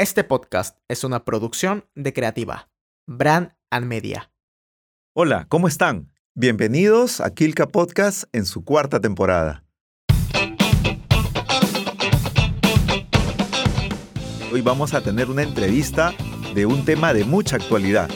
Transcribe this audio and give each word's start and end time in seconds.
Este 0.00 0.24
podcast 0.24 0.78
es 0.88 1.04
una 1.04 1.26
producción 1.26 1.84
de 1.94 2.14
Creativa, 2.14 2.70
Brand 3.06 3.52
and 3.68 3.84
Media. 3.84 4.32
Hola, 5.14 5.44
¿cómo 5.50 5.68
están? 5.68 6.10
Bienvenidos 6.34 7.20
a 7.20 7.34
Kilka 7.34 7.68
Podcast 7.68 8.24
en 8.32 8.46
su 8.46 8.64
cuarta 8.64 8.98
temporada. 8.98 9.62
Hoy 14.50 14.62
vamos 14.62 14.94
a 14.94 15.02
tener 15.02 15.28
una 15.28 15.42
entrevista 15.42 16.14
de 16.54 16.64
un 16.64 16.86
tema 16.86 17.12
de 17.12 17.24
mucha 17.24 17.56
actualidad. 17.56 18.08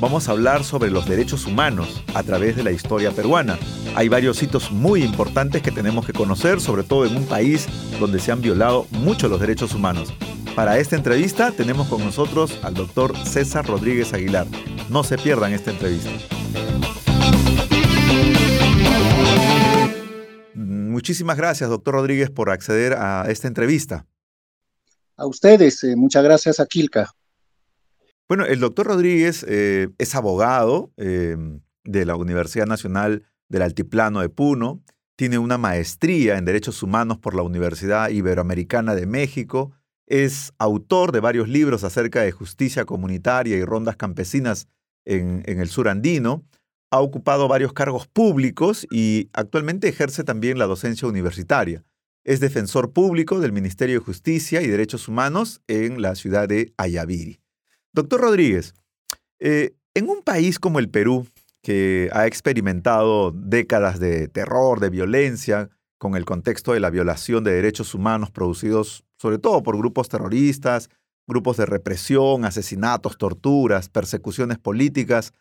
Vamos 0.00 0.28
a 0.28 0.32
hablar 0.32 0.64
sobre 0.64 0.90
los 0.90 1.08
derechos 1.08 1.46
humanos 1.46 2.04
a 2.14 2.22
través 2.24 2.56
de 2.56 2.62
la 2.62 2.72
historia 2.72 3.10
peruana. 3.10 3.58
Hay 3.94 4.10
varios 4.10 4.42
hitos 4.42 4.70
muy 4.70 5.02
importantes 5.02 5.62
que 5.62 5.70
tenemos 5.70 6.04
que 6.04 6.12
conocer, 6.12 6.60
sobre 6.60 6.82
todo 6.82 7.06
en 7.06 7.16
un 7.16 7.24
país 7.24 7.68
donde 7.98 8.20
se 8.20 8.32
han 8.32 8.42
violado 8.42 8.86
mucho 8.90 9.28
los 9.28 9.40
derechos 9.40 9.74
humanos. 9.74 10.12
Para 10.54 10.78
esta 10.78 10.96
entrevista 10.96 11.50
tenemos 11.50 11.88
con 11.88 12.04
nosotros 12.04 12.58
al 12.62 12.74
doctor 12.74 13.16
César 13.26 13.66
Rodríguez 13.66 14.12
Aguilar. 14.12 14.46
No 14.90 15.02
se 15.02 15.16
pierdan 15.16 15.54
esta 15.54 15.70
entrevista. 15.70 16.10
Muchísimas 20.54 21.38
gracias, 21.38 21.70
doctor 21.70 21.94
Rodríguez, 21.94 22.28
por 22.28 22.50
acceder 22.50 22.92
a 22.92 23.24
esta 23.30 23.48
entrevista. 23.48 24.06
A 25.16 25.26
ustedes, 25.26 25.82
eh, 25.84 25.96
muchas 25.96 26.22
gracias 26.22 26.60
a 26.60 26.66
Kilka. 26.66 27.10
Bueno, 28.28 28.44
el 28.44 28.60
doctor 28.60 28.88
Rodríguez 28.88 29.46
eh, 29.48 29.88
es 29.96 30.14
abogado 30.14 30.92
eh, 30.98 31.36
de 31.84 32.04
la 32.04 32.14
Universidad 32.14 32.66
Nacional 32.66 33.24
del 33.48 33.62
Altiplano 33.62 34.20
de 34.20 34.28
Puno, 34.28 34.82
tiene 35.16 35.38
una 35.38 35.56
maestría 35.56 36.36
en 36.36 36.44
Derechos 36.44 36.82
Humanos 36.82 37.18
por 37.18 37.34
la 37.34 37.42
Universidad 37.42 38.10
Iberoamericana 38.10 38.94
de 38.94 39.06
México, 39.06 39.72
es 40.06 40.52
autor 40.58 41.12
de 41.12 41.20
varios 41.20 41.48
libros 41.48 41.84
acerca 41.84 42.22
de 42.22 42.32
justicia 42.32 42.84
comunitaria 42.84 43.56
y 43.56 43.64
rondas 43.64 43.96
campesinas 43.96 44.68
en, 45.04 45.42
el 45.46 45.68
sur 45.68 45.88
andino. 45.88 46.42
Ha 46.90 47.00
ocupado 47.00 47.48
varios 47.48 47.72
cargos 47.72 48.06
públicos 48.06 48.86
y 48.90 49.30
actualmente 49.32 49.88
ejerce 49.88 50.24
también 50.24 50.58
la 50.58 50.66
docencia 50.66 51.08
universitaria. 51.08 51.82
Es 52.24 52.40
defensor 52.40 52.92
público 52.92 53.40
del 53.40 53.52
Ministerio 53.52 53.98
de 53.98 54.04
Justicia 54.04 54.62
y 54.62 54.68
Derechos 54.68 55.08
Humanos 55.08 55.60
en 55.66 56.02
la 56.02 56.14
ciudad 56.14 56.48
de 56.48 56.72
Ayaviri. 56.76 57.40
Doctor 57.92 58.20
Rodríguez, 58.20 58.74
eh, 59.40 59.74
en 59.94 60.08
un 60.08 60.22
país 60.22 60.58
como 60.58 60.78
el 60.78 60.88
Perú, 60.88 61.26
que 61.62 62.10
ha 62.12 62.26
experimentado 62.26 63.32
décadas 63.32 64.00
de 64.00 64.28
terror, 64.28 64.80
de 64.80 64.90
violencia, 64.90 65.70
con 65.98 66.16
el 66.16 66.24
contexto 66.24 66.72
de 66.72 66.80
la 66.80 66.90
violación 66.90 67.44
de 67.44 67.52
derechos 67.52 67.94
humanos 67.94 68.30
producidos 68.30 69.04
sobre 69.22 69.38
todo 69.38 69.62
por 69.62 69.76
grupos 69.76 70.08
terroristas, 70.08 70.90
grupos 71.28 71.56
de 71.56 71.64
represión, 71.64 72.44
asesinatos, 72.44 73.16
torturas, 73.16 73.88
persecuciones 73.88 74.58
políticas. 74.58 75.32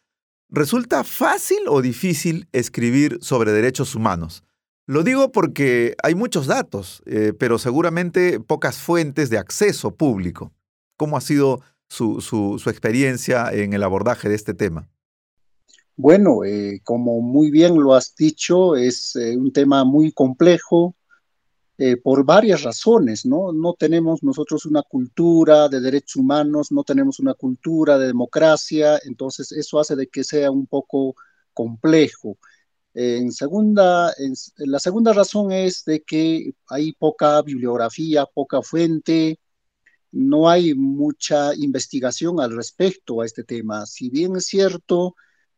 ¿Resulta 0.50 1.04
fácil 1.04 1.58
o 1.68 1.82
difícil 1.82 2.48
escribir 2.52 3.18
sobre 3.22 3.52
derechos 3.52 3.96
humanos? 3.96 4.44
Lo 4.86 5.02
digo 5.02 5.32
porque 5.32 5.96
hay 6.04 6.14
muchos 6.14 6.46
datos, 6.46 7.02
eh, 7.08 7.34
pero 7.36 7.58
seguramente 7.58 8.40
pocas 8.40 8.78
fuentes 8.78 9.32
de 9.32 9.40
acceso 9.40 9.96
público. 9.96 10.52
¿Cómo 10.96 11.18
ha 11.18 11.22
sido 11.22 11.62
su, 11.90 12.62
experiencia 12.68 13.52
en 13.52 13.74
el 13.74 13.82
abordaje 13.82 14.30
de 14.30 14.36
este 14.36 14.54
tema? 14.54 14.88
Bueno, 15.96 16.44
eh, 16.44 16.82
como 16.84 17.20
muy 17.22 17.50
bien 17.50 17.82
lo 17.82 17.96
has 17.96 18.16
dicho, 18.16 18.76
es 18.76 19.16
eh, 19.16 19.36
un 19.38 19.52
tema 19.52 19.86
muy 19.86 20.12
complejo, 20.12 20.94
eh, 21.84 21.98
por 21.98 22.24
varias 22.24 22.62
razones, 22.62 23.26
¿no? 23.26 23.52
No 23.52 23.74
tenemos 23.74 24.22
nosotros 24.22 24.68
una 24.68 24.84
cultura 24.84 25.68
de 25.68 25.82
derechos 25.82 26.18
humanos, 26.18 26.72
no 26.72 26.84
tenemos 26.84 27.20
una 27.20 27.34
cultura 27.34 27.98
de 27.98 28.06
democracia, 28.06 29.00
entonces 29.04 29.52
eso 29.52 29.80
hace 29.80 29.96
de 29.96 30.06
que 30.06 30.24
sea 30.24 30.52
un 30.52 30.68
poco 30.68 31.16
complejo. 31.56 32.38
En 32.94 33.32
segunda, 33.32 34.14
la 34.58 34.78
segunda 34.78 35.12
razón 35.12 35.52
es 35.52 35.84
de 35.84 36.04
que 36.04 36.54
hay 36.68 36.94
poca 36.94 37.42
bibliografía, 37.42 38.28
poca 38.28 38.62
fuente, 38.62 39.40
no 40.12 40.48
hay 40.50 40.76
mucha 40.76 41.56
investigación 41.56 42.40
al 42.42 42.56
respecto 42.56 43.22
a 43.22 43.26
este 43.26 43.44
tema. 43.44 43.88
Si 43.88 44.12
bien 44.12 44.36
es 44.36 44.46
cierto, 44.46 45.16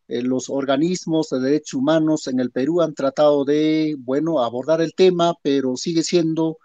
eh, 0.07 0.21
los 0.21 0.49
organismos 0.49 1.29
de 1.29 1.39
derechos 1.39 1.75
humanos 1.75 2.27
en 2.27 2.39
el 2.39 2.51
Perú 2.51 2.81
han 2.81 2.93
tratado 2.93 3.45
de, 3.45 3.95
bueno, 3.99 4.43
abordar 4.43 4.81
el 4.81 4.93
tema, 4.93 5.35
pero 5.41 5.77
sigue 5.77 6.03
siendo 6.03 6.57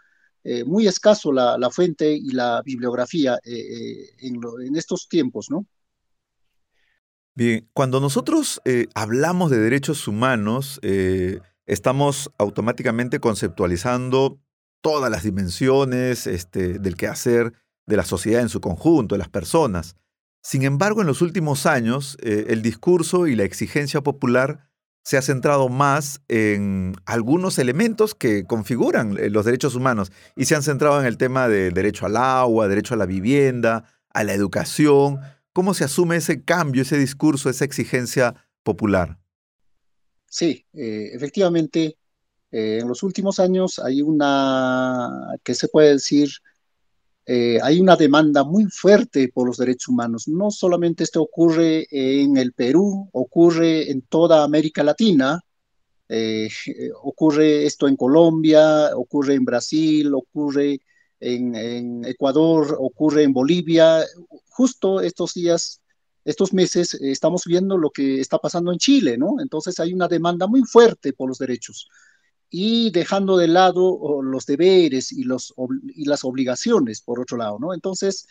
eh, 0.44 0.64
muy 0.64 0.86
escaso 0.86 1.32
la, 1.32 1.70
fuente 1.70 2.12
y 2.12 2.30
la 2.30 2.62
bibliografía 2.64 3.38
eh, 3.44 4.10
en, 4.18 4.76
estos 4.76 5.08
tiempos, 5.08 5.48
¿no? 5.50 5.66
Bien, 7.34 7.68
cuando 7.72 8.00
nosotros 8.00 8.60
hablamos 8.94 9.52
de 9.52 9.58
derechos 9.58 10.08
humanos, 10.08 10.80
estamos 11.66 12.32
automáticamente 12.36 13.20
conceptualizando 13.20 14.40
todas 14.80 15.08
las 15.08 15.22
dimensiones 15.22 16.26
este, 16.26 16.80
del 16.80 16.96
quehacer 16.96 17.52
de 17.86 17.96
la 17.96 18.04
sociedad 18.04 18.42
en 18.42 18.48
su 18.48 18.60
conjunto, 18.60 19.14
de 19.14 19.20
las 19.20 19.28
personas. 19.28 19.96
Sin 20.42 20.62
embargo, 20.62 21.00
en 21.00 21.06
los 21.06 21.20
últimos 21.20 21.66
años, 21.66 22.16
eh, 22.22 22.46
el 22.48 22.62
discurso 22.62 23.26
y 23.26 23.34
la 23.34 23.44
exigencia 23.44 24.00
popular 24.02 24.68
se 25.02 25.16
ha 25.16 25.22
centrado 25.22 25.68
más 25.68 26.20
en 26.28 26.94
algunos 27.06 27.58
elementos 27.58 28.14
que 28.14 28.44
configuran 28.44 29.16
eh, 29.18 29.30
los 29.30 29.44
derechos 29.44 29.74
humanos 29.74 30.12
y 30.36 30.44
se 30.44 30.54
han 30.54 30.62
centrado 30.62 31.00
en 31.00 31.06
el 31.06 31.16
tema 31.16 31.48
del 31.48 31.72
derecho 31.72 32.06
al 32.06 32.16
agua, 32.16 32.68
derecho 32.68 32.94
a 32.94 32.98
la 32.98 33.06
vivienda, 33.06 33.84
a 34.10 34.24
la 34.24 34.34
educación. 34.34 35.20
¿Cómo 35.52 35.74
se 35.74 35.84
asume 35.84 36.16
ese 36.16 36.44
cambio, 36.44 36.82
ese 36.82 36.98
discurso, 36.98 37.50
esa 37.50 37.64
exigencia 37.64 38.34
popular? 38.62 39.18
Sí, 40.26 40.66
eh, 40.74 41.10
efectivamente, 41.14 41.96
en 42.50 42.86
los 42.88 43.02
últimos 43.02 43.40
años 43.40 43.78
hay 43.78 44.00
una, 44.00 45.10
que 45.42 45.54
se 45.54 45.68
puede 45.68 45.92
decir, 45.92 46.30
eh, 47.30 47.58
hay 47.62 47.78
una 47.78 47.94
demanda 47.94 48.42
muy 48.42 48.64
fuerte 48.70 49.28
por 49.28 49.46
los 49.46 49.58
derechos 49.58 49.88
humanos. 49.88 50.28
No 50.28 50.50
solamente 50.50 51.04
esto 51.04 51.20
ocurre 51.20 51.86
en 51.90 52.38
el 52.38 52.54
Perú, 52.54 53.10
ocurre 53.12 53.90
en 53.90 54.00
toda 54.00 54.42
América 54.42 54.82
Latina, 54.82 55.38
eh, 56.08 56.48
ocurre 57.02 57.66
esto 57.66 57.86
en 57.86 57.96
Colombia, 57.96 58.96
ocurre 58.96 59.34
en 59.34 59.44
Brasil, 59.44 60.14
ocurre 60.14 60.80
en, 61.20 62.02
Ecuador, 62.06 62.74
ocurre 62.80 63.24
en 63.24 63.34
Bolivia. 63.34 64.06
Justo 64.48 65.02
estos 65.02 65.34
días, 65.34 65.82
estos 66.24 66.54
meses, 66.54 66.94
estamos 66.94 67.42
viendo 67.44 67.76
lo 67.76 67.90
que 67.90 68.20
está 68.20 68.38
pasando 68.38 68.72
en 68.72 68.78
Chile, 68.78 69.18
¿no? 69.18 69.38
Entonces 69.38 69.78
hay 69.80 69.92
una 69.92 70.08
demanda 70.08 70.46
muy 70.46 70.62
fuerte 70.62 71.12
por 71.12 71.28
los 71.28 71.36
derechos 71.36 71.90
y 72.50 72.90
dejando 72.90 73.36
de 73.36 73.48
lado 73.48 74.22
los 74.22 74.46
deberes 74.46 75.12
y, 75.12 75.24
los, 75.24 75.54
y 75.94 76.04
las 76.06 76.24
obligaciones, 76.24 77.00
por 77.00 77.20
otro 77.20 77.36
lado, 77.36 77.58
¿no? 77.58 77.74
Entonces, 77.74 78.26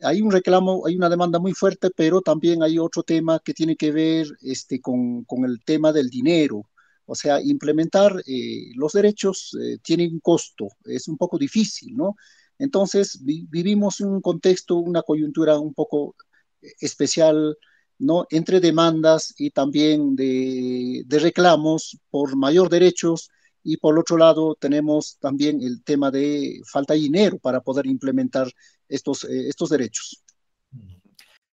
hay 0.00 0.20
un 0.22 0.30
reclamo, 0.30 0.86
hay 0.86 0.96
una 0.96 1.08
demanda 1.08 1.38
muy 1.38 1.52
fuerte, 1.52 1.90
pero 1.90 2.20
también 2.20 2.62
hay 2.62 2.78
otro 2.78 3.02
tema 3.02 3.40
que 3.40 3.54
tiene 3.54 3.76
que 3.76 3.90
ver 3.92 4.26
este, 4.42 4.80
con, 4.80 5.24
con 5.24 5.44
el 5.44 5.62
tema 5.64 5.92
del 5.92 6.10
dinero. 6.10 6.66
O 7.06 7.14
sea, 7.14 7.40
implementar 7.40 8.22
eh, 8.26 8.70
los 8.74 8.92
derechos 8.92 9.56
eh, 9.60 9.78
tiene 9.82 10.08
un 10.08 10.20
costo, 10.20 10.68
es 10.84 11.08
un 11.08 11.16
poco 11.16 11.38
difícil, 11.38 11.96
¿no? 11.96 12.16
Entonces, 12.58 13.20
vivimos 13.22 14.00
un 14.00 14.20
contexto, 14.20 14.76
una 14.76 15.02
coyuntura 15.02 15.58
un 15.58 15.74
poco 15.74 16.14
eh, 16.62 16.72
especial, 16.80 17.56
¿no? 17.98 18.26
Entre 18.30 18.60
demandas 18.60 19.34
y 19.38 19.50
también 19.50 20.16
de, 20.16 21.02
de 21.06 21.18
reclamos 21.18 21.98
por 22.10 22.36
mayor 22.36 22.68
derechos 22.70 23.30
y 23.64 23.78
por 23.78 23.98
otro 23.98 24.18
lado, 24.18 24.56
tenemos 24.60 25.18
también 25.18 25.62
el 25.62 25.82
tema 25.82 26.10
de 26.10 26.60
falta 26.70 26.92
de 26.92 27.00
dinero 27.00 27.38
para 27.38 27.60
poder 27.60 27.86
implementar 27.86 28.52
estos, 28.88 29.24
eh, 29.24 29.48
estos 29.48 29.70
derechos. 29.70 30.22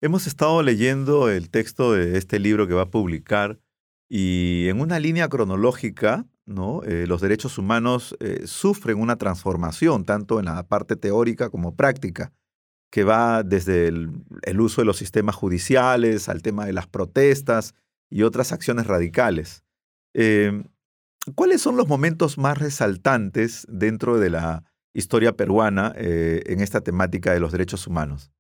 Hemos 0.03 0.27
estado 0.27 0.63
leyendo 0.63 1.31
el 1.31 1.49
texto 1.49 1.95
de 1.95 2.19
este 2.19 2.39
libro 2.39 2.69
que 2.69 2.75
va 2.75 2.83
a 2.83 2.91
publicar 2.91 3.59
y 4.07 4.69
en 4.69 4.81
una 4.81 5.01
línea 5.01 5.31
cronológica, 5.31 6.27
¿no? 6.45 6.83
Eh, 6.83 7.07
los 7.07 7.23
derechos 7.23 7.57
humanos 7.57 8.15
eh, 8.21 8.43
sufren 8.47 9.01
una 9.01 9.17
transformación, 9.17 10.05
tanto 10.05 10.39
en 10.39 10.45
la 10.45 10.63
parte 10.69 10.97
teórica 10.97 11.49
como 11.49 11.75
práctica, 11.75 12.35
que 12.91 13.03
va 13.03 13.43
desde 13.43 13.89
el, 13.89 14.11
el 14.43 14.61
uso 14.61 14.83
de 14.83 14.85
los 14.85 14.99
sistemas 14.99 15.37
judiciales 15.37 16.29
al 16.29 16.43
tema 16.43 16.67
de 16.67 16.75
las 16.75 16.87
protestas 16.87 17.75
y 18.11 18.25
otras 18.25 18.53
acciones 18.53 18.87
radicales. 18.87 19.65
¿Cuáles 21.35 21.63
son 21.63 21.77
los 21.77 21.89
momentos 21.89 22.37
más 22.39 22.59
resaltantes 22.59 23.67
dentro 23.69 24.19
de 24.19 24.31
la 24.31 24.65
historia 24.93 25.37
peruana 25.37 25.95
eh, 25.97 26.43
en 26.47 26.61
esta 26.61 26.83
temática 26.83 27.33
de 27.33 27.41
los 27.41 27.53
derechos 27.53 27.87
humanos? 27.87 28.31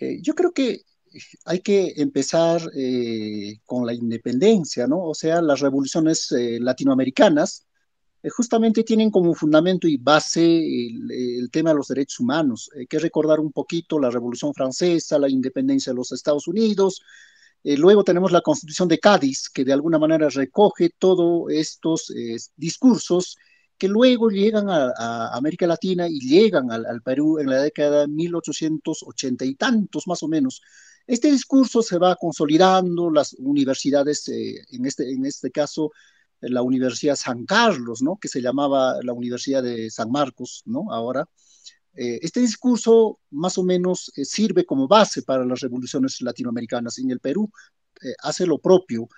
Eh, 0.00 0.20
yo 0.22 0.34
creo 0.34 0.52
que 0.52 0.82
hay 1.44 1.60
que 1.60 1.94
empezar 1.96 2.62
eh, 2.74 3.58
con 3.64 3.86
la 3.86 3.94
independencia, 3.94 4.86
¿no? 4.86 5.00
O 5.04 5.14
sea, 5.14 5.40
las 5.42 5.60
revoluciones 5.60 6.28
latinoamericanas, 6.30 7.66
justamente 8.30 8.84
tienen 8.84 9.10
como 9.10 9.34
fundamento 9.34 9.86
y 9.86 9.96
base 9.96 10.42
el, 10.42 11.50
tema 11.50 11.70
de 11.70 11.76
los 11.76 11.88
derechos 11.88 12.20
humanos. 12.20 12.70
Hay 12.76 12.86
que 12.86 12.98
recordar 12.98 13.38
un 13.38 13.52
poquito 13.52 13.98
la 13.98 14.10
Revolución 14.10 14.54
Francesa, 14.54 15.18
la 15.18 15.28
independencia 15.28 15.92
de 15.92 15.96
los 15.96 16.12
Estados 16.12 16.48
Unidos. 16.48 17.02
Luego 17.64 18.04
tenemos 18.04 18.30
la 18.30 18.42
Constitución 18.42 18.88
de 18.88 18.98
Cádiz, 18.98 19.48
que 19.48 19.64
de 19.64 19.72
alguna 19.72 19.98
manera 19.98 20.28
recoge 20.28 20.90
todos 20.98 21.50
estos 21.50 22.12
discursos 22.56 23.36
que 23.78 23.88
luego 23.88 24.30
llegan 24.30 24.68
a, 24.70 25.28
América 25.36 25.66
Latina 25.66 26.06
y 26.08 26.20
llegan 26.20 26.70
al, 26.70 27.02
Perú 27.02 27.38
en 27.38 27.48
la 27.48 27.62
década 27.62 28.02
de 28.02 28.08
1880 28.08 29.44
y 29.44 29.54
tantos 29.56 30.06
más 30.06 30.22
o 30.22 30.28
menos. 30.28 30.62
Este 31.06 31.30
discurso 31.30 31.82
se 31.82 31.98
va 31.98 32.16
consolidando, 32.16 33.10
las 33.10 33.34
universidades, 33.34 34.28
eh, 34.28 34.64
en, 34.70 34.86
este, 34.86 35.10
en 35.10 35.26
este 35.26 35.50
caso, 35.50 35.92
la 36.40 36.62
Universidad 36.62 37.16
San 37.16 37.44
Carlos, 37.44 38.02
¿no? 38.02 38.16
que 38.16 38.28
se 38.28 38.40
llamaba 38.40 38.98
la 39.02 39.12
Universidad 39.12 39.62
de 39.62 39.90
San 39.90 40.10
Marcos, 40.10 40.62
¿no? 40.66 40.90
ahora. 40.90 41.28
Eh, 41.96 42.18
este 42.22 42.40
discurso 42.40 43.20
más 43.30 43.58
o 43.58 43.62
menos 43.62 44.12
eh, 44.16 44.24
sirve 44.24 44.64
como 44.64 44.88
base 44.88 45.22
para 45.22 45.44
las 45.44 45.60
revoluciones 45.60 46.20
latinoamericanas. 46.20 46.98
En 46.98 47.10
el 47.10 47.20
Perú 47.20 47.50
hace 48.22 48.46
lo 48.46 48.58
propio. 48.58 49.08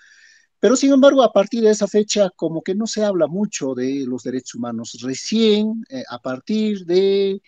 Pero 0.59 0.77
sin 0.77 0.93
embargo, 0.93 1.23
a 1.23 1.33
partir 1.33 1.63
de 1.63 1.71
esa 1.71 1.87
fecha, 1.87 2.31
como 2.31 2.63
que 2.63 2.75
no 2.75 2.87
se 2.87 3.05
habla 3.05 3.27
mucho 3.27 3.75
de 3.75 4.05
los 4.07 4.23
derechos 4.23 4.55
humanos. 4.55 4.99
Recién, 5.03 5.85
eh, 5.91 6.03
a 6.09 6.19
partir 6.21 6.85
de 6.87 7.33
eh, 7.33 7.41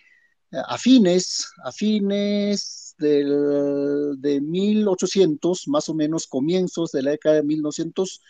a 0.51 0.77
fines, 0.77 1.47
a 1.63 1.71
fines 1.71 2.95
del, 2.97 4.15
de 4.21 4.41
1800, 4.41 5.67
más 5.67 5.89
o 5.89 5.95
menos 5.95 6.27
comienzos 6.27 6.91
de 6.91 7.03
la 7.03 7.11
década 7.11 7.35
de 7.35 7.43
1900, 7.43 8.21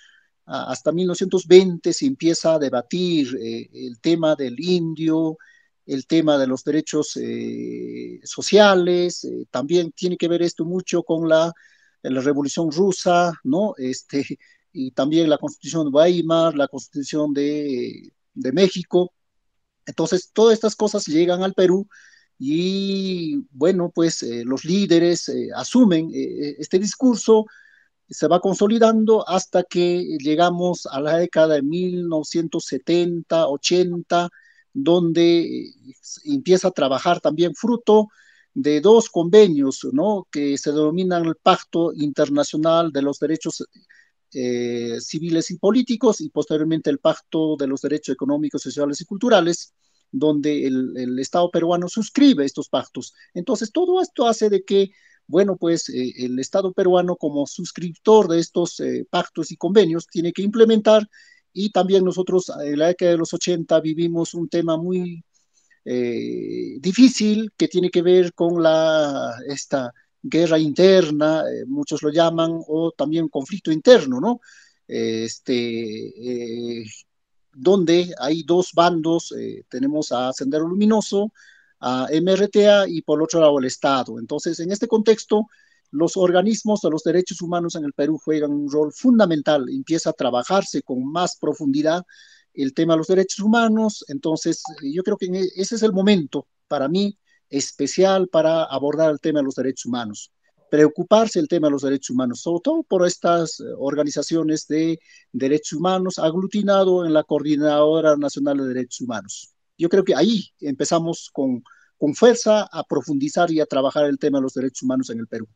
hasta 0.46 0.92
1920 0.92 1.94
se 1.94 2.08
empieza 2.08 2.56
a 2.56 2.60
debatir 2.60 3.38
eh, 3.40 3.70
el 3.72 4.00
tema 4.02 4.36
del 4.36 4.60
indio, 4.60 5.38
el 5.90 6.06
tema 6.08 6.38
de 6.38 6.48
los 6.48 6.64
derechos 6.64 7.18
sociales, 8.24 9.28
también 9.52 9.92
tiene 9.92 10.18
que 10.18 10.28
ver 10.28 10.42
esto 10.42 10.66
mucho 10.66 11.04
con 11.04 11.28
la, 11.28 11.54
la 12.04 12.22
revolución 12.22 12.72
rusa, 12.72 13.34
¿no? 13.44 13.74
Este, 13.78 14.40
y 14.72 14.92
también 14.92 15.30
la 15.30 15.38
Constitución 15.38 15.86
de 15.86 15.92
Weimar, 15.92 16.56
la 16.56 16.68
Constitución 16.68 17.34
de, 17.34 18.14
de 18.34 18.52
México. 18.52 19.14
Entonces, 19.86 20.32
todas 20.34 20.54
estas 20.54 20.76
cosas 20.76 21.06
llegan 21.08 21.44
al 21.44 21.54
Perú 21.54 21.88
y, 22.38 23.46
bueno, 23.52 23.92
pues 23.94 24.24
eh, 24.24 24.44
los 24.46 24.64
líderes 24.66 25.28
eh, 25.30 25.50
asumen 25.56 26.10
eh, 26.14 26.56
este 26.60 26.80
discurso, 26.80 27.46
se 28.10 28.28
va 28.28 28.40
consolidando 28.40 29.28
hasta 29.28 29.64
que 29.64 30.18
llegamos 30.20 30.88
a 30.88 31.02
la 31.02 31.18
década 31.18 31.56
de 31.56 31.62
1970, 31.64 33.48
80, 33.48 34.30
donde 34.74 35.74
empieza 36.26 36.70
a 36.70 36.72
trabajar 36.72 37.20
también 37.20 37.56
fruto 37.56 38.08
de 38.54 38.82
dos 38.82 39.10
convenios, 39.10 39.88
¿no? 39.92 40.28
Que 40.32 40.58
se 40.58 40.72
denominan 40.72 41.26
el 41.26 41.36
Pacto 41.36 41.94
Internacional 41.94 42.92
de 42.92 43.02
los 43.02 43.20
Derechos 43.20 43.64
eh, 44.34 44.98
civiles 45.02 45.50
y 45.52 45.58
políticos 45.58 46.22
y 46.22 46.30
posteriormente 46.30 46.90
el 46.90 47.00
Pacto 47.00 47.56
de 47.58 47.68
los 47.68 47.82
Derechos 47.82 48.14
Económicos, 48.14 48.62
Sociales 48.62 49.02
y 49.02 49.06
Culturales, 49.06 49.74
donde 50.12 50.66
el, 50.68 51.20
Estado 51.20 51.50
peruano 51.52 51.88
suscribe 51.88 52.46
estos 52.46 52.70
pactos. 52.70 53.14
Entonces, 53.34 53.72
todo 53.72 54.02
esto 54.02 54.28
hace 54.28 54.50
de 54.50 54.64
que, 54.64 54.92
bueno, 55.28 55.58
pues 55.58 55.90
eh, 55.90 56.14
el 56.18 56.40
Estado 56.40 56.74
peruano 56.74 57.16
como 57.16 57.46
suscriptor 57.48 58.28
de 58.28 58.40
estos 58.40 58.80
eh, 58.80 59.06
pactos 59.10 59.52
y 59.52 59.58
convenios 59.58 60.08
tiene 60.08 60.34
que 60.34 60.42
implementar 60.42 61.08
y 61.54 61.72
también 61.72 62.04
nosotros 62.06 62.52
en 62.64 62.80
la 62.80 62.88
década 62.88 63.12
de 63.12 63.18
los 63.18 63.34
80 63.34 63.80
vivimos 63.82 64.34
un 64.34 64.50
tema 64.50 64.78
muy 64.78 65.24
difícil 65.86 67.52
que 67.58 67.68
tiene 67.68 67.90
que 67.90 68.04
ver 68.04 68.34
con 68.34 68.62
la, 68.62 69.34
esta 69.48 69.92
guerra 70.22 70.60
interna, 70.60 71.44
eh, 71.50 71.66
muchos 71.66 72.02
lo 72.04 72.10
llaman, 72.10 72.62
o 72.68 72.92
también 72.92 73.30
conflicto 73.30 73.72
interno, 73.72 74.20
¿no? 74.20 74.42
Este, 74.88 76.82
eh, 76.82 76.86
donde 77.54 78.14
hay 78.20 78.44
dos 78.44 78.74
bandos, 78.74 79.34
eh, 79.38 79.64
tenemos 79.70 80.12
a 80.12 80.34
Sendero 80.34 80.68
Luminoso, 80.68 81.32
a 81.80 82.08
MRTA 82.12 82.88
y 82.88 83.02
por 83.02 83.22
otro 83.22 83.40
lado 83.40 83.60
el 83.60 83.66
Estado. 83.66 84.20
Entonces, 84.20 84.60
en 84.60 84.72
este 84.72 84.88
contexto, 84.88 85.48
los 85.92 86.18
organismos 86.18 86.82
de 86.82 86.90
los 86.90 87.04
derechos 87.04 87.42
humanos 87.42 87.76
en 87.76 87.84
el 87.84 87.94
Perú 87.94 88.20
juegan 88.24 88.52
un 88.52 88.72
rol 88.72 88.92
fundamental, 88.94 89.66
empieza 89.70 90.12
a 90.12 90.14
trabajarse 90.14 90.82
con 90.82 91.12
más 91.12 91.38
profundidad 91.38 92.04
el 92.54 92.74
tema 92.74 92.94
de 92.94 93.00
los 93.00 93.08
derechos 93.08 93.40
humanos, 93.40 94.04
entonces 94.08 94.62
yo 94.82 95.04
creo 95.04 95.18
que 95.18 95.28
e, 95.28 95.50
ese 95.56 95.76
es 95.76 95.84
el 95.84 95.94
momento 95.94 96.48
para 96.68 96.88
mí 96.88 97.18
especial 97.50 98.28
para 98.28 98.64
abordar 98.64 99.12
el 99.12 99.20
tema 99.20 99.40
de 99.40 99.46
los 99.46 99.56
derechos 99.56 99.86
humanos, 99.86 100.32
preocuparse 100.70 101.40
el 101.40 101.48
tema 101.48 101.68
de 101.68 101.72
los 101.72 101.82
derechos 101.82 102.12
humanos, 102.12 102.42
sobre 102.42 102.62
todo 102.64 102.84
por 102.84 103.06
estas 103.06 103.60
eh, 103.60 103.64
organizaciones 103.78 104.68
de 104.68 105.00
derechos 105.32 105.74
humanos 105.74 106.20
aglutinado 106.20 107.06
en 107.06 107.14
la 107.14 107.24
Coordinadora 107.24 108.16
Nacional 108.18 108.58
de 108.58 108.68
Derechos 108.68 109.02
Humanos. 109.02 109.54
Yo 109.78 109.90
creo 109.90 110.04
que 110.04 110.16
ahí 110.16 110.50
empezamos 110.60 111.30
con, 111.34 111.64
con 111.98 112.14
fuerza 112.14 112.68
a 112.72 112.84
profundizar 112.84 113.50
y 113.52 113.60
a 113.62 113.66
trabajar 113.66 114.06
el 114.06 114.20
tema 114.20 114.38
de 114.38 114.44
los 114.44 114.54
derechos 114.54 114.84
humanos 114.84 115.10
en 115.10 115.20
el 115.20 115.28
Perú. 115.28 115.48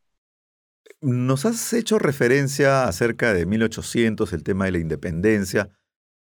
Nos 1.01 1.45
has 1.45 1.73
hecho 1.73 1.99
referencia 1.99 2.85
acerca 2.85 3.33
de 3.33 3.45
1800, 3.45 4.33
el 4.33 4.43
tema 4.43 4.65
de 4.65 4.71
la 4.71 4.79
independencia, 4.79 5.69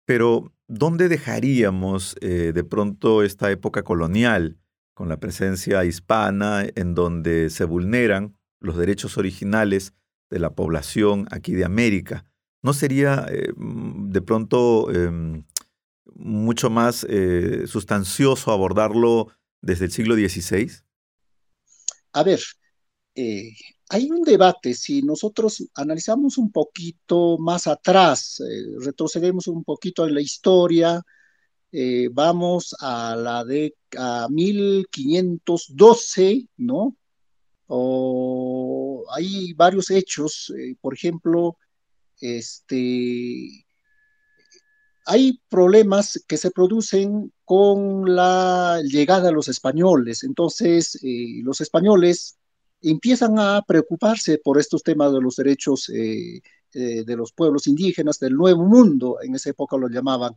pero 0.04 0.52
¿dónde 0.68 1.08
dejaríamos 1.08 2.16
eh, 2.20 2.52
de 2.54 2.64
pronto 2.64 3.22
esta 3.22 3.50
época 3.50 3.82
colonial? 3.82 4.58
con 4.96 5.10
la 5.10 5.20
presencia 5.20 5.84
hispana, 5.84 6.64
en 6.74 6.94
donde 6.94 7.50
se 7.50 7.64
vulneran 7.64 8.34
los 8.60 8.78
derechos 8.78 9.18
originales 9.18 9.92
de 10.30 10.38
la 10.38 10.54
población 10.54 11.28
aquí 11.30 11.52
de 11.52 11.66
América. 11.66 12.24
¿No 12.62 12.72
sería 12.72 13.26
eh, 13.28 13.52
mm, 13.54 14.08
de 14.08 14.22
pronto 14.22 14.90
em, 14.90 15.44
mucho 16.14 16.70
más 16.70 17.06
eh, 17.10 17.66
sustancioso 17.66 18.50
abordarlo 18.50 19.28
desde 19.60 19.84
el 19.84 19.90
siglo 19.90 20.14
XVI? 20.14 20.72
A 22.14 22.22
ver, 22.22 22.40
hay 23.88 24.10
un 24.10 24.22
debate, 24.22 24.74
si 24.74 25.02
nosotros 25.02 25.64
analizamos 25.74 26.38
un 26.38 26.50
poquito 26.50 27.38
más 27.38 27.66
atrás, 27.66 28.42
retrocedemos 28.80 29.46
un 29.46 29.64
poquito 29.64 30.06
en 30.06 30.14
la 30.14 30.20
historia, 30.20 31.02
eh, 31.72 32.08
vamos 32.12 32.74
a 32.80 33.16
la 33.16 33.44
de 33.44 33.76
a 33.98 34.28
1512, 34.30 36.48
¿no? 36.56 36.96
O 37.66 39.04
hay 39.14 39.52
varios 39.52 39.90
hechos, 39.90 40.52
eh, 40.56 40.76
por 40.80 40.94
ejemplo, 40.94 41.58
este, 42.20 43.66
hay 45.06 45.40
problemas 45.48 46.24
que 46.26 46.36
se 46.36 46.50
producen 46.50 47.32
con 47.44 48.14
la 48.14 48.80
llegada 48.82 49.26
de 49.26 49.32
los 49.32 49.48
españoles. 49.48 50.24
Entonces, 50.24 50.98
eh, 51.02 51.40
los 51.42 51.60
españoles 51.60 52.38
empiezan 52.82 53.38
a 53.38 53.62
preocuparse 53.66 54.38
por 54.38 54.58
estos 54.58 54.82
temas 54.82 55.12
de 55.12 55.20
los 55.20 55.36
derechos 55.36 55.86
de 55.86 56.42
los 57.16 57.32
pueblos 57.32 57.66
indígenas 57.66 58.18
del 58.18 58.34
Nuevo 58.34 58.64
Mundo, 58.64 59.16
en 59.22 59.34
esa 59.34 59.48
época 59.50 59.76
lo 59.78 59.88
llamaban. 59.88 60.34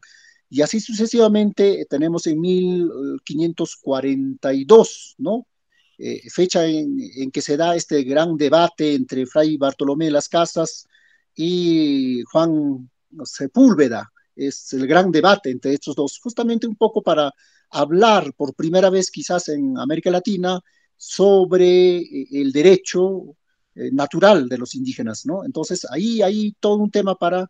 Y 0.50 0.62
así 0.62 0.80
sucesivamente 0.80 1.86
tenemos 1.90 2.28
en 2.28 2.40
1542, 2.42 5.16
¿no? 5.20 5.46
Eh, 6.02 6.30
fecha 6.30 6.66
en, 6.66 7.30
que 7.32 7.42
se 7.42 7.58
da 7.58 7.76
este 7.76 8.04
gran 8.04 8.38
debate 8.38 8.96
entre 8.96 9.26
Fray 9.26 9.58
Bartolomé 9.58 10.10
Las 10.10 10.30
Casas 10.30 10.88
y 11.36 12.24
Juan 12.32 12.90
Sepúlveda. 13.26 14.10
Es 14.36 14.72
el 14.74 14.88
gran 14.88 15.12
debate 15.12 15.52
entre 15.52 15.74
estos 15.74 15.96
dos, 15.96 16.20
justamente 16.24 16.68
un 16.68 16.78
poco 16.78 17.02
para 17.04 17.34
hablar 17.70 18.34
por 18.34 18.56
primera 18.56 18.90
vez 18.90 19.12
quizás 19.12 19.50
en 19.50 19.78
América 19.78 20.10
Latina 20.10 20.62
sobre 21.00 21.98
eh, 21.98 22.28
el 22.34 22.52
derecho 22.52 23.36
eh, 23.74 23.90
natural 23.92 24.48
de 24.48 24.58
los 24.60 24.76
indígenas, 24.76 25.26
¿no? 25.26 25.44
Entonces 25.44 25.88
ahí 25.90 26.22
hay 26.22 26.52
todo 26.60 26.76
un 26.76 26.92
tema 26.92 27.16
para 27.16 27.48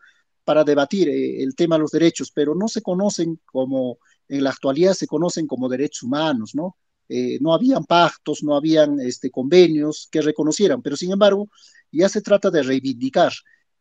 para 0.50 0.64
debatir 0.64 1.08
eh, 1.10 1.44
el 1.44 1.54
tema 1.54 1.76
de 1.76 1.82
los 1.82 1.92
derechos, 1.92 2.32
pero 2.32 2.56
no 2.56 2.68
se 2.68 2.82
conocen 2.82 3.40
como, 3.46 4.00
en 4.28 4.44
la 4.44 4.50
actualidad 4.50 4.94
se 4.94 5.06
conocen 5.06 5.46
como 5.46 5.70
derechos 5.70 6.02
humanos, 6.02 6.56
¿no? 6.56 6.76
Eh, 7.08 7.38
no 7.40 7.54
habían 7.54 7.86
pactos, 7.86 8.42
no 8.42 8.56
habían 8.56 9.00
este, 9.00 9.30
convenios 9.30 10.08
que 10.12 10.24
reconocieran, 10.24 10.82
pero 10.82 10.96
sin 10.96 11.12
embargo 11.12 11.50
ya 11.92 12.10
se 12.10 12.22
trata 12.24 12.50
de 12.50 12.64
reivindicar. 12.64 13.32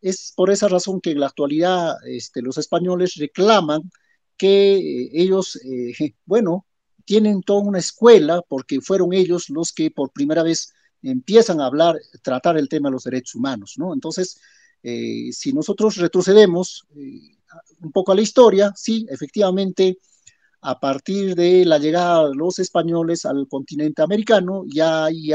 Es 0.02 0.34
por 0.36 0.50
esa 0.50 0.68
razón 0.68 1.00
que 1.00 1.12
en 1.12 1.20
la 1.20 1.28
actualidad 1.28 1.96
este, 2.06 2.42
los 2.42 2.58
españoles 2.58 3.14
reclaman 3.14 3.90
que 4.36 5.08
ellos, 5.14 5.58
bueno, 6.26 6.66
tienen 7.08 7.42
toda 7.42 7.62
una 7.62 7.78
escuela 7.78 8.42
porque 8.46 8.82
fueron 8.82 9.14
ellos 9.14 9.48
los 9.48 9.72
que 9.72 9.90
por 9.90 10.12
primera 10.12 10.42
vez 10.42 10.74
empiezan 11.02 11.58
a 11.58 11.64
hablar, 11.64 11.96
tratar 12.20 12.58
el 12.58 12.68
tema 12.68 12.90
de 12.90 12.92
los 12.92 13.04
derechos 13.04 13.34
humanos, 13.34 13.76
¿no? 13.78 13.94
Entonces, 13.94 14.38
eh, 14.82 15.30
si 15.32 15.54
nosotros 15.54 15.96
retrocedemos 15.96 16.86
eh, 16.94 17.38
un 17.80 17.92
poco 17.92 18.12
a 18.12 18.14
la 18.14 18.20
historia, 18.20 18.74
sí, 18.76 19.06
efectivamente, 19.08 19.96
a 20.60 20.78
partir 20.78 21.34
de 21.34 21.64
la 21.64 21.78
llegada 21.78 22.28
de 22.28 22.34
los 22.34 22.58
españoles 22.58 23.24
al 23.24 23.48
continente 23.48 24.02
americano, 24.02 24.64
ya 24.66 25.06
hay 25.06 25.30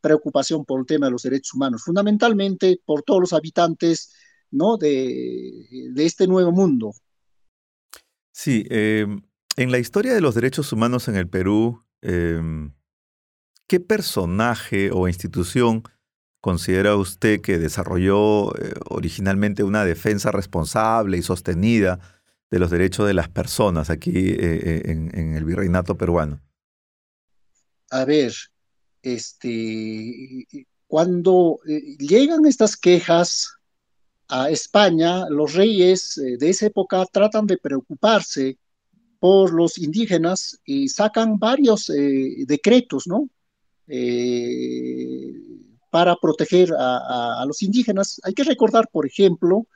preocupación 0.00 0.64
por 0.64 0.78
el 0.78 0.86
tema 0.86 1.06
de 1.06 1.12
los 1.12 1.24
derechos 1.24 1.54
humanos, 1.54 1.82
fundamentalmente 1.82 2.80
por 2.84 3.02
todos 3.02 3.22
los 3.22 3.32
habitantes 3.32 4.12
¿no? 4.52 4.76
de, 4.76 5.66
de 5.90 6.04
este 6.06 6.28
nuevo 6.28 6.52
mundo. 6.52 6.94
Sí, 8.30 8.64
em, 8.70 9.20
en 9.56 9.70
la 9.70 9.78
historia 9.78 10.14
de 10.14 10.20
los 10.20 10.34
derechos 10.34 10.72
humanos 10.72 11.08
en 11.08 11.16
el 11.16 11.28
Perú, 11.28 11.84
em, 12.00 12.72
¿qué 13.66 13.80
personaje 13.80 14.90
o 14.92 15.08
institución 15.08 15.82
considera 16.40 16.96
usted 16.96 17.40
que 17.40 17.58
desarrolló 17.58 18.54
eh, 18.56 18.74
originalmente 18.88 19.62
una 19.62 19.84
defensa 19.84 20.32
responsable 20.32 21.18
y 21.18 21.22
sostenida 21.22 22.00
de 22.50 22.58
los 22.58 22.70
derechos 22.70 23.06
de 23.06 23.14
las 23.14 23.28
personas 23.28 23.90
aquí 23.90 24.10
eh, 24.10 24.36
eh, 24.40 24.82
en, 24.86 25.34
el 25.34 25.44
virreinato 25.44 25.96
peruano? 25.96 26.40
A 27.90 28.04
ver, 28.04 28.34
este, 29.02 30.46
cuando 30.86 31.58
llegan 31.64 32.46
estas 32.46 32.76
quejas 32.76 33.54
a 34.28 34.50
España, 34.50 35.28
los 35.28 35.54
reyes 35.54 36.14
de 36.16 36.48
esa 36.48 36.66
época 36.66 37.04
tratan 37.12 37.46
de 37.46 37.58
preocuparse 37.58 38.58
por 39.22 39.54
los 39.54 39.78
indígenas 39.78 40.58
y 40.64 40.88
sacan 40.88 41.38
varios 41.38 41.86
decretos, 41.86 43.06
¿no? 43.06 43.28
para 45.92 46.16
proteger 46.16 46.70
a, 46.76 47.44
los 47.46 47.62
indígenas. 47.62 48.18
Hay 48.24 48.32
que 48.32 48.44
recordar, 48.44 48.88
por 48.90 49.04
ejemplo, 49.06 49.66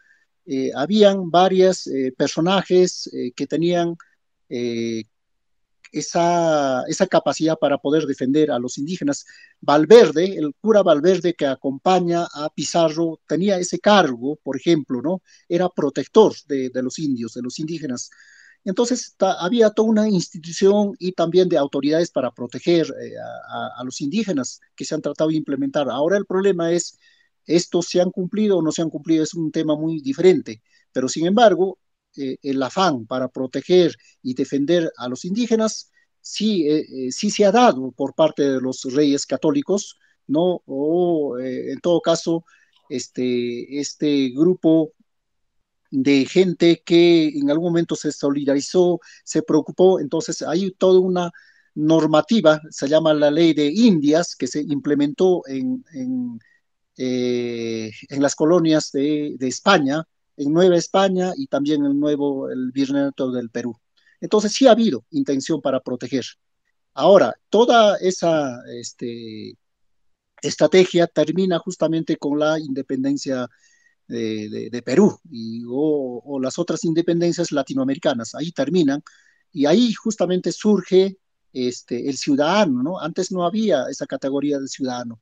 eh, 0.47 0.71
habían 0.75 1.31
varios 1.31 1.87
eh, 1.89 2.11
personajes 2.17 3.07
eh, 3.13 3.33
que 3.37 3.47
tenían 3.47 3.95
esa, 5.93 6.85
esa, 6.89 7.07
capacidad 7.07 7.59
para 7.59 7.77
poder 7.77 8.07
defender 8.07 8.51
a 8.51 8.59
los 8.59 8.79
indígenas. 8.79 9.27
Valverde, 9.61 10.39
el 10.39 10.55
cura 10.59 10.83
Valverde 10.83 11.35
que 11.35 11.47
acompaña 11.47 12.27
a 12.33 12.49
Pizarro, 12.49 13.21
tenía 13.29 13.59
ese 13.59 13.79
cargo, 13.79 14.37
por 14.43 14.57
ejemplo, 14.57 15.03
¿no? 15.03 15.21
Era 15.47 15.69
protector 15.69 16.33
de 16.47 16.83
los 16.83 16.99
indios, 16.99 17.35
de 17.35 17.43
los 17.43 17.59
indígenas. 17.59 18.09
Entonces 18.67 19.15
había 19.21 19.71
toda 19.71 19.89
una 19.89 20.09
institución 20.09 20.97
y 20.99 21.13
también 21.13 21.49
de 21.49 21.57
autoridades 21.57 22.11
para 22.11 22.33
proteger 22.33 22.87
eh, 23.01 23.15
a, 23.79 23.85
los 23.85 24.01
indígenas 24.01 24.61
que 24.75 24.85
se 24.85 24.93
han 24.97 25.03
tratado 25.03 25.31
de 25.31 25.37
implementar. 25.37 25.89
Ahora 25.89 26.17
el 26.17 26.27
problema 26.27 26.73
es, 26.73 26.99
¿estos 27.47 27.87
se 27.87 28.01
han 28.01 28.11
cumplido 28.11 28.59
o 28.59 28.63
no 28.63 28.73
se 28.73 28.83
han 28.83 28.91
cumplido? 28.91 29.23
Es 29.23 29.35
un 29.35 29.53
tema 29.53 29.77
muy 29.77 30.01
diferente. 30.01 30.63
Pero 30.91 31.09
sin 31.09 31.27
embargo, 31.27 31.79
eh, 32.17 32.39
el 32.43 32.61
afán 32.61 33.07
para 33.07 33.29
proteger 33.29 33.95
y 34.21 34.35
defender 34.35 34.91
a 34.97 35.09
los 35.09 35.25
indígenas 35.25 35.93
sí, 36.21 36.69
eh, 36.69 37.13
sí 37.13 37.31
se 37.31 37.45
ha 37.45 37.53
dado 37.53 37.93
por 37.93 38.15
parte 38.15 38.43
de 38.43 38.61
los 38.61 38.83
reyes 38.93 39.27
católicos, 39.27 39.97
¿no? 40.27 40.63
O 40.67 41.39
en 41.39 41.79
todo 41.81 42.01
caso, 42.01 42.45
este, 42.89 43.79
este 43.79 44.31
grupo 44.31 44.93
de 45.91 46.27
gente 46.27 46.83
que 46.85 47.29
en 47.29 47.51
algún 47.51 47.69
momento 47.69 47.97
se 47.97 48.13
solidarizó, 48.13 49.01
se 49.25 49.43
preocupó, 49.43 50.01
entonces 50.01 50.43
hay 50.43 50.71
toda 50.73 51.01
una 51.01 51.33
normativa, 51.75 52.61
se 52.71 52.89
llama 52.89 53.15
la 53.15 53.31
ley 53.31 53.53
de 53.55 53.67
Indias, 53.67 54.35
que 54.35 54.47
se 54.47 54.63
implementó 54.63 55.43
en, 55.47 55.85
en, 55.93 56.41
eh, 56.97 57.93
las 58.11 58.35
colonias 58.35 58.91
de, 58.93 59.37
España, 59.41 60.03
en 60.37 60.53
Nueva 60.53 60.77
España 60.77 61.33
y 61.37 61.47
también 61.47 61.85
en 61.85 61.93
el 61.93 62.01
nuevo, 62.01 62.51
el 62.51 62.73
Virreinato 62.73 63.31
del 63.31 63.51
Perú. 63.51 63.79
Entonces 64.21 64.53
sí 64.53 64.67
ha 64.67 64.73
habido 64.73 65.05
intención 65.11 65.61
para 65.61 65.81
proteger. 65.81 66.25
Ahora, 66.95 67.35
toda 67.51 67.99
esa 67.99 68.59
este, 68.73 69.59
estrategia 70.41 71.07
termina 71.07 71.59
justamente 71.59 72.17
con 72.17 72.39
la 72.39 72.59
independencia 72.59 73.49
de, 74.09 74.83
Perú 74.85 75.19
y, 75.31 75.63
o, 75.69 76.39
las 76.41 76.59
otras 76.59 76.85
independencias 76.85 77.53
latinoamericanas. 77.53 78.35
Ahí 78.35 78.53
terminan 78.53 79.03
y 79.53 79.67
ahí 79.67 79.93
justamente 79.93 80.53
surge 80.53 81.19
este, 81.53 82.09
el 82.09 82.17
ciudadano, 82.17 82.83
¿no? 82.83 83.01
Antes 83.01 83.33
no 83.33 83.45
había 83.45 83.85
esa 83.91 84.07
categoría 84.07 84.59
de 84.59 84.69
ciudadano. 84.69 85.21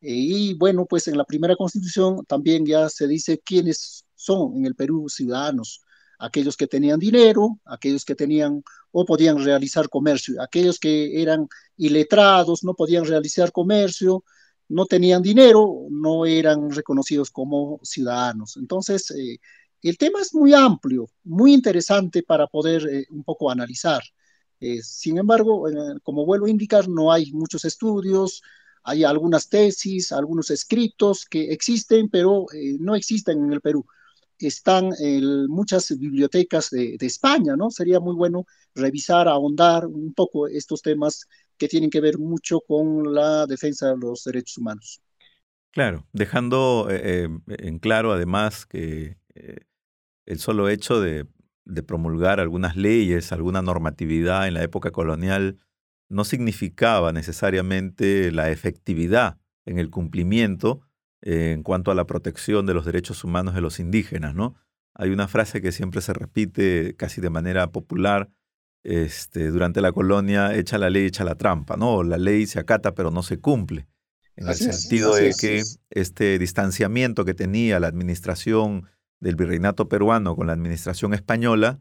Y 0.00 0.54
bueno, 0.54 0.84
pues 0.86 1.06
en 1.08 1.16
la 1.16 1.24
primera 1.24 1.56
constitución 1.56 2.24
también 2.26 2.66
ya 2.66 2.88
se 2.88 3.06
dice 3.06 3.40
quiénes 3.44 4.04
son 4.14 4.56
en 4.56 4.66
el 4.66 4.74
Perú 4.74 5.08
ciudadanos, 5.08 5.80
aquellos 6.18 6.56
que 6.56 6.66
tenían 6.66 6.98
dinero, 6.98 7.60
aquellos 7.64 8.04
que 8.04 8.14
tenían 8.14 8.62
o 8.90 9.04
podían 9.04 9.42
realizar 9.42 9.88
comercio, 9.88 10.42
aquellos 10.42 10.78
que 10.78 11.22
eran 11.22 11.48
iletrados, 11.76 12.64
no 12.64 12.74
podían 12.74 13.04
realizar 13.04 13.52
comercio, 13.52 14.24
no 14.72 14.86
tenían 14.86 15.22
dinero, 15.22 15.86
no 15.90 16.24
eran 16.24 16.70
reconocidos 16.70 17.30
como 17.30 17.78
ciudadanos. 17.82 18.56
Entonces, 18.56 19.10
eh, 19.10 19.38
el 19.82 19.98
tema 19.98 20.20
es 20.20 20.34
muy 20.34 20.54
amplio, 20.54 21.10
muy 21.24 21.52
interesante 21.52 22.22
para 22.22 22.46
poder 22.46 22.86
eh, 22.88 23.06
un 23.10 23.22
poco 23.22 23.50
analizar. 23.50 24.02
Eh, 24.60 24.80
sin 24.82 25.18
embargo, 25.18 25.64
como 26.02 26.24
vuelvo 26.24 26.46
a 26.46 26.50
indicar, 26.50 26.88
no 26.88 27.12
hay 27.12 27.32
muchos 27.32 27.64
estudios, 27.64 28.42
hay 28.84 29.04
algunas 29.04 29.48
tesis, 29.48 30.12
algunos 30.12 30.50
escritos 30.50 31.26
que 31.26 31.52
existen, 31.52 32.08
pero 32.08 32.46
no 32.78 32.94
existen 32.94 33.44
en 33.44 33.52
el 33.52 33.60
Perú. 33.60 33.84
Están 34.38 34.90
en 34.98 35.46
muchas 35.48 35.96
bibliotecas 35.98 36.70
de, 36.70 36.96
de 36.98 37.06
España, 37.06 37.56
¿no? 37.56 37.70
Sería 37.70 38.00
muy 38.00 38.14
bueno 38.14 38.46
revisar, 38.74 39.28
ahondar 39.28 39.86
un 39.86 40.14
poco 40.14 40.46
estos 40.48 40.80
temas 40.82 41.26
que 41.56 41.68
tienen 41.68 41.90
que 41.90 42.00
ver 42.00 42.18
mucho 42.18 42.60
con 42.60 43.14
la 43.14 43.46
defensa 43.46 43.90
de 43.90 43.96
los 43.98 44.24
derechos 44.24 44.58
humanos. 44.58 45.00
Claro, 45.72 46.06
dejando 46.12 46.88
eh, 46.90 47.28
eh, 47.48 47.56
en 47.58 47.78
claro 47.78 48.12
además 48.12 48.66
que 48.66 49.16
eh, 49.34 49.60
el 50.26 50.38
solo 50.38 50.68
hecho 50.68 51.00
de, 51.00 51.26
promulgar 51.86 52.40
algunas 52.40 52.76
leyes, 52.76 53.32
alguna 53.32 53.62
normatividad 53.62 54.46
en 54.46 54.54
la 54.54 54.62
época 54.62 54.90
colonial, 54.90 55.58
no 56.10 56.24
significaba 56.24 57.12
necesariamente 57.12 58.30
la 58.32 58.50
efectividad 58.50 59.38
en 59.64 59.78
el 59.78 59.88
cumplimiento 59.88 60.82
en 61.22 61.62
cuanto 61.62 61.90
a 61.90 61.94
la 61.94 62.06
protección 62.06 62.66
de 62.66 62.74
los 62.74 62.84
derechos 62.84 63.24
humanos 63.24 63.54
de 63.54 63.60
los 63.62 63.78
indígenas, 63.80 64.34
¿no? 64.34 64.56
Hay 64.94 65.10
una 65.10 65.28
frase 65.28 65.62
que 65.62 65.72
siempre 65.72 66.02
se 66.02 66.12
repite 66.12 66.96
casi 66.96 67.20
de 67.20 67.30
manera 67.30 67.70
popular 67.72 68.28
este, 68.84 69.48
durante 69.48 69.80
la 69.80 69.92
colonia 69.92 70.54
echa 70.54 70.78
la 70.78 70.90
ley, 70.90 71.06
echa 71.06 71.24
la 71.24 71.36
trampa, 71.36 71.76
¿no? 71.76 72.02
La 72.02 72.18
ley 72.18 72.46
se 72.46 72.58
acata 72.58 72.94
pero 72.94 73.10
no 73.10 73.22
se 73.22 73.38
cumple. 73.38 73.86
En 74.36 74.48
el 74.48 74.54
sentido 74.54 75.14
de 75.14 75.34
que 75.38 75.62
este 75.90 76.38
distanciamiento 76.38 77.24
que 77.24 77.34
tenía 77.34 77.78
la 77.80 77.86
administración 77.86 78.88
del 79.20 79.36
virreinato 79.36 79.88
peruano 79.88 80.34
con 80.34 80.46
la 80.46 80.54
administración 80.54 81.14
española 81.14 81.80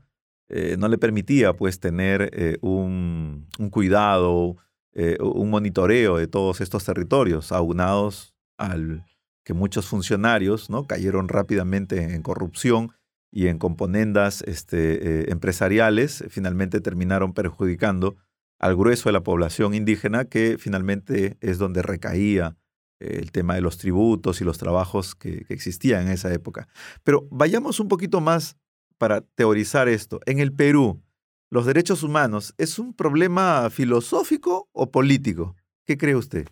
eh, 0.49 0.75
no 0.77 0.89
le 0.89 0.97
permitía 0.97 1.53
pues 1.53 1.79
tener 1.79 2.29
eh, 2.33 2.57
un, 2.61 3.47
cuidado, 3.71 4.57
eh, 4.93 5.17
un 5.21 5.49
monitoreo 5.49 6.17
de 6.17 6.27
todos 6.27 6.59
estos 6.59 6.83
territorios, 6.83 7.53
aunados 7.53 8.35
al 8.57 9.05
que 9.45 9.53
muchos 9.53 9.87
funcionarios 9.87 10.69
¿no? 10.69 10.85
cayeron 10.87 11.29
rápidamente 11.29 12.13
en 12.13 12.21
corrupción 12.21 12.91
y 13.31 13.47
en 13.47 13.57
componendas 13.57 14.43
este, 14.45 15.21
eh, 15.21 15.31
empresariales 15.31 16.23
finalmente 16.29 16.81
terminaron 16.81 17.33
perjudicando 17.33 18.17
al 18.59 18.75
grueso 18.75 19.09
de 19.09 19.13
la 19.13 19.23
población 19.23 19.73
indígena 19.73 20.25
que 20.25 20.57
finalmente 20.59 21.37
es 21.39 21.57
donde 21.57 21.81
recaía 21.81 22.57
eh, 22.99 23.17
el 23.19 23.31
tema 23.31 23.55
de 23.55 23.61
los 23.61 23.77
tributos 23.77 24.41
y 24.41 24.43
los 24.43 24.57
trabajos 24.57 25.15
que, 25.15 25.45
que 25.45 25.53
existían 25.53 26.07
en 26.07 26.09
esa 26.09 26.31
época. 26.33 26.67
Pero 27.03 27.27
vayamos 27.31 27.79
un 27.79 27.87
poquito 27.87 28.21
más 28.21 28.57
para 28.97 29.21
teorizar 29.21 29.87
esto. 29.87 30.19
En 30.25 30.39
el 30.39 30.53
Perú, 30.53 31.01
¿los 31.49 31.65
derechos 31.65 32.03
humanos 32.03 32.53
es 32.57 32.77
un 32.77 32.93
problema 32.93 33.69
filosófico 33.71 34.69
o 34.73 34.91
político? 34.91 35.55
¿Qué 35.85 35.97
cree 35.97 36.15
usted? 36.15 36.47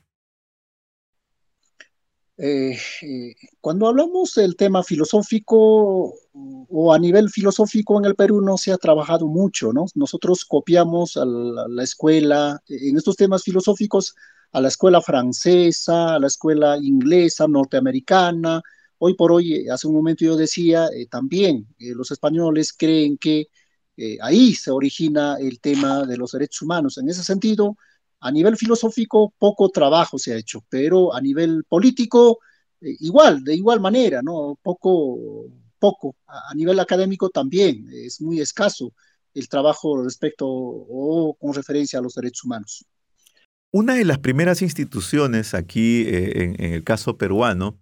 Eh, 2.42 2.78
eh, 3.02 3.36
cuando 3.60 3.86
hablamos 3.86 4.34
del 4.36 4.56
tema 4.56 4.82
filosófico 4.82 6.14
o 6.70 6.94
a 6.94 6.98
nivel 6.98 7.30
filosófico 7.30 8.00
en 8.00 8.06
el 8.06 8.16
Perú 8.16 8.40
no 8.40 8.58
se 8.58 8.72
ha 8.72 8.78
trabajado 8.78 9.28
mucho, 9.28 9.74
¿no? 9.74 9.88
Nosotros 9.94 10.46
copiamos 10.46 11.18
a 11.18 11.26
la, 11.26 11.84
escuela, 11.84 12.64
en 12.70 12.96
estos 12.96 13.18
temas 13.18 13.44
filosóficos, 13.44 14.16
a 14.54 14.62
la 14.62 14.70
escuela 14.70 15.02
francesa, 15.02 16.16
a 16.16 16.20
la 16.20 16.28
escuela 16.28 16.78
inglesa, 16.82 17.46
norteamericana. 17.46 18.62
Hoy 19.00 19.16
por 19.16 19.34
hoy, 19.34 19.68
hace 19.68 19.88
un 19.88 19.96
momento 19.96 20.24
yo 20.24 20.38
decía, 20.38 20.88
eh, 20.96 21.08
también 21.08 21.68
los 21.78 22.10
españoles 22.12 22.72
creen 22.72 23.18
que 23.18 23.50
ahí 24.22 24.56
se 24.56 24.72
origina 24.72 25.36
el 25.42 25.60
tema 25.60 26.06
de 26.06 26.16
los 26.16 26.32
derechos 26.32 26.62
humanos. 26.62 26.98
En 26.98 27.10
ese 27.10 27.22
sentido, 27.22 27.76
a 28.22 28.32
nivel 28.32 28.58
filosófico, 28.58 29.34
poco 29.38 29.70
trabajo 29.70 30.18
se 30.18 30.34
ha 30.34 30.38
hecho, 30.38 30.64
pero 30.70 31.14
a 31.14 31.22
nivel 31.22 31.64
político, 31.64 32.40
eh, 32.82 32.96
igual, 33.00 33.44
de 33.44 33.56
igual 33.56 33.80
manera, 33.80 34.22
¿no? 34.22 34.58
Poco, 34.62 35.46
poco. 35.80 36.16
A, 36.28 36.54
nivel 36.56 36.80
académico 36.80 37.30
también 37.30 37.88
es 37.92 38.22
muy 38.22 38.42
escaso 38.42 38.94
el 39.34 39.48
trabajo 39.48 40.04
respecto 40.04 40.48
o 40.48 41.36
con 41.40 41.54
referencia 41.54 42.00
a 42.00 42.02
los 42.02 42.16
derechos 42.16 42.44
humanos. 42.44 42.86
Una 43.72 43.96
de 43.96 44.04
las 44.04 44.18
primeras 44.18 44.62
instituciones 44.62 45.54
aquí, 45.54 46.04
eh, 46.08 46.56
en, 46.58 46.74
el 46.74 46.84
caso 46.84 47.18
peruano, 47.18 47.80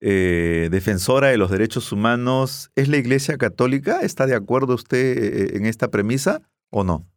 eh, 0.00 0.68
defensora 0.70 1.28
de 1.28 1.36
los 1.36 1.50
derechos 1.50 1.90
humanos, 1.90 2.70
es 2.76 2.88
la 2.88 2.96
Iglesia 2.96 3.36
Católica. 3.36 4.00
¿Está 4.02 4.26
de 4.26 4.36
acuerdo 4.36 4.74
usted 4.74 5.56
en 5.56 5.66
esta 5.66 5.90
premisa 5.90 6.42
o 6.70 6.84
no? 6.84 7.08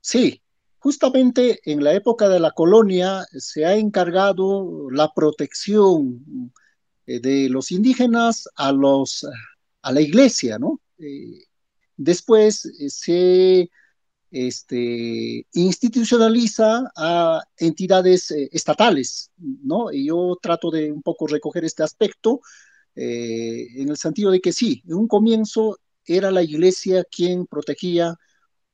Sí, 0.00 0.40
justamente 0.78 1.60
en 1.64 1.82
la 1.82 1.94
época 1.94 2.28
de 2.28 2.40
la 2.40 2.52
colonia 2.52 3.24
se 3.36 3.64
ha 3.64 3.74
encargado 3.76 4.90
la 4.90 5.12
protección 5.14 6.52
eh, 7.06 7.20
de 7.20 7.48
los 7.48 7.72
indígenas 7.72 8.48
a, 8.56 8.72
los, 8.72 9.26
a 9.82 9.92
la 9.92 10.00
iglesia, 10.00 10.58
¿no? 10.58 10.80
Eh, 10.98 11.44
después 11.96 12.64
eh, 12.66 12.90
se 12.90 13.70
este, 14.30 15.46
institucionaliza 15.54 16.92
a 16.96 17.42
entidades 17.56 18.30
estatales, 18.30 19.30
¿no? 19.38 19.90
Y 19.92 20.06
yo 20.06 20.38
trato 20.40 20.70
de 20.70 20.92
un 20.92 21.02
poco 21.02 21.26
recoger 21.26 21.64
este 21.64 21.82
aspecto 21.82 22.40
en 23.00 23.88
el 23.90 23.96
sentido 23.96 24.32
de 24.32 24.40
que 24.40 24.52
sí, 24.52 24.82
en 24.88 24.94
un 24.94 25.06
comienzo 25.06 25.78
era 26.04 26.32
la 26.32 26.42
iglesia 26.42 27.04
quien 27.04 27.46
protegía 27.46 28.16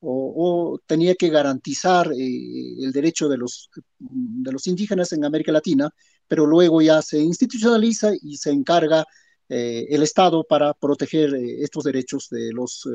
o, 0.07 0.81
tenía 0.87 1.15
que 1.15 1.29
garantizar 1.29 2.13
eh, 2.13 2.75
el 2.79 2.93
derecho 2.93 3.29
de 3.29 3.39
los, 3.39 3.71
de 3.99 4.53
los 4.53 4.67
indígenas 4.67 5.13
en 5.13 5.25
América 5.25 5.53
Latina, 5.53 5.91
pero 6.29 6.47
luego 6.47 6.83
ya 6.83 7.03
se 7.03 7.19
institucionaliza 7.19 8.13
y 8.21 8.37
se 8.37 8.51
encarga 8.51 9.05
eh, 9.49 9.87
el 9.91 10.03
Estado 10.03 10.45
para 10.45 10.75
proteger 10.75 11.35
eh, 11.35 11.63
estos 11.63 11.85
derechos 11.85 12.29
de 12.31 12.53
los 12.53 12.89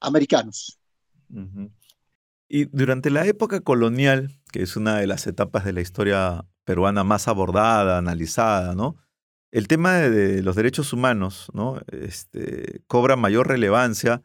americanos. 0.00 0.78
Y 2.48 2.66
durante 2.66 3.10
la 3.10 3.26
época 3.26 3.60
colonial, 3.60 4.30
que 4.52 4.62
es 4.62 4.76
una 4.76 4.98
de 4.98 5.06
las 5.06 5.26
etapas 5.26 5.64
de 5.64 5.72
la 5.72 5.80
historia 5.80 6.44
peruana 6.64 7.04
más 7.04 7.28
abordada, 7.28 7.98
analizada, 7.98 8.74
¿no? 8.74 8.96
El 9.50 9.68
tema 9.68 9.94
de, 9.94 10.42
los 10.42 10.56
derechos 10.56 10.92
humanos, 10.92 11.48
¿no? 11.52 11.80
Este, 11.90 12.82
cobra 12.86 13.16
mayor 13.16 13.48
relevancia 13.48 14.22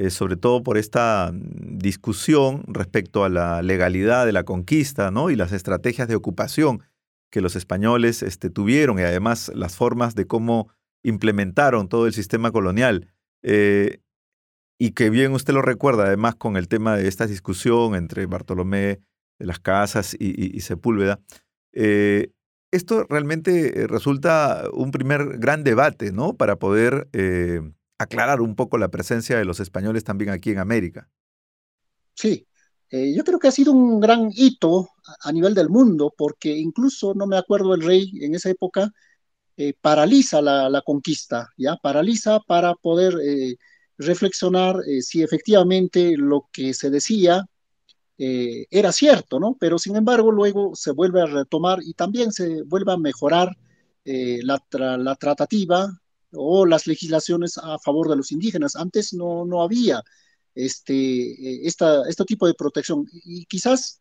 eh, 0.00 0.10
sobre 0.10 0.36
todo 0.36 0.62
por 0.62 0.78
esta 0.78 1.32
discusión 1.34 2.62
respecto 2.68 3.24
a 3.24 3.28
la 3.28 3.62
legalidad 3.62 4.26
de 4.26 4.32
la 4.32 4.44
conquista 4.44 5.10
¿no? 5.10 5.28
y 5.28 5.34
las 5.34 5.50
estrategias 5.50 6.06
de 6.06 6.14
ocupación 6.14 6.84
que 7.32 7.40
los 7.40 7.56
españoles 7.56 8.22
este, 8.22 8.48
tuvieron 8.48 9.00
y 9.00 9.02
además 9.02 9.50
las 9.56 9.74
formas 9.74 10.14
de 10.14 10.24
cómo 10.24 10.68
implementaron 11.02 11.88
todo 11.88 12.06
el 12.06 12.12
sistema 12.12 12.52
colonial. 12.52 13.12
Eh, 13.42 13.98
y 14.78 14.92
que 14.92 15.10
bien 15.10 15.32
usted 15.32 15.52
lo 15.52 15.62
recuerda, 15.62 16.04
además 16.04 16.36
con 16.36 16.56
el 16.56 16.68
tema 16.68 16.96
de 16.96 17.08
esta 17.08 17.26
discusión 17.26 17.96
entre 17.96 18.26
Bartolomé 18.26 19.00
de 19.40 19.46
las 19.46 19.58
Casas 19.58 20.14
y, 20.16 20.60
Sepúlveda. 20.60 21.18
Eh, 21.72 22.30
esto 22.70 23.04
realmente 23.10 23.88
resulta 23.88 24.62
un 24.72 24.92
primer 24.92 25.38
gran 25.38 25.64
debate, 25.64 26.12
¿no? 26.12 26.34
Para 26.34 26.54
poder 26.54 27.08
aclarar 27.98 28.40
un 28.40 28.54
poco 28.54 28.78
la 28.78 28.88
presencia 28.88 29.36
de 29.36 29.44
los 29.44 29.60
españoles 29.60 30.04
también 30.04 30.30
aquí 30.30 30.50
en 30.50 30.58
América. 30.58 31.08
Sí, 32.14 32.46
eh, 32.90 33.12
yo 33.14 33.22
creo 33.24 33.38
que 33.38 33.48
ha 33.48 33.52
sido 33.52 33.72
un 33.72 34.00
gran 34.00 34.30
hito 34.34 34.88
a, 35.22 35.32
nivel 35.32 35.54
del 35.54 35.68
mundo, 35.68 36.14
porque 36.16 36.56
incluso, 36.56 37.14
no 37.14 37.26
me 37.26 37.36
acuerdo, 37.36 37.74
el 37.74 37.82
rey 37.82 38.10
en 38.22 38.34
esa 38.34 38.50
época 38.50 38.92
eh, 39.56 39.74
paraliza 39.80 40.40
la, 40.40 40.82
conquista, 40.84 41.48
¿ya? 41.56 41.76
Paraliza 41.76 42.40
para 42.40 42.74
poder 42.74 43.14
eh, 43.22 43.56
reflexionar 43.98 44.76
si 45.00 45.22
efectivamente 45.22 46.14
lo 46.16 46.48
que 46.52 46.72
se 46.74 46.90
decía 46.90 47.44
era 48.20 48.90
cierto, 48.90 49.38
¿no? 49.38 49.56
Pero 49.60 49.78
sin 49.78 49.94
embargo, 49.96 50.32
luego 50.32 50.74
se 50.74 50.90
vuelve 50.90 51.20
a 51.22 51.26
retomar 51.26 51.78
y 51.82 51.94
también 51.94 52.32
se 52.32 52.62
vuelve 52.64 52.92
a 52.92 52.96
mejorar 52.96 53.56
la, 54.04 54.60
la 54.98 55.14
tratativa 55.16 56.00
o 56.32 56.66
las 56.66 56.86
legislaciones 56.86 57.58
a 57.58 57.78
favor 57.78 58.08
de 58.08 58.16
los 58.16 58.32
indígenas. 58.32 58.76
Antes 58.76 59.14
no, 59.14 59.44
no 59.44 59.62
había 59.62 60.02
este, 60.54 60.94
eh, 60.94 61.60
esta, 61.64 62.08
este 62.08 62.24
tipo 62.24 62.46
de 62.46 62.54
protección. 62.54 63.06
Y 63.12 63.46
quizás 63.46 64.00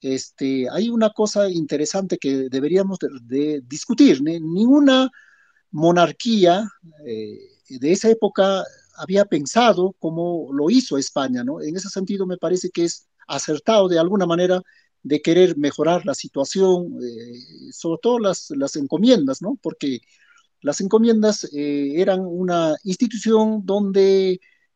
este, 0.00 0.68
hay 0.70 0.90
una 0.90 1.10
cosa 1.10 1.48
interesante 1.48 2.18
que 2.18 2.48
deberíamos 2.48 2.98
de, 3.22 3.62
discutir. 3.66 4.22
Ninguna 4.22 5.10
monarquía 5.70 6.68
eh, 7.06 7.38
de 7.68 7.92
esa 7.92 8.10
época 8.10 8.64
había 8.96 9.24
pensado 9.24 9.94
como 9.98 10.52
lo 10.52 10.70
hizo 10.70 10.96
España, 10.98 11.44
¿no? 11.44 11.60
En 11.60 11.76
ese 11.76 11.88
sentido 11.88 12.26
me 12.26 12.38
parece 12.38 12.70
que 12.70 12.84
es 12.84 13.08
acertado 13.26 13.88
de 13.88 13.98
alguna 13.98 14.26
manera 14.26 14.62
de 15.02 15.22
querer 15.22 15.56
mejorar 15.56 16.04
la 16.06 16.14
situación, 16.14 16.98
eh, 17.02 17.72
sobre 17.72 18.00
todo 18.02 18.18
las, 18.18 18.50
las 18.50 18.76
encomiendas, 18.76 19.42
¿no? 19.42 19.58
Porque 19.62 20.00
las 20.60 20.80
encomiendas 20.80 21.44
eh, 21.52 21.92
eran 21.96 22.20
una 22.20 22.74
institución 22.84 23.62
donde 23.64 24.32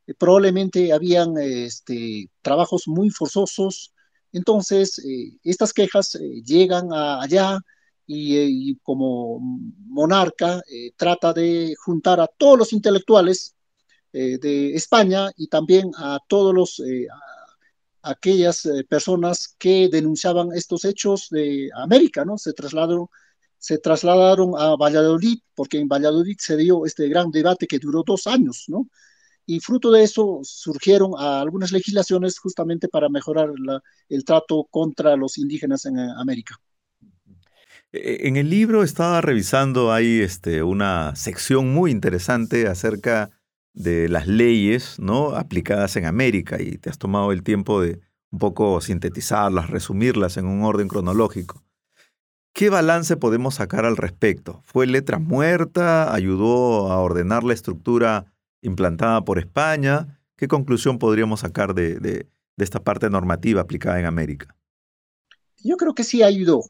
eh, 0.07 0.15
probablemente 0.19 0.93
habían 0.93 1.37
este, 1.39 2.31
trabajos 2.43 2.87
muy 2.87 3.11
forzosos. 3.11 3.93
Entonces, 4.33 4.99
eh, 5.01 5.39
estas 5.43 5.73
quejas 5.73 6.19
llegan 6.45 6.93
allá 6.93 7.59
y, 8.07 8.77
como 8.83 9.39
monarca 9.87 10.61
trata 10.97 11.33
de 11.33 11.75
juntar 11.79 12.21
a 12.21 12.27
todos 12.27 12.59
los 12.59 12.73
intelectuales 12.73 13.55
de 14.13 14.75
España 14.75 15.31
y 15.37 15.47
también 15.47 15.93
a 15.97 16.19
todos 16.29 16.53
los 16.53 16.83
aquellas 18.03 18.69
personas 18.89 19.55
que 19.59 19.89
denunciaban 19.89 20.49
estos 20.53 20.85
hechos 20.85 21.29
de 21.31 21.71
América, 21.77 22.25
¿no? 22.25 22.37
Se 22.37 22.53
trasladaron 22.53 23.07
se 23.61 23.79
trasladaron 23.79 24.55
a 24.59 24.75
Valladolid, 24.75 25.39
porque 25.55 25.79
en 25.79 25.87
Valladolid 25.87 26.37
se 26.41 26.57
dio 26.57 26.87
este 26.87 27.09
gran 27.09 27.31
debate 27.31 27.67
que 27.67 27.79
duró 27.79 28.03
dos 28.05 28.27
años, 28.27 28.65
¿no? 28.69 28.89
Y 29.47 29.61
fruto 29.61 29.91
de 29.91 30.03
eso 30.03 30.41
surgieron 30.43 31.13
algunas 31.19 31.71
legislaciones 31.71 32.39
justamente 32.39 32.89
para 32.89 33.09
mejorar 33.09 33.51
el 34.09 34.25
trato 34.25 34.67
contra 34.71 35.17
los 35.17 35.39
indígenas 35.39 35.85
en 35.87 35.99
América. 35.99 36.57
E-, 37.93 38.29
en 38.29 38.37
el 38.37 38.49
libro 38.49 38.83
estaba 38.83 39.21
revisando, 39.21 39.93
hay 39.93 40.21
este, 40.21 40.63
una 40.63 41.15
sección 41.17 41.75
muy 41.75 41.91
interesante 41.91 42.67
acerca 42.67 43.31
de 43.75 44.09
las 44.09 44.27
leyes 44.27 44.99
¿no? 44.99 45.31
aplicadas 45.31 45.97
en 45.97 46.07
América 46.07 46.61
y 46.61 46.79
te 46.79 46.91
has 46.91 46.99
tomado 46.99 47.33
el 47.33 47.43
tiempo 47.43 47.81
de 47.83 48.01
un 48.31 48.39
poco 48.39 48.81
sintetizarlas, 48.81 49.69
resumirlas 49.69 50.37
en 50.37 50.47
un 50.47 50.63
orden 50.63 50.89
cronológico. 50.89 51.63
¿Qué 52.53 52.69
balance 52.69 53.17
podemos 53.17 53.55
sacar 53.57 53.85
al 53.85 53.97
respecto? 53.97 54.61
¿Fue 54.65 54.87
letra 54.87 55.19
muerta? 55.19 56.13
¿Ayudó 56.13 56.91
a 56.91 56.99
ordenar 57.01 57.45
la 57.45 57.55
estructura 57.55 58.33
implantada 58.61 59.25
por 59.25 59.39
España? 59.39 60.21
¿Qué 60.37 60.49
conclusión 60.49 60.99
podríamos 60.99 61.41
sacar 61.41 61.75
de, 61.75 62.27
esta 62.57 62.83
parte 62.83 63.09
normativa 63.09 63.61
aplicada 63.61 64.01
en 64.01 64.07
América? 64.07 64.57
Yo 65.63 65.77
creo 65.77 65.95
que 65.95 66.05
sí 66.05 66.23
ayudó, 66.23 66.63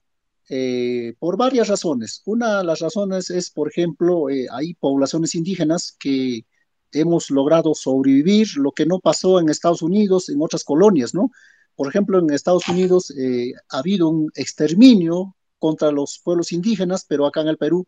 eh, 0.48 1.14
por 1.18 1.36
varias 1.36 1.68
razones. 1.68 2.22
Una 2.24 2.58
de 2.58 2.64
las 2.64 2.80
razones 2.80 3.30
es, 3.30 3.50
por 3.50 3.68
ejemplo, 3.68 4.28
eh, 4.28 4.46
hay 4.50 4.74
poblaciones 4.74 5.34
indígenas 5.34 5.96
que 5.98 6.44
hemos 6.92 7.30
logrado 7.30 7.74
sobrevivir, 7.74 8.48
lo 8.56 8.72
que 8.72 8.86
no 8.86 8.98
pasó 8.98 9.40
en 9.40 9.48
Estados 9.48 9.82
Unidos, 9.82 10.28
en 10.28 10.42
otras 10.42 10.64
colonias, 10.64 11.14
¿no? 11.14 11.30
Por 11.76 11.88
ejemplo, 11.88 12.18
en 12.18 12.30
Estados 12.30 12.68
Unidos 12.68 13.12
eh, 13.16 13.52
ha 13.70 13.78
habido 13.78 14.08
un 14.08 14.30
exterminio 14.34 15.36
contra 15.60 15.92
los 15.92 16.20
pueblos 16.24 16.50
indígenas, 16.50 17.04
pero 17.08 17.26
acá 17.26 17.42
en 17.42 17.48
el 17.48 17.58
Perú, 17.58 17.86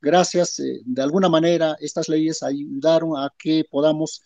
gracias, 0.00 0.60
eh, 0.60 0.80
de 0.84 1.02
alguna 1.02 1.28
manera, 1.28 1.76
estas 1.80 2.08
leyes 2.08 2.44
ayudaron 2.44 3.16
a 3.16 3.32
que 3.36 3.64
podamos 3.68 4.22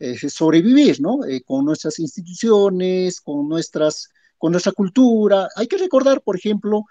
eh, 0.00 0.16
sobrevivir, 0.28 1.00
¿no? 1.00 1.24
Eh, 1.24 1.42
con 1.44 1.64
nuestras 1.64 1.98
instituciones, 2.00 3.20
con, 3.20 3.48
nuestras, 3.48 4.08
con 4.38 4.52
nuestra 4.52 4.72
cultura. 4.72 5.48
Hay 5.54 5.68
que 5.68 5.78
recordar, 5.78 6.22
por 6.22 6.36
ejemplo, 6.36 6.84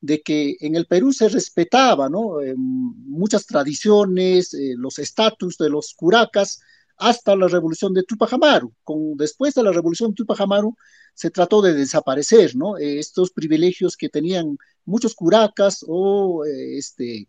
de 0.00 0.22
que 0.22 0.56
en 0.60 0.74
el 0.74 0.86
Perú 0.86 1.12
se 1.12 1.28
respetaba, 1.28 2.10
¿no? 2.10 2.36
muchas 2.56 3.46
tradiciones, 3.46 4.54
los 4.76 4.98
estatus 4.98 5.56
de 5.56 5.70
los 5.70 5.94
curacas, 5.94 6.60
hasta 6.96 7.36
la 7.36 7.48
revolución 7.48 7.92
de 7.94 8.04
Tupac 8.04 8.32
Amaru. 8.32 8.72
Con, 8.82 9.16
después 9.16 9.54
de 9.54 9.62
la 9.62 9.72
revolución 9.72 10.10
de 10.10 10.14
Tupac 10.16 10.40
Amaru, 10.40 10.74
se 11.14 11.30
trató 11.30 11.62
de 11.62 11.74
desaparecer, 11.74 12.56
¿no? 12.56 12.76
Eh, 12.78 12.98
estos 12.98 13.30
privilegios 13.30 13.96
que 13.96 14.08
tenían 14.08 14.58
muchos 14.84 15.14
curacas 15.14 15.84
o 15.86 16.44
eh, 16.44 16.78
este, 16.78 17.28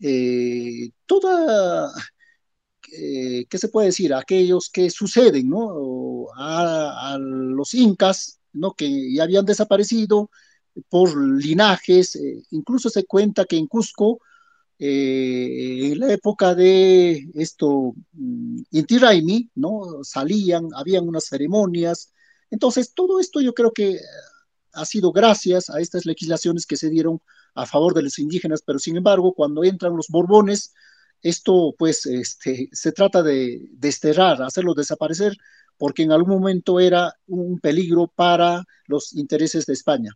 eh, 0.00 0.90
toda, 1.06 1.92
¿qué 2.82 3.58
se 3.58 3.68
puede 3.68 3.88
decir? 3.88 4.14
Aquellos 4.14 4.70
que 4.70 4.90
suceden. 4.90 5.50
A, 6.36 7.14
a, 7.14 7.18
los 7.18 7.74
incas, 7.74 8.40
¿no? 8.52 8.72
Que 8.74 9.12
ya 9.12 9.24
habían 9.24 9.44
desaparecido 9.44 10.30
por 10.88 11.16
linajes, 11.16 12.16
incluso 12.50 12.88
se 12.90 13.04
cuenta 13.04 13.44
que 13.44 13.56
en 13.56 13.66
Cusco 13.66 14.20
eh, 14.78 15.90
en 15.92 15.98
la 15.98 16.12
época 16.12 16.54
de 16.54 17.30
esto, 17.34 17.94
mm, 18.12 18.62
Inti 18.70 18.98
Raimi, 18.98 19.50
¿no? 19.56 20.04
Salían, 20.04 20.68
habían 20.74 21.08
unas 21.08 21.24
ceremonias. 21.26 22.12
Entonces, 22.50 22.94
todo 22.94 23.20
esto 23.20 23.40
yo 23.40 23.54
creo 23.54 23.72
que 23.72 23.98
ha 24.72 24.84
sido 24.84 25.12
gracias 25.12 25.70
a 25.70 25.80
estas 25.80 26.06
legislaciones 26.06 26.66
que 26.66 26.76
se 26.76 26.90
dieron 26.90 27.20
a 27.54 27.66
favor 27.66 27.94
de 27.94 28.02
los 28.02 28.18
indígenas, 28.18 28.62
pero 28.64 28.78
sin 28.78 28.96
embargo, 28.96 29.32
cuando 29.34 29.64
entran 29.64 29.96
los 29.96 30.08
borbones, 30.08 30.72
esto 31.22 31.74
pues 31.76 32.06
este, 32.06 32.68
se 32.72 32.92
trata 32.92 33.22
de 33.22 33.68
desterrar, 33.72 34.42
hacerlo 34.42 34.74
desaparecer, 34.74 35.36
porque 35.76 36.02
en 36.02 36.12
algún 36.12 36.30
momento 36.30 36.80
era 36.80 37.14
un 37.26 37.58
peligro 37.60 38.08
para 38.14 38.64
los 38.86 39.14
intereses 39.14 39.66
de 39.66 39.72
España. 39.74 40.12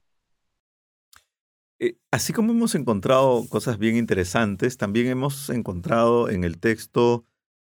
Eh, 1.83 1.97
así 2.13 2.33
como 2.33 2.53
hemos 2.53 2.77
encontrado 2.77 3.45
cosas 3.49 3.77
bien 3.77 3.97
interesantes, 3.97 4.77
también 4.77 5.09
hemos 5.09 5.51
encontrado 5.51 6.29
en 6.29 6.45
el 6.45 6.61
texto 6.61 7.25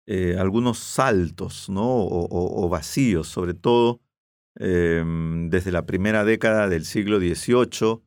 eh, 0.07 0.37
algunos 0.39 0.79
saltos 0.79 1.69
¿no? 1.69 1.83
o, 1.83 2.69
vacíos, 2.69 3.27
sobre 3.27 3.55
todo 3.55 4.01
em, 4.61 5.51
desde 5.51 5.73
la 5.73 5.87
primera 5.87 6.25
década 6.25 6.69
del 6.69 6.85
siglo 6.85 7.19
XVIII 7.19 8.01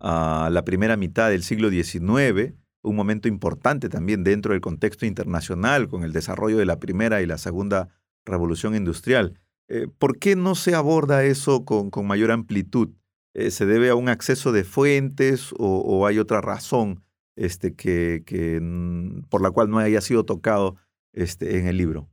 a 0.00 0.48
la 0.50 0.64
primera 0.64 0.96
mitad 0.96 1.28
del 1.28 1.42
siglo 1.42 1.68
XIX, 1.68 2.54
un 2.82 2.96
momento 2.96 3.28
importante 3.28 3.90
también 3.90 4.24
dentro 4.24 4.52
del 4.52 4.62
contexto 4.62 5.04
internacional 5.04 5.88
con 5.88 6.04
el 6.04 6.14
desarrollo 6.14 6.56
de 6.56 6.64
la 6.64 6.80
primera 6.80 7.20
y 7.20 7.26
la 7.26 7.36
segunda 7.36 7.90
revolución 8.24 8.74
industrial. 8.74 9.38
Eh, 9.68 9.88
¿Por 9.98 10.18
qué 10.18 10.36
no 10.36 10.54
se 10.54 10.74
aborda 10.74 11.22
eso 11.24 11.66
con 11.66 11.90
mayor 12.06 12.30
amplitud? 12.30 12.94
Eh, 13.34 13.50
se 13.50 13.66
debe 13.66 13.90
a 13.90 13.96
un 13.96 14.08
acceso 14.08 14.52
de 14.52 14.62
fuentes 14.62 15.50
o, 15.58 16.06
hay 16.06 16.20
otra 16.20 16.40
razón 16.40 17.04
este, 17.34 17.74
que, 17.74 18.22
por 19.28 19.42
la 19.42 19.50
cual 19.50 19.68
no 19.68 19.78
haya 19.78 20.00
sido 20.00 20.24
tocado 20.24 20.76
este, 21.12 21.58
en 21.58 21.66
el 21.66 21.76
libro? 21.76 22.08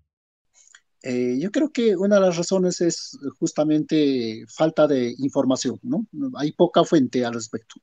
Eh, 1.03 1.37
yo 1.39 1.51
creo 1.51 1.71
que 1.71 1.95
una 1.95 2.15
de 2.15 2.21
las 2.21 2.37
razones 2.37 2.81
es 2.81 3.17
justamente 3.39 4.45
falta 4.47 4.87
de 4.87 5.13
información, 5.19 5.79
¿no? 5.83 6.07
Hay 6.35 6.53
poca 6.53 6.83
fuente 6.83 7.23
al 7.23 7.35
respecto. 7.35 7.75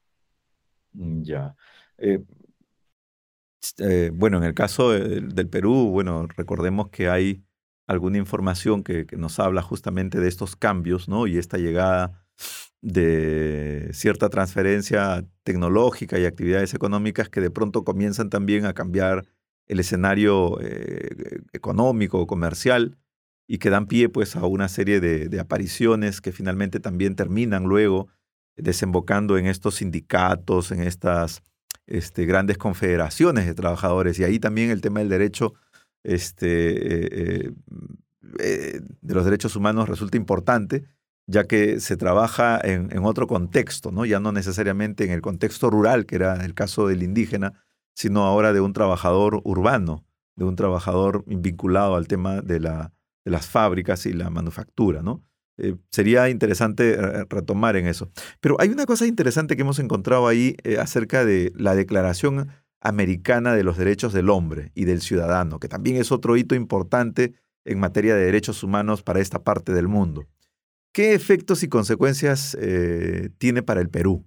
Mm, 0.92 1.22
ya. 1.22 1.54
Eh, 1.96 2.24
bueno, 4.12 4.38
en 4.38 4.44
el 4.44 4.54
caso 4.54 4.90
del 4.90 5.48
Perú, 5.48 5.90
bueno, 5.90 6.26
recordemos 6.36 6.90
que 6.90 7.08
hay 7.08 7.44
alguna 7.86 8.18
información 8.18 8.82
que, 8.82 9.06
que, 9.06 9.16
nos 9.16 9.38
habla 9.38 9.62
justamente 9.62 10.18
de 10.20 10.28
estos 10.28 10.56
cambios, 10.56 11.08
¿no? 11.08 11.26
Y 11.26 11.38
esta 11.38 11.58
llegada 11.58 12.24
de 12.80 13.90
cierta 13.92 14.28
transferencia 14.28 15.24
tecnológica 15.42 16.18
y 16.18 16.26
actividades 16.26 16.74
económicas 16.74 17.28
que 17.28 17.40
de 17.40 17.50
pronto 17.50 17.84
comienzan 17.84 18.30
también 18.30 18.66
a 18.66 18.74
cambiar 18.74 19.26
el 19.66 19.80
escenario 19.80 20.58
eh, 20.60 21.42
económico, 21.52 22.26
comercial, 22.26 22.96
y 23.46 23.58
que 23.58 23.70
dan 23.70 23.86
pie 23.86 24.08
pues 24.08 24.36
a 24.36 24.44
una 24.46 24.68
serie 24.68 25.00
de, 25.00 25.40
apariciones 25.40 26.20
que 26.20 26.32
finalmente 26.32 26.80
también 26.80 27.16
terminan 27.16 27.64
luego 27.64 28.08
desembocando 28.56 29.38
en 29.38 29.46
estos 29.46 29.76
sindicatos, 29.76 30.70
en 30.70 30.82
estas 30.82 31.42
este, 31.86 32.26
grandes 32.26 32.58
confederaciones 32.58 33.46
de 33.46 33.54
trabajadores. 33.54 34.18
Y 34.18 34.24
ahí 34.24 34.38
también 34.38 34.70
el 34.70 34.82
tema 34.82 35.00
del 35.00 35.08
derecho 35.08 35.54
este, 36.02 37.46
eh, 37.46 37.52
eh, 38.38 38.80
de 39.00 39.14
los 39.14 39.24
derechos 39.24 39.56
humanos 39.56 39.88
resulta 39.88 40.18
importante 40.18 40.84
ya 41.28 41.44
que 41.44 41.78
se 41.78 41.96
trabaja 41.96 42.58
en, 42.62 43.04
otro 43.04 43.26
contexto, 43.26 43.92
¿no? 43.92 44.06
ya 44.06 44.18
no 44.18 44.32
necesariamente 44.32 45.04
en 45.04 45.10
el 45.10 45.20
contexto 45.20 45.68
rural, 45.70 46.06
que 46.06 46.16
era 46.16 46.44
el 46.44 46.54
caso 46.54 46.88
del 46.88 47.02
indígena, 47.02 47.52
sino 47.94 48.24
ahora 48.24 48.54
de 48.54 48.62
un 48.62 48.72
trabajador 48.72 49.42
urbano, 49.44 50.06
de 50.36 50.46
un 50.46 50.56
trabajador 50.56 51.24
vinculado 51.26 51.96
al 51.96 52.08
tema 52.08 52.40
de, 52.40 52.60
la, 52.60 52.92
de 53.24 53.30
las 53.30 53.46
fábricas 53.46 54.06
y 54.06 54.14
la 54.14 54.30
manufactura. 54.30 55.02
¿no? 55.02 55.22
Eh, 55.58 55.76
sería 55.90 56.30
interesante 56.30 56.94
eh, 56.94 57.24
retomar 57.28 57.76
en 57.76 57.86
eso. 57.86 58.10
Pero 58.40 58.56
hay 58.58 58.70
una 58.70 58.86
cosa 58.86 59.06
interesante 59.06 59.54
que 59.54 59.62
hemos 59.62 59.80
encontrado 59.80 60.28
ahí 60.28 60.56
eh, 60.64 60.78
acerca 60.78 61.26
de 61.26 61.52
la 61.56 61.74
Declaración 61.74 62.48
Americana 62.80 63.54
de 63.54 63.64
los 63.64 63.76
Derechos 63.76 64.14
del 64.14 64.30
Hombre 64.30 64.72
y 64.74 64.86
del 64.86 65.02
Ciudadano, 65.02 65.58
que 65.58 65.68
también 65.68 65.96
es 65.96 66.10
otro 66.10 66.38
hito 66.38 66.54
importante 66.54 67.34
en 67.66 67.80
materia 67.80 68.14
de 68.14 68.24
derechos 68.24 68.62
humanos 68.62 69.02
para 69.02 69.20
esta 69.20 69.42
parte 69.42 69.74
del 69.74 69.88
mundo. 69.88 70.26
¿Qué 70.92 71.14
efectos 71.14 71.62
y 71.62 71.68
consecuencias 71.68 72.56
eh, 72.60 73.30
tiene 73.38 73.62
para 73.62 73.80
el 73.80 73.88
Perú? 73.88 74.24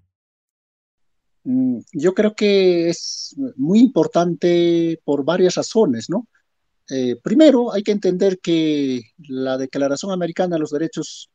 Mm, 1.43 1.79
yo 1.93 2.13
creo 2.13 2.35
que 2.35 2.89
es 2.89 3.35
muy 3.55 3.79
importante 3.79 4.99
por 5.03 5.25
varias 5.25 5.55
razones, 5.55 6.09
¿no? 6.09 6.27
Eh, 6.89 7.15
primero, 7.21 7.73
hay 7.73 7.83
que 7.83 7.91
entender 7.91 8.39
que 8.39 9.01
la 9.27 9.57
Declaración 9.57 10.11
Americana 10.11 10.55
de 10.55 10.59
los 10.59 10.71
Derechos 10.71 11.29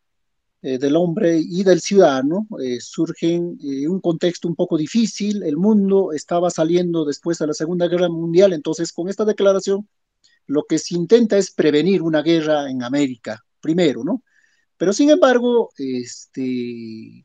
eh, 0.62 0.78
del 0.78 0.96
Hombre 0.96 1.38
y 1.38 1.64
del 1.64 1.80
Ciudadano 1.80 2.46
surge 2.80 3.34
en 3.34 3.90
un 3.90 4.00
contexto 4.00 4.48
un 4.48 4.54
poco 4.54 4.76
difícil. 4.76 5.42
El 5.42 5.56
mundo 5.56 6.12
estaba 6.12 6.50
saliendo 6.50 7.04
después 7.04 7.38
de 7.38 7.46
la 7.46 7.54
Segunda 7.54 7.88
Guerra 7.88 8.08
Mundial, 8.08 8.52
entonces 8.52 8.92
con 8.92 9.08
esta 9.08 9.24
declaración 9.24 9.88
lo 10.46 10.64
que 10.64 10.78
se 10.78 10.94
intenta 10.94 11.36
es 11.36 11.50
prevenir 11.50 12.02
una 12.02 12.22
guerra 12.22 12.70
en 12.70 12.82
América, 12.82 13.44
primero, 13.60 14.04
¿no? 14.04 14.22
Pero 14.76 14.92
sin 14.92 15.10
embargo, 15.10 15.70
este, 15.78 17.24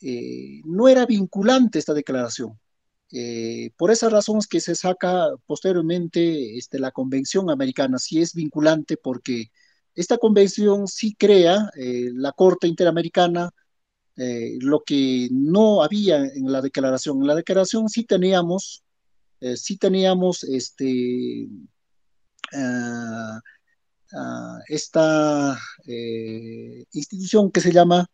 eh, 0.00 0.60
no 0.64 0.88
era 0.88 1.06
vinculante 1.06 1.78
esta 1.78 1.94
declaración. 1.94 2.58
Eh, 3.12 3.70
por 3.76 3.90
esas 3.90 4.12
razones 4.12 4.46
que 4.46 4.60
se 4.60 4.74
saca 4.74 5.28
posteriormente 5.46 6.56
este, 6.56 6.78
la 6.78 6.90
Convención 6.90 7.50
Americana, 7.50 7.98
sí 7.98 8.20
es 8.20 8.34
vinculante 8.34 8.96
porque 8.96 9.50
esta 9.94 10.18
convención 10.18 10.88
sí 10.88 11.14
crea 11.14 11.70
eh, 11.76 12.10
la 12.14 12.32
Corte 12.32 12.66
Interamericana, 12.68 13.50
lo 14.14 14.82
que 14.84 15.28
no 15.32 15.82
había 15.82 16.18
en 16.18 16.52
la 16.52 16.60
declaración. 16.60 17.22
En 17.22 17.26
la 17.26 17.34
declaración 17.34 17.88
sí 17.88 18.04
teníamos, 18.04 18.84
sí 19.56 19.78
teníamos 19.78 20.44
este, 20.44 21.48
ah, 24.14 24.58
esta 24.68 25.58
eh, 25.86 26.84
institución 26.92 27.50
que 27.50 27.60
se 27.60 27.72
llama, 27.72 28.06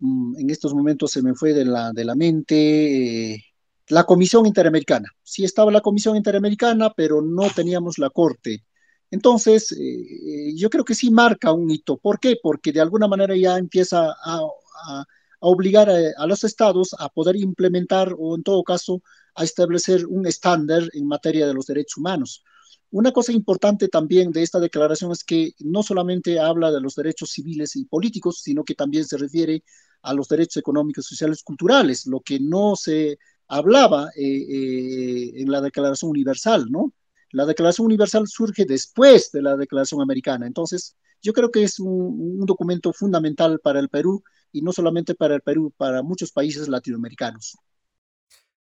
mm, 0.00 0.38
en 0.38 0.50
estos 0.50 0.74
momentos 0.74 1.10
se 1.12 1.22
me 1.22 1.34
fue 1.34 1.52
de 1.54 1.64
la, 1.64 1.92
de 1.92 2.04
la 2.04 2.14
mente, 2.14 3.34
eh, 3.34 3.44
la 3.88 4.04
Comisión 4.04 4.46
Interamericana. 4.46 5.10
Sí 5.22 5.44
estaba 5.44 5.70
la 5.72 5.80
Comisión 5.80 6.16
Interamericana, 6.16 6.92
pero 6.96 7.22
no 7.22 7.50
teníamos 7.50 7.98
la 7.98 8.10
Corte. 8.10 8.64
Entonces, 9.10 9.72
eh, 9.72 10.52
yo 10.56 10.70
creo 10.70 10.84
que 10.84 10.94
sí 10.94 11.10
marca 11.10 11.52
un 11.52 11.70
hito. 11.70 11.96
¿Por 11.98 12.18
qué? 12.20 12.36
Porque 12.42 12.72
de 12.72 12.80
alguna 12.80 13.08
manera 13.08 13.36
ya 13.36 13.58
empieza 13.58 14.10
a, 14.10 14.40
a 14.88 15.04
obligar 15.40 15.88
a, 15.90 16.26
los 16.26 16.44
estados 16.44 16.94
a 16.98 17.08
poder 17.08 17.36
implementar 17.36 18.14
o 18.18 18.36
en 18.36 18.42
todo 18.42 18.62
caso 18.62 19.02
a 19.34 19.44
establecer 19.44 20.06
un 20.06 20.26
estándar 20.26 20.82
en 20.92 21.06
materia 21.06 21.46
de 21.46 21.54
los 21.54 21.66
derechos 21.66 21.98
humanos. 21.98 22.42
Una 22.90 23.12
cosa 23.12 23.32
importante 23.32 23.88
también 23.88 24.30
de 24.30 24.42
esta 24.42 24.60
declaración 24.60 25.10
es 25.12 25.24
que 25.24 25.52
no 25.58 25.82
solamente 25.82 26.38
habla 26.38 26.70
de 26.70 26.80
los 26.80 26.94
derechos 26.94 27.30
civiles 27.30 27.76
y 27.76 27.84
políticos, 27.84 28.40
sino 28.42 28.64
que 28.64 28.74
también 28.74 29.04
se 29.04 29.18
refiere 29.18 29.64
a 30.02 30.14
los 30.14 30.28
derechos 30.28 30.58
económicos, 30.58 31.06
sociales, 31.06 31.42
culturales, 31.42 32.06
lo 32.06 32.20
que 32.20 32.38
no 32.38 32.76
se 32.76 33.18
hablaba 33.48 34.10
eh, 34.16 34.22
eh, 34.24 35.32
en 35.36 35.50
la 35.50 35.60
Declaración 35.60 36.10
Universal, 36.10 36.70
¿no? 36.70 36.92
La 37.32 37.44
Declaración 37.44 37.86
Universal 37.86 38.28
surge 38.28 38.64
después 38.64 39.32
de 39.32 39.42
la 39.42 39.56
Declaración 39.56 40.00
Americana. 40.00 40.46
Entonces, 40.46 40.96
yo 41.20 41.32
creo 41.32 41.50
que 41.50 41.64
es 41.64 41.80
un, 41.80 42.38
un 42.40 42.46
documento 42.46 42.92
fundamental 42.92 43.58
para 43.58 43.80
el 43.80 43.88
Perú 43.88 44.22
y 44.52 44.62
no 44.62 44.72
solamente 44.72 45.14
para 45.14 45.34
el 45.34 45.42
Perú, 45.42 45.72
para 45.76 46.02
muchos 46.02 46.30
países 46.30 46.68
latinoamericanos. 46.68 47.56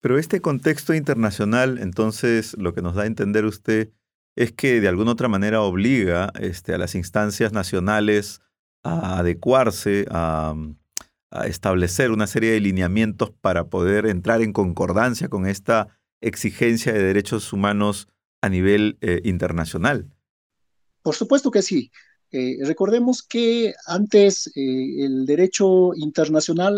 Pero 0.00 0.18
este 0.18 0.40
contexto 0.40 0.94
internacional, 0.94 1.78
entonces, 1.78 2.56
lo 2.58 2.74
que 2.74 2.82
nos 2.82 2.94
da 2.94 3.02
a 3.02 3.06
entender 3.06 3.44
usted 3.44 3.92
es 4.36 4.52
que 4.52 4.80
de 4.80 4.88
alguna 4.88 5.12
otra 5.12 5.28
manera 5.28 5.62
obliga 5.62 6.30
este, 6.38 6.74
a 6.74 6.78
las 6.78 6.94
instancias 6.94 7.52
nacionales 7.52 8.42
a 8.82 9.18
adecuarse, 9.18 10.06
a, 10.10 10.54
establecer 11.44 12.12
una 12.12 12.26
serie 12.26 12.52
de 12.52 12.60
lineamientos 12.60 13.30
para 13.30 13.68
poder 13.68 14.06
entrar 14.06 14.40
en 14.40 14.54
concordancia 14.54 15.28
con 15.28 15.46
esta 15.46 15.88
exigencia 16.22 16.94
de 16.94 17.02
derechos 17.02 17.52
humanos 17.52 18.08
a 18.40 18.48
nivel 18.48 18.96
eh, 19.02 19.20
internacional. 19.24 20.08
Por 21.02 21.14
supuesto 21.14 21.50
que 21.50 21.60
sí. 21.60 21.90
Eh, 22.32 22.56
recordemos 22.62 23.22
que 23.22 23.74
antes 23.86 24.46
eh, 24.56 25.04
el 25.04 25.26
derecho 25.26 25.94
internacional 25.94 26.74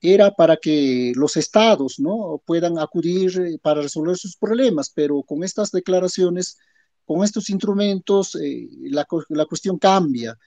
era 0.00 0.30
para 0.30 0.56
que 0.56 1.12
los 1.14 1.36
estados 1.36 2.00
¿no? 2.00 2.42
puedan 2.44 2.78
acudir 2.78 3.38
eh, 3.40 3.58
para 3.60 3.82
resolver 3.82 4.16
sus 4.16 4.36
problemas, 4.36 4.90
pero 4.94 5.22
con 5.22 5.44
estas 5.44 5.70
declaraciones, 5.70 6.58
con 7.04 7.22
estos 7.24 7.50
instrumentos, 7.50 8.34
eh, 8.36 8.68
la, 8.82 9.06
la, 9.28 9.46
cuestión 9.46 9.78
cambia. 9.78 10.38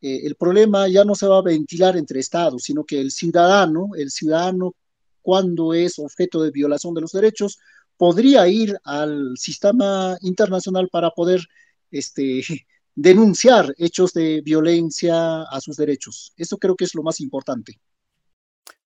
Eh, 0.00 0.20
el 0.24 0.34
problema 0.36 0.88
ya 0.88 1.04
no 1.04 1.14
se 1.14 1.26
va 1.26 1.38
a 1.38 1.42
ventilar 1.42 1.96
entre 1.96 2.20
estados, 2.20 2.64
sino 2.64 2.84
que 2.84 3.00
el 3.00 3.10
ciudadano, 3.10 3.90
el 3.96 4.10
ciudadano, 4.10 4.74
cuando 5.20 5.74
es 5.74 5.98
objeto 5.98 6.42
de 6.42 6.50
violación 6.50 6.94
de 6.94 7.02
los 7.02 7.12
derechos, 7.12 7.58
podría 7.96 8.48
ir 8.48 8.76
al 8.84 9.36
sistema 9.36 10.16
internacional 10.22 10.88
para 10.90 11.10
poder 11.10 11.46
este, 11.90 12.42
denunciar 12.94 13.74
hechos 13.78 14.12
de 14.12 14.40
violencia 14.40 15.42
a 15.42 15.60
sus 15.60 15.76
derechos. 15.76 16.32
Eso 16.36 16.58
creo 16.58 16.76
que 16.76 16.84
es 16.84 16.94
lo 16.94 17.02
más 17.02 17.20
importante. 17.20 17.78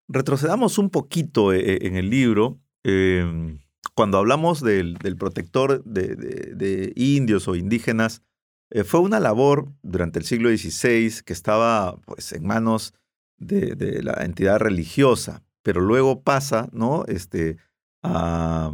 Retrocedamos 0.08 0.78
un 0.78 0.90
poquito 0.90 1.52
eh, 1.52 1.60
eh, 1.60 1.78
en 1.82 1.96
el 1.96 2.10
libro. 2.10 2.60
Em, 2.84 3.58
cuando 3.94 4.18
hablamos 4.18 4.60
del, 4.60 4.96
protector 5.18 5.82
de, 5.84 6.92
indios 6.94 7.48
o 7.48 7.56
indígenas, 7.56 8.22
eh, 8.70 8.84
fue 8.84 9.00
una 9.00 9.20
labor 9.20 9.72
durante 9.82 10.18
el 10.18 10.24
siglo 10.24 10.48
XVI 10.50 11.22
que 11.24 11.32
estaba 11.32 11.96
pues, 12.04 12.32
en 12.32 12.46
manos 12.46 12.94
de, 13.38 14.02
la 14.02 14.24
entidad 14.24 14.58
religiosa, 14.58 15.42
pero 15.62 15.80
luego 15.80 16.22
pasa 16.22 16.68
¿no? 16.72 17.04
este, 17.06 17.56
a, 18.02 18.70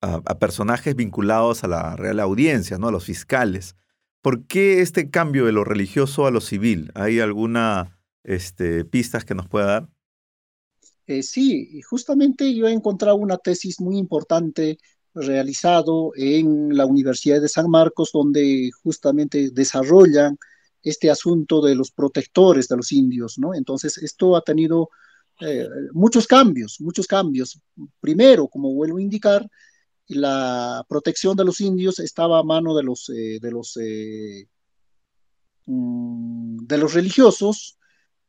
a, 0.00 0.38
personajes 0.38 0.94
vinculados 0.96 1.64
a 1.64 1.68
la 1.68 1.96
Real 1.96 2.20
Audiencia, 2.20 2.78
¿no? 2.78 2.88
a 2.88 2.92
los 2.92 3.04
fiscales. 3.04 3.76
¿Por 4.22 4.46
qué 4.46 4.80
este 4.80 5.10
cambio 5.10 5.46
de 5.46 5.52
lo 5.52 5.64
religioso 5.64 6.26
a 6.26 6.30
lo 6.30 6.40
civil? 6.40 6.90
¿Hay 6.94 7.20
alguna 7.20 7.98
este, 8.24 8.84
pistas 8.84 9.24
que 9.24 9.34
nos 9.34 9.48
pueda 9.48 9.66
dar? 9.66 9.88
Eh, 11.06 11.22
sí, 11.22 11.82
justamente 11.82 12.54
yo 12.54 12.68
he 12.68 12.72
encontrado 12.72 13.16
una 13.16 13.38
tesis 13.38 13.80
muy 13.80 13.98
importante 13.98 14.78
realizado 15.14 16.12
en 16.16 16.76
la 16.76 16.86
Universidad 16.86 17.40
de 17.40 17.48
San 17.48 17.68
Marcos, 17.68 18.10
donde 18.12 18.70
justamente 18.82 19.50
desarrollan 19.50 20.38
este 20.82 21.10
asunto 21.10 21.60
de 21.60 21.74
los 21.74 21.90
protectores 21.90 22.68
de 22.68 22.76
los 22.76 22.92
indios, 22.92 23.38
¿no? 23.38 23.54
Entonces, 23.54 23.98
esto 23.98 24.36
ha 24.36 24.42
tenido 24.42 24.90
eh, 25.40 25.68
muchos 25.92 26.26
cambios, 26.26 26.80
muchos 26.80 27.06
cambios. 27.06 27.60
Primero, 28.00 28.48
como 28.48 28.72
vuelvo 28.72 28.98
a 28.98 29.02
indicar, 29.02 29.46
la 30.08 30.84
protección 30.88 31.36
de 31.36 31.44
los 31.44 31.60
indios 31.60 31.98
estaba 31.98 32.38
a 32.38 32.42
mano 32.42 32.74
de 32.74 32.82
los, 32.82 33.08
eh, 33.10 33.38
de 33.40 33.50
los, 33.50 33.78
mm, 35.66 36.66
de 36.66 36.78
los 36.78 36.94
religiosos, 36.94 37.78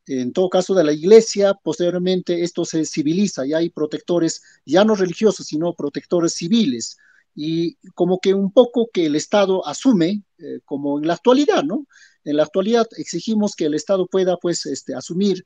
en 0.08 0.34
todo 0.34 0.50
caso 0.50 0.74
de 0.74 0.84
la 0.84 0.94
iglesia, 0.94 1.54
posteriormente 1.54 2.44
esto 2.44 2.66
se 2.66 2.86
civiliza 2.86 3.46
y 3.46 3.54
hay 3.54 3.70
protectores 3.70 4.42
ya 4.66 4.84
no 4.84 4.96
religiosos, 4.96 5.48
sino 5.48 5.74
protectores 5.74 6.34
civiles. 6.34 6.98
Y 7.36 7.76
como 7.96 8.20
que 8.20 8.34
un 8.34 8.52
poco 8.52 8.90
que 8.94 9.08
el 9.08 9.16
Estado 9.16 9.66
asume, 9.66 10.24
eh, 10.38 10.60
como 10.66 11.00
en 11.00 11.08
la 11.08 11.14
actualidad, 11.16 11.64
¿no? 11.64 11.88
En 12.24 12.38
la 12.38 12.44
actualidad 12.44 12.88
exigimos 12.98 13.56
que 13.56 13.66
el 13.66 13.74
Estado 13.74 14.08
pueda, 14.08 14.38
pues, 14.38 14.66
este, 14.66 14.94
asumir 14.96 15.46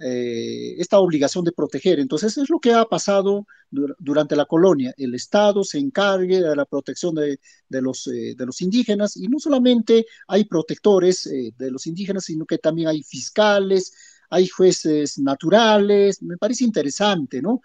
eh, 0.00 0.74
esta 0.78 0.98
obligación 0.98 1.44
de 1.44 1.52
proteger. 1.52 2.00
Entonces, 2.00 2.36
es 2.36 2.50
lo 2.50 2.58
que 2.58 2.72
ha 2.72 2.84
pasado 2.84 3.46
durante 3.70 4.34
la 4.36 4.44
colonia. 4.44 4.92
El 4.96 5.14
Estado 5.14 5.62
se 5.64 5.78
encargue 5.78 6.40
de 6.40 6.56
la 6.56 6.64
protección 6.64 7.14
de, 7.14 7.38
los, 7.68 8.06
eh, 8.08 8.34
los 8.38 8.60
indígenas 8.60 9.16
y 9.16 9.28
no 9.28 9.38
solamente 9.38 10.06
hay 10.26 10.44
protectores 10.46 11.26
eh, 11.26 11.52
de 11.56 11.70
los 11.70 11.86
indígenas, 11.86 12.24
sino 12.24 12.44
que 12.44 12.58
también 12.58 12.88
hay 12.88 13.02
fiscales, 13.02 13.92
hay 14.30 14.48
jueces 14.48 15.18
naturales. 15.18 16.22
Me 16.22 16.36
parece 16.38 16.64
interesante, 16.64 17.40
¿no? 17.40 17.60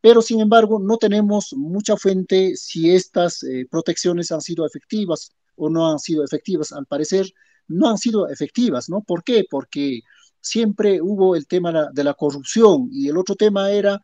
Pero, 0.00 0.22
sin 0.22 0.40
embargo, 0.40 0.78
no 0.80 0.96
tenemos 0.96 1.54
mucha 1.56 1.96
fuente 1.96 2.56
si 2.56 2.90
estas 2.90 3.44
protecciones 3.70 4.30
han 4.32 4.40
sido 4.40 4.64
efectivas 4.66 5.32
o 5.56 5.70
no 5.70 5.90
han 5.90 5.98
sido 5.98 6.24
efectivas. 6.24 6.72
Al 6.72 6.86
parecer, 6.86 7.32
no 7.68 7.88
han 7.88 7.98
sido 7.98 8.28
efectivas, 8.28 8.88
¿no? 8.88 9.02
¿Por 9.02 9.22
qué? 9.24 9.44
Porque 9.48 10.02
siempre 10.40 11.00
hubo 11.02 11.36
el 11.36 11.46
tema 11.46 11.90
de 11.92 12.04
la 12.04 12.14
corrupción 12.14 12.88
y 12.92 13.08
el 13.08 13.16
otro 13.16 13.34
tema 13.34 13.70
era, 13.70 14.00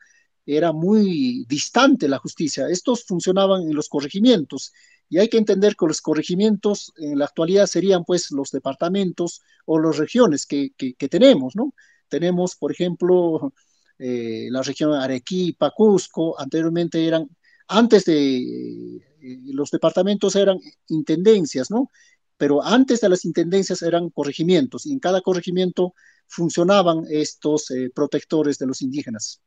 era 0.46 0.72
muy 0.72 1.44
distante 1.48 2.08
la 2.08 2.18
justicia. 2.18 2.68
Estos 2.68 3.04
funcionaban 3.04 3.62
en 3.62 3.74
los 3.74 3.88
corregimientos 3.88 4.72
y 5.08 5.18
hay 5.18 5.28
que 5.28 5.38
entender 5.38 5.76
que 5.76 5.86
los 5.86 6.00
corregimientos 6.00 6.92
en 6.96 7.18
la 7.18 7.26
actualidad 7.26 7.66
serían 7.66 8.04
pues 8.04 8.30
los 8.30 8.50
departamentos 8.50 9.42
o 9.66 9.78
las 9.78 9.96
regiones 9.96 10.46
que, 10.46 10.72
que, 10.76 11.08
tenemos, 11.08 11.54
¿no? 11.56 11.74
Tenemos, 12.08 12.56
por 12.56 12.72
ejemplo, 12.72 13.52
eh, 13.98 14.48
la 14.50 14.62
región 14.62 14.92
Arequipa, 14.94 15.70
Cusco, 15.70 16.38
anteriormente 16.38 17.06
eran, 17.06 17.28
antes 17.68 18.04
de 18.04 18.96
eh, 18.96 19.40
los 19.52 19.70
departamentos 19.70 20.36
eran 20.36 20.58
intendencias, 20.88 21.70
¿no? 21.70 21.90
Pero 22.36 22.64
antes 22.64 23.00
de 23.00 23.08
las 23.08 23.24
intendencias 23.24 23.82
eran 23.82 24.10
corregimientos 24.10 24.86
y 24.86 24.92
en 24.92 24.98
cada 24.98 25.20
corregimiento 25.20 25.94
funcionaban 26.26 27.04
estos 27.08 27.70
eh, 27.70 27.90
protectores 27.94 28.58
de 28.58 28.66
los 28.66 28.82
indígenas. 28.82 29.40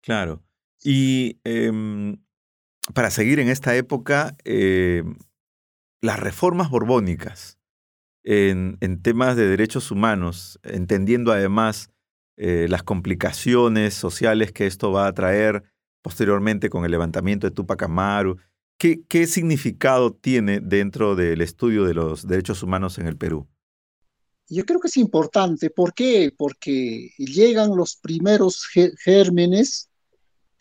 Claro. 0.00 0.42
Y 0.82 1.38
em, 1.44 2.16
para 2.94 3.10
seguir 3.10 3.40
en 3.40 3.48
esta 3.48 3.74
época, 3.76 4.36
em, 4.44 5.16
las 6.00 6.18
reformas 6.18 6.70
borbónicas 6.70 7.58
en, 8.22 8.78
temas 9.02 9.36
de 9.36 9.48
derechos 9.48 9.90
humanos, 9.90 10.58
entendiendo 10.62 11.32
además 11.32 11.90
eh, 12.36 12.66
las 12.68 12.82
complicaciones 12.82 13.94
sociales 13.94 14.52
que 14.52 14.66
esto 14.66 14.92
va 14.92 15.06
a 15.06 15.12
traer 15.14 15.62
posteriormente 16.02 16.70
con 16.70 16.84
el 16.84 16.90
levantamiento 16.90 17.46
de 17.46 17.54
Tupac 17.54 17.82
Amaru, 17.82 18.38
¿qué, 18.80 19.26
significado 19.26 20.14
tiene 20.14 20.60
dentro 20.60 21.14
del 21.14 21.42
estudio 21.42 21.84
de 21.84 21.92
los 21.92 22.26
derechos 22.26 22.62
humanos 22.62 22.96
en 22.98 23.06
el 23.06 23.18
Perú? 23.18 23.46
Yo 24.48 24.64
creo 24.64 24.80
que 24.80 24.88
es 24.88 24.96
importante. 24.96 25.68
¿Por 25.70 25.94
qué? 25.94 26.32
Porque 26.36 27.12
llegan 27.18 27.76
los 27.76 27.94
primeros 27.96 28.66
gérmenes 29.04 29.88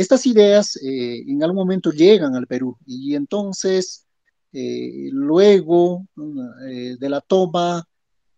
Estas 0.00 0.26
ideas 0.26 0.76
eh, 0.76 1.24
en 1.26 1.42
algún 1.42 1.56
momento 1.56 1.90
llegan 1.90 2.34
al 2.34 2.46
Perú 2.46 2.76
y 2.86 3.14
entonces 3.14 4.06
eh, 4.52 5.08
luego 5.12 6.06
de 6.16 7.08
la 7.08 7.20
toma 7.20 7.86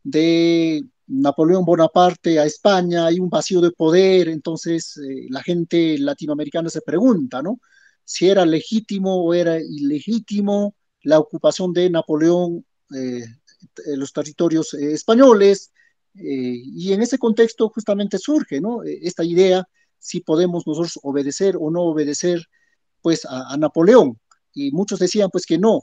de 0.02 0.84
Napoleón 1.06 1.64
Bonaparte 1.64 2.38
a 2.38 2.44
España, 2.44 3.06
hay 3.06 3.20
un 3.20 3.28
vacío 3.28 3.60
de 3.60 3.70
poder, 3.70 4.28
entonces 4.28 4.96
eh, 4.96 5.26
la 5.28 5.42
gente 5.42 5.98
latinoamericana 5.98 6.70
se 6.70 6.80
pregunta, 6.80 7.42
¿no? 7.42 7.60
Si 8.04 8.28
era 8.28 8.46
legítimo 8.46 9.22
o 9.22 9.34
era 9.34 9.60
ilegítimo 9.60 10.74
la 11.02 11.18
ocupación 11.18 11.72
de 11.72 11.90
Napoleón 11.90 12.64
eh, 12.94 13.24
los 13.96 14.12
territorios 14.12 14.74
eh, 14.74 14.92
españoles, 14.92 15.72
y 16.14 16.92
en 16.92 17.00
ese 17.00 17.16
contexto 17.16 17.70
justamente 17.70 18.18
surge. 18.18 18.60
Esta 19.00 19.24
idea, 19.24 19.66
si 20.02 20.20
podemos 20.20 20.66
nosotros 20.66 20.98
obedecer 21.02 21.56
o 21.58 21.70
no 21.70 21.82
obedecer, 21.82 22.46
pues, 23.00 23.26
a, 23.28 23.56
Napoleón. 23.56 24.18
Y 24.54 24.72
muchos 24.72 24.98
decían, 24.98 25.30
pues, 25.30 25.46
que 25.46 25.58
no, 25.58 25.82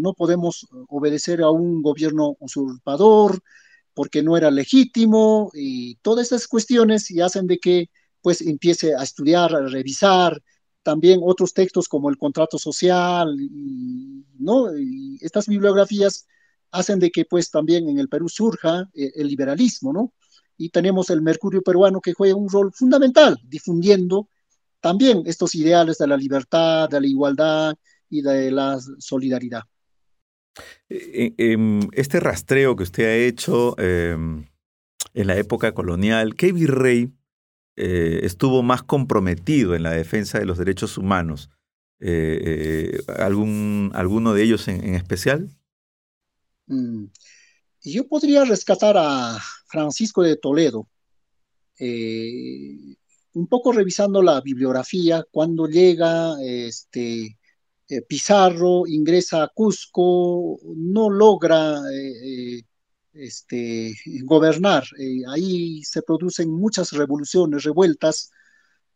no 0.00 0.14
podemos 0.14 0.66
obedecer 0.88 1.42
a 1.42 1.50
un 1.50 1.82
gobierno 1.82 2.36
usurpador, 2.40 3.42
porque 3.98 4.22
no 4.22 4.36
era 4.36 4.52
legítimo 4.52 5.50
y 5.54 5.96
todas 5.96 6.26
estas 6.26 6.46
cuestiones 6.46 7.10
y 7.10 7.20
hacen 7.20 7.48
de 7.48 7.58
que 7.58 7.90
pues 8.22 8.40
empiece 8.42 8.94
a 8.94 9.02
estudiar, 9.02 9.52
a 9.52 9.66
revisar 9.66 10.40
también 10.84 11.18
otros 11.20 11.52
textos 11.52 11.88
como 11.88 12.08
el 12.08 12.16
contrato 12.16 12.58
social, 12.58 13.36
¿no? 14.38 14.78
Y 14.78 15.18
estas 15.20 15.48
bibliografías 15.48 16.28
hacen 16.70 17.00
de 17.00 17.10
que 17.10 17.24
pues 17.24 17.50
también 17.50 17.88
en 17.88 17.98
el 17.98 18.08
Perú 18.08 18.28
surja 18.28 18.88
eh, 18.94 19.10
el 19.16 19.26
liberalismo, 19.26 19.92
¿no? 19.92 20.12
Y 20.58 20.70
tenemos 20.70 21.08
el 21.08 21.22
Mercurio 21.22 21.62
peruano 21.62 22.00
que 22.00 22.12
juega 22.12 22.34
un 22.34 22.50
rol 22.50 22.72
fundamental 22.74 23.38
difundiendo 23.44 24.28
también 24.80 25.22
estos 25.24 25.54
ideales 25.54 25.98
de 25.98 26.06
la 26.06 26.16
libertad, 26.16 26.88
de 26.88 27.00
la 27.00 27.06
igualdad 27.06 27.74
y 28.10 28.22
de 28.22 28.50
la 28.50 28.78
solidaridad. 28.98 29.62
Eh, 30.88 31.34
em, 31.38 31.80
este 31.92 32.20
rastreo 32.20 32.74
que 32.76 32.82
usted 32.82 33.04
ha 33.04 33.14
hecho 33.14 33.78
em, 33.78 34.46
en 35.14 35.26
la 35.26 35.36
época 35.36 35.72
colonial, 35.72 36.34
¿qué 36.34 36.52
virrey 36.52 37.12
eh, 37.76 38.20
estuvo 38.24 38.62
más 38.62 38.82
comprometido 38.82 39.74
en 39.74 39.84
la 39.84 39.92
defensa 39.92 40.38
de 40.38 40.46
los 40.46 40.58
derechos 40.58 40.98
humanos? 40.98 41.50
Eh, 42.00 43.00
¿algún, 43.18 43.90
¿Alguno 43.94 44.34
de 44.34 44.42
ellos 44.42 44.66
en, 44.68 44.94
especial? 44.94 45.48
Mm, 46.66 47.06
yo 47.82 48.06
podría 48.08 48.44
rescatar 48.44 48.96
a 48.96 49.38
Francisco 49.68 50.22
de 50.22 50.36
Toledo. 50.36 50.88
un 53.34 53.46
poco 53.48 53.72
revisando 53.72 54.22
la 54.22 54.40
bibliografía, 54.40 55.24
cuando 55.30 55.66
llega 55.66 56.34
este, 56.42 57.38
eh, 57.90 58.02
Pizarro 58.02 58.86
ingresa 58.86 59.44
a 59.44 59.48
Cusco, 59.48 60.58
no 60.76 61.08
logra 61.08 61.78
eh, 61.90 62.58
eh, 62.58 62.62
este, 63.14 63.94
gobernar. 64.24 64.84
ahí 65.28 65.82
se 65.84 66.02
producen 66.02 66.50
muchas 66.50 66.92
revoluciones, 66.92 67.64
revueltas. 67.64 68.30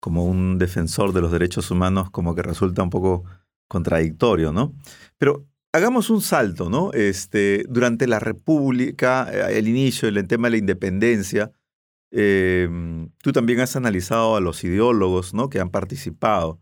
como 0.00 0.24
un 0.24 0.58
defensor 0.58 1.12
de 1.12 1.20
los 1.20 1.32
derechos 1.32 1.70
humanos, 1.70 2.10
como 2.10 2.34
que 2.34 2.42
resulta 2.42 2.82
un 2.82 2.90
poco 2.90 3.24
contradictorio, 3.68 4.52
¿no? 4.52 4.72
Pero 5.18 5.46
hagamos 5.72 6.10
un 6.10 6.22
salto, 6.22 6.70
¿no? 6.70 6.92
Este, 6.92 7.64
durante 7.68 8.06
la 8.06 8.18
República, 8.18 9.28
eh, 9.32 9.58
el 9.58 9.68
inicio, 9.68 10.08
el 10.08 10.26
tema 10.26 10.46
de 10.46 10.52
la 10.52 10.58
independencia, 10.58 11.52
Em, 12.10 13.10
tú 13.22 13.32
también 13.32 13.60
has 13.60 13.76
analizado 13.76 14.36
a 14.36 14.40
los 14.40 14.62
ideólogos 14.64 15.34
¿no? 15.34 15.50
que 15.50 15.60
han 15.60 15.70
participado. 15.70 16.60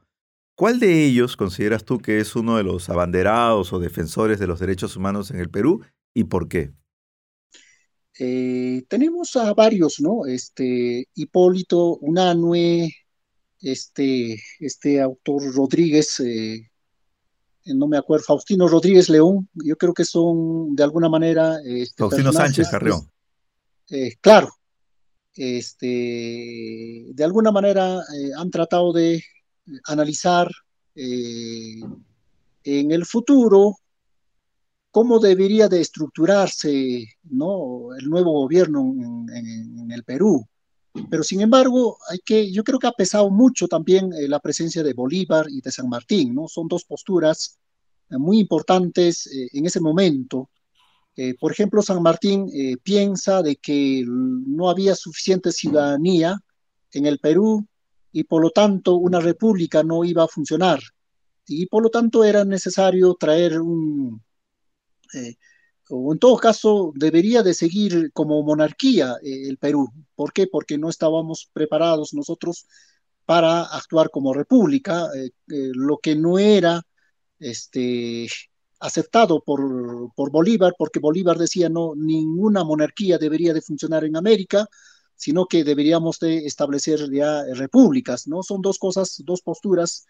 ¿Cuál 0.56 0.80
de 0.80 1.04
ellos 1.04 1.36
consideras 1.36 1.84
tú 1.84 1.98
que 1.98 2.18
es 2.18 2.36
uno 2.36 2.56
de 2.56 2.62
los 2.62 2.88
abanderados 2.88 3.72
o 3.72 3.78
defensores 3.78 4.38
de 4.38 4.46
los 4.46 4.60
derechos 4.60 4.96
humanos 4.96 5.30
en 5.30 5.38
el 5.38 5.50
Perú 5.50 5.84
y 6.14 6.24
por 6.24 6.48
qué? 6.48 6.72
Eh, 8.18 8.84
tenemos 8.88 9.34
a 9.36 9.52
varios, 9.54 10.00
¿no? 10.00 10.26
Este, 10.26 11.08
Hipólito 11.14 11.96
Unanue, 11.96 12.94
este, 13.60 14.40
este 14.60 15.00
autor 15.00 15.52
Rodríguez, 15.52 16.20
eh, 16.20 16.70
no 17.66 17.88
me 17.88 17.96
acuerdo, 17.96 18.24
Faustino 18.26 18.68
Rodríguez 18.68 19.08
León, 19.08 19.48
yo 19.54 19.76
creo 19.76 19.94
que 19.94 20.04
son 20.04 20.76
de 20.76 20.84
alguna 20.84 21.08
manera... 21.08 21.58
Este, 21.64 21.96
Faustino 21.96 22.32
Sánchez 22.32 22.68
Carrión. 22.68 23.10
Eh, 23.90 24.14
claro, 24.20 24.50
este, 25.34 27.06
de 27.08 27.24
alguna 27.24 27.50
manera 27.50 28.00
han 28.36 28.50
tratado 28.50 28.92
de 28.92 29.22
analizar 29.86 30.48
en 30.94 31.90
el 32.64 33.04
futuro 33.04 33.78
cómo 34.94 35.18
debería 35.18 35.68
de 35.68 35.80
estructurarse 35.80 37.06
¿no? 37.24 37.94
el 37.98 38.08
nuevo 38.08 38.32
gobierno 38.32 38.94
en, 39.34 39.90
el 39.90 40.04
Perú. 40.04 40.46
Pero 41.10 41.22
sin 41.22 41.40
embargo, 41.40 41.98
hay 42.08 42.20
que, 42.24 42.50
yo 42.52 42.62
creo 42.62 42.78
que 42.78 42.86
ha 42.86 42.92
pesado 42.92 43.28
mucho 43.30 43.66
también 43.66 44.12
eh, 44.12 44.28
la 44.28 44.38
presencia 44.38 44.82
de 44.82 44.94
Bolívar 44.94 45.46
y 45.50 45.60
de 45.60 45.72
San 45.72 45.88
Martín, 45.88 46.34
¿no? 46.34 46.46
Son 46.46 46.68
dos 46.68 46.84
posturas 46.84 47.58
muy 48.10 48.38
importantes 48.38 49.28
en 49.52 49.66
ese 49.66 49.80
momento 49.80 50.50
eh, 51.16 51.34
por 51.38 51.52
ejemplo, 51.52 51.80
San 51.82 52.02
Martín 52.02 52.50
eh, 52.52 52.76
piensa 52.82 53.42
de 53.42 53.56
que 53.56 54.04
no 54.06 54.68
había 54.68 54.94
suficiente 54.94 55.52
ciudadanía 55.52 56.40
en 56.92 57.06
el 57.06 57.18
Perú 57.18 57.66
y 58.12 58.24
por 58.24 58.42
lo 58.42 58.50
tanto 58.50 58.96
una 58.96 59.20
república 59.20 59.82
no 59.82 60.04
iba 60.04 60.24
a 60.24 60.28
funcionar. 60.28 60.80
Y 61.46 61.66
por 61.66 61.82
lo 61.82 61.90
tanto 61.90 62.24
era 62.24 62.44
necesario 62.44 63.14
traer 63.14 63.60
un, 63.60 64.22
eh, 65.14 65.36
o 65.90 66.12
en 66.12 66.18
todo 66.18 66.36
caso 66.38 66.92
debería 66.94 67.42
de 67.42 67.54
seguir 67.54 68.10
como 68.12 68.42
monarquía 68.42 69.16
el 69.22 69.58
Perú. 69.58 69.88
¿Por 70.14 70.32
qué? 70.32 70.46
Porque 70.46 70.78
no 70.78 70.88
estábamos 70.88 71.50
preparados 71.52 72.14
nosotros 72.14 72.66
para 73.26 73.62
actuar 73.62 74.10
como 74.10 74.32
república, 74.32 75.08
lo 75.46 75.98
que 75.98 76.16
no 76.16 76.38
era 76.38 76.82
este, 77.38 78.28
aceptado 78.80 79.42
por, 79.42 79.60
por 80.14 80.30
Bolívar, 80.30 80.74
porque 80.78 81.00
Bolívar 81.00 81.38
decía 81.38 81.68
no, 81.68 81.94
ninguna 81.96 82.64
monarquía 82.64 83.18
debería 83.18 83.54
de 83.54 83.62
funcionar 83.62 84.04
en 84.04 84.16
América, 84.16 84.66
sino 85.16 85.46
que 85.46 85.64
deberíamos 85.64 86.18
de 86.18 86.44
establecer 86.44 87.10
ya 87.10 87.44
repúblicas, 87.54 88.26
¿no? 88.26 88.42
Son 88.42 88.60
dos 88.60 88.78
cosas, 88.78 89.22
dos 89.24 89.42
posturas 89.42 90.06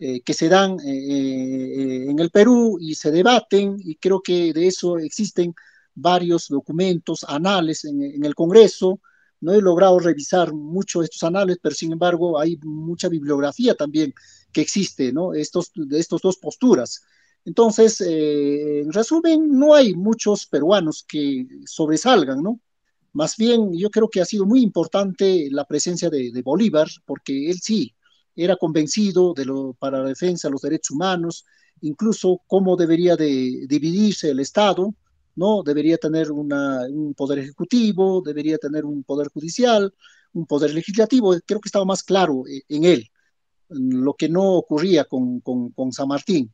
eh, 0.00 0.20
que 0.20 0.32
se 0.32 0.48
dan 0.48 0.78
eh, 0.80 0.84
eh, 0.86 2.10
en 2.10 2.18
el 2.20 2.30
Perú 2.30 2.78
y 2.80 2.94
se 2.94 3.10
debaten, 3.10 3.76
y 3.80 3.96
creo 3.96 4.20
que 4.22 4.52
de 4.52 4.68
eso 4.68 4.96
existen 4.98 5.54
varios 5.94 6.48
documentos, 6.48 7.24
anales 7.28 7.84
en, 7.84 8.24
el 8.24 8.34
Congreso. 8.36 9.00
No 9.40 9.52
he 9.52 9.60
logrado 9.60 9.98
revisar 9.98 10.52
mucho 10.52 11.02
estos 11.02 11.24
anales, 11.24 11.58
pero 11.60 11.74
sin 11.74 11.92
embargo 11.92 12.38
hay 12.38 12.56
mucha 12.62 13.08
bibliografía 13.08 13.74
también 13.74 14.14
que 14.52 14.60
existe, 14.60 15.12
¿no? 15.12 15.34
Estos, 15.34 15.72
de 15.74 15.98
estas 15.98 16.20
dos 16.22 16.36
posturas. 16.38 17.02
Entonces, 17.44 18.00
en 18.00 18.92
resumen, 18.92 19.58
no 19.58 19.74
hay 19.74 19.94
muchos 19.94 20.46
peruanos 20.46 21.04
que 21.08 21.46
sobresalgan, 21.66 22.42
¿no? 22.42 22.60
Más 23.12 23.36
bien, 23.36 23.72
yo 23.76 23.90
creo 23.90 24.08
que 24.08 24.20
ha 24.20 24.24
sido 24.24 24.46
muy 24.46 24.62
importante 24.62 25.48
la 25.50 25.64
presencia 25.64 26.10
de, 26.10 26.42
Bolívar, 26.42 26.88
porque 27.04 27.50
él 27.50 27.58
sí 27.60 27.94
era 28.44 28.56
convencido 28.56 29.34
de 29.34 29.44
lo, 29.44 29.74
para 29.74 30.00
la 30.00 30.08
defensa 30.08 30.48
de 30.48 30.52
los 30.52 30.62
derechos 30.62 30.92
humanos, 30.92 31.44
incluso 31.80 32.40
cómo 32.46 32.76
debería 32.76 33.16
de 33.16 33.66
dividirse 33.68 34.30
el 34.30 34.40
Estado, 34.40 34.94
¿no? 35.36 35.62
Debería 35.62 35.98
tener 35.98 36.30
un 36.32 37.14
poder 37.16 37.40
ejecutivo, 37.40 38.22
debería 38.24 38.58
tener 38.58 38.84
un 38.84 39.04
poder 39.04 39.28
judicial, 39.28 39.92
un 40.32 40.46
poder 40.46 40.72
legislativo, 40.74 41.34
creo 41.46 41.60
que 41.60 41.68
estaba 41.68 41.84
más 41.84 42.02
claro 42.02 42.44
eh, 42.48 42.62
en 42.68 42.84
él, 42.84 43.10
lo 43.68 44.14
que 44.14 44.28
no 44.28 44.54
ocurría 44.54 45.04
con, 45.04 45.40
con 45.40 45.92
San 45.92 46.08
Martín. 46.08 46.50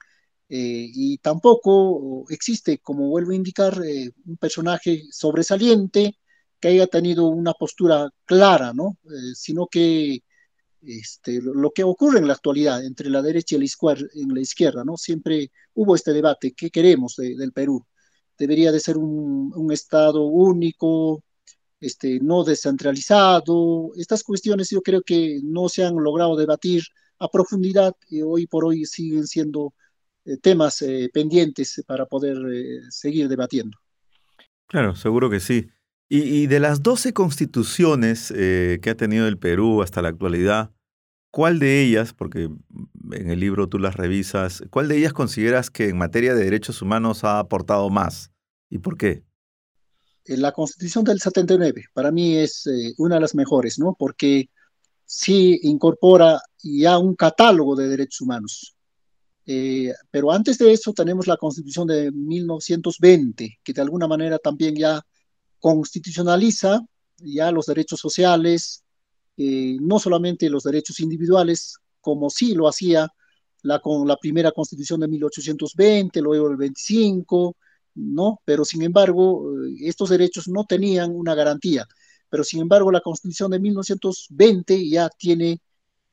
Eh, 0.49 0.91
y 0.95 1.19
tampoco 1.19 2.25
existe, 2.29 2.79
como 2.79 3.09
vuelvo 3.09 3.33
a 3.33 3.35
indicar, 3.35 3.81
eh, 3.85 4.11
un 4.27 4.37
personaje 4.37 5.05
sobresaliente 5.11 6.19
que 6.61 6.69
haya 6.69 6.87
tenido 6.87 7.27
una 7.29 7.55
postura 7.55 8.11
clara, 8.25 8.73
¿no? 8.75 8.99
Eh, 9.05 9.35
sino 9.35 9.67
que 9.67 10.23
este, 10.87 11.41
lo, 11.43 11.71
que 11.71 11.85
ocurre 11.85 12.19
en 12.19 12.27
la 12.27 12.35
actualidad 12.35 12.85
entre 12.85 13.11
la 13.11 13.23
derecha 13.23 13.57
y 13.57 13.59
la 13.59 13.65
izquierda, 13.65 14.07
en 14.15 14.35
la 14.35 14.41
izquierda 14.41 14.85
¿no? 14.85 14.97
Siempre 14.97 15.51
hubo 15.75 15.95
este 15.95 16.13
debate, 16.13 16.53
¿qué 16.57 16.71
queremos 16.71 17.17
del 17.17 17.53
Perú? 17.53 17.85
¿Debería 18.39 18.73
de 18.73 18.81
ser 18.81 18.97
un, 18.97 19.53
un 19.55 19.73
Estado 19.73 20.23
único, 20.25 21.23
este, 21.81 22.21
no 22.21 22.45
descentralizado? 22.45 23.91
Estas 23.97 24.23
cuestiones 24.23 24.71
yo 24.71 24.83
creo 24.83 25.03
que 25.03 25.41
no 25.43 25.69
se 25.69 25.85
han 25.85 25.97
logrado 25.97 26.37
debatir 26.37 26.83
a 27.19 27.29
profundidad 27.29 27.95
y 28.09 28.23
hoy 28.23 28.47
por 28.47 28.65
hoy 28.65 28.85
siguen 28.85 29.27
siendo 29.27 29.73
eh, 30.25 30.39
temas 30.39 30.81
eh, 30.83 31.11
pendientes 31.13 31.83
para 31.87 32.07
poder 32.07 32.39
eh, 32.53 32.81
seguir 32.91 33.29
debatiendo. 33.29 33.79
Claro, 34.67 34.95
seguro 34.97 35.29
que 35.29 35.41
sí. 35.41 35.69
Y, 36.17 36.47
de 36.47 36.61
las 36.61 36.83
12 36.83 37.13
constituciones 37.13 38.33
que 38.33 38.91
ha 38.91 38.97
tenido 38.97 39.27
el 39.27 39.37
Perú 39.37 39.83
hasta 39.83 40.01
la 40.01 40.11
actualidad, 40.11 40.71
¿cuál 41.31 41.59
de 41.59 41.83
ellas, 41.83 42.13
porque 42.13 42.49
en 43.13 43.31
el 43.31 43.41
libro 43.41 43.69
tú 43.69 43.81
las 43.81 43.97
revisas, 43.97 44.63
¿cuál 44.71 44.87
de 44.87 44.99
ellas 44.99 45.13
consideras 45.13 45.71
que 45.71 45.89
en 45.89 45.99
materia 45.99 46.35
de 46.35 46.45
derechos 46.45 46.83
humanos 46.83 47.25
ha 47.25 47.41
aportado 47.41 47.91
más 47.91 48.31
y 48.71 48.79
por 48.79 48.97
qué? 48.97 49.25
Eh, 50.25 50.37
la 50.37 50.53
Constitución 50.53 51.05
del 51.05 51.21
79 51.21 51.85
para 51.93 52.11
mí 52.11 52.37
es 52.37 52.67
eh, 52.67 52.95
una 52.99 53.17
de 53.17 53.21
las 53.21 53.35
mejores, 53.35 53.79
¿no? 53.79 53.95
Porque 53.99 54.49
sí 55.05 55.59
incorpora 55.63 56.41
ya 56.63 56.99
un 56.99 57.15
catálogo 57.15 57.77
de 57.77 57.89
derechos 57.89 58.23
humanos. 58.23 58.75
Eh, 59.47 59.93
pero 60.11 60.33
antes 60.33 60.57
de 60.57 60.73
eso 60.73 60.93
tenemos 60.95 61.27
la 61.27 61.37
Constitución 61.37 61.87
de 61.87 62.11
1920, 62.11 63.59
que 63.63 63.73
de 63.73 63.83
alguna 63.83 64.09
manera 64.09 64.39
también 64.39 64.75
ya 64.75 65.03
constitucionaliza 65.65 66.85
ya 67.17 67.51
los 67.51 67.65
derechos 67.65 67.99
sociales, 67.99 68.85
no 69.39 69.99
solamente 69.99 70.51
los 70.51 70.65
derechos 70.65 71.01
individuales, 71.01 71.79
como 72.03 72.29
sí 72.29 72.55
lo 72.55 72.69
hacía 72.69 73.09
la, 73.63 73.79
con 73.79 74.07
la 74.07 74.19
primera 74.19 74.53
Constitución 74.53 75.01
de 75.01 75.09
1820, 75.09 76.21
luego 76.21 76.51
el 76.51 76.59
25, 76.59 77.57
¿no? 77.95 78.43
Pero 78.45 78.67
sin 78.67 78.83
embargo, 78.83 79.55
eh, 79.65 79.89
estos 79.89 80.11
derechos 80.11 80.49
no 80.49 80.67
tenían 80.67 81.13
una 81.17 81.35
garantía. 81.35 81.87
Pero 82.29 82.45
sin 82.45 82.61
embargo, 82.61 82.93
la 82.93 83.01
Constitución 83.01 83.51
de 83.51 83.61
1920 83.61 84.87
ya 84.87 85.09
tiene 85.09 85.63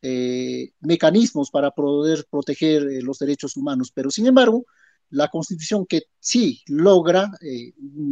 eh, 0.02 0.72
mecanismos 0.80 1.52
para 1.52 1.72
poder 1.72 2.26
proteger 2.32 2.84
eh, 2.84 3.02
los 3.02 3.20
derechos 3.20 3.58
humanos. 3.58 3.91
Pero 3.93 4.12
sin 4.12 4.28
embargo, 4.28 4.64
la 5.12 5.28
Constitución 5.28 5.86
que 5.86 6.03
sí 6.20 6.62
logra 6.68 7.30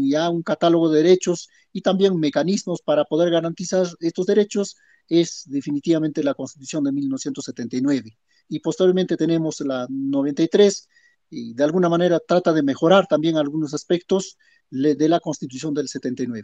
ya 0.09 0.29
un 0.29 0.43
catálogo 0.43 0.91
de 0.91 1.01
derechos 1.01 1.49
y 1.73 1.81
también 1.81 2.19
mecanismos 2.19 2.81
para 2.81 3.05
poder 3.05 3.31
garantizar 3.31 3.87
estos 3.99 4.25
derechos 4.27 4.75
es 5.07 5.43
definitivamente 5.47 6.23
la 6.23 6.35
Constitución 6.35 6.83
de 6.83 6.91
1979. 6.91 8.17
Y 8.49 8.59
posteriormente 8.59 9.17
tenemos 9.17 9.61
la 9.61 9.87
93 9.89 10.87
y 11.31 11.53
de 11.53 11.63
alguna 11.63 11.89
manera 11.89 12.19
trata 12.19 12.53
de 12.53 12.63
mejorar 12.63 13.07
también 13.07 13.37
algunos 13.37 13.73
aspectos 13.73 14.37
de 14.69 15.09
la 15.09 15.19
Constitución 15.19 15.73
del 15.73 15.87
79. 15.87 16.43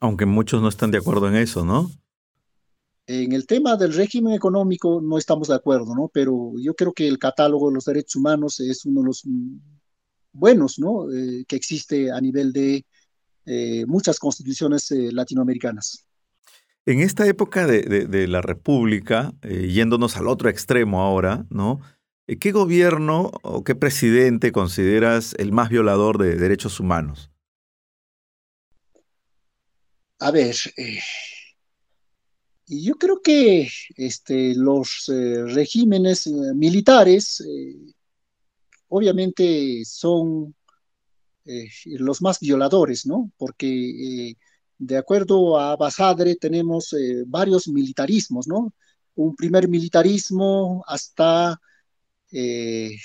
Aunque 0.00 0.26
muchos 0.26 0.62
no 0.62 0.68
están 0.68 0.90
de 0.90 0.98
acuerdo 0.98 1.28
en 1.28 1.36
eso, 1.36 1.64
¿no? 1.64 1.90
En 3.06 3.32
el 3.32 3.46
tema 3.46 3.76
del 3.76 3.92
régimen 3.92 4.32
económico 4.32 5.00
no 5.02 5.18
estamos 5.18 5.48
de 5.48 5.56
acuerdo, 5.56 5.94
¿no? 5.94 6.08
Pero 6.12 6.52
yo 6.60 6.74
creo 6.74 6.92
que 6.92 7.08
el 7.08 7.18
catálogo 7.18 7.68
de 7.68 7.74
los 7.74 7.84
derechos 7.84 8.16
humanos 8.16 8.60
es 8.60 8.84
uno 8.84 9.00
de 9.00 9.06
los 9.06 9.24
buenos, 10.32 10.78
¿no? 10.78 11.10
Eh, 11.12 11.44
que 11.46 11.56
existe 11.56 12.12
a 12.12 12.20
nivel 12.20 12.52
de 12.52 12.84
eh, 13.44 13.84
muchas 13.86 14.18
constituciones 14.18 14.90
eh, 14.92 15.10
latinoamericanas. 15.12 16.06
En 16.86 17.00
esta 17.00 17.26
época 17.26 17.66
de, 17.66 17.82
de 17.82 18.28
la 18.28 18.40
República, 18.40 19.32
yéndonos 19.42 20.16
al 20.16 20.26
otro 20.26 20.48
extremo 20.48 21.00
ahora, 21.00 21.46
¿no? 21.48 21.80
¿Qué 22.40 22.50
gobierno 22.50 23.30
o 23.42 23.62
qué 23.62 23.76
presidente 23.76 24.50
consideras 24.50 25.34
el 25.38 25.52
más 25.52 25.68
violador 25.70 26.18
de 26.18 26.34
derechos 26.34 26.80
humanos? 26.80 27.30
A 30.18 30.32
ver, 30.32 30.56
eh, 32.72 32.82
yo 32.82 32.94
creo 32.96 33.20
que 33.22 33.68
este, 33.96 34.54
los 34.54 35.08
eh, 35.08 35.44
regímenes 35.46 36.26
militares 36.26 37.42
obviamente 38.88 39.84
son 39.84 40.54
los 41.86 42.22
más 42.22 42.38
violadores, 42.40 43.06
¿no? 43.06 43.32
Porque 43.36 44.34
de 44.78 44.96
acuerdo 44.96 45.58
a 45.58 45.76
Basadre 45.76 46.36
tenemos 46.36 46.94
varios 47.26 47.68
militarismos, 47.68 48.46
¿no? 48.46 48.72
Un 49.14 49.34
primer 49.34 49.68
militarismo 49.68 50.84
hasta 50.86 51.60
eh, 52.32 52.96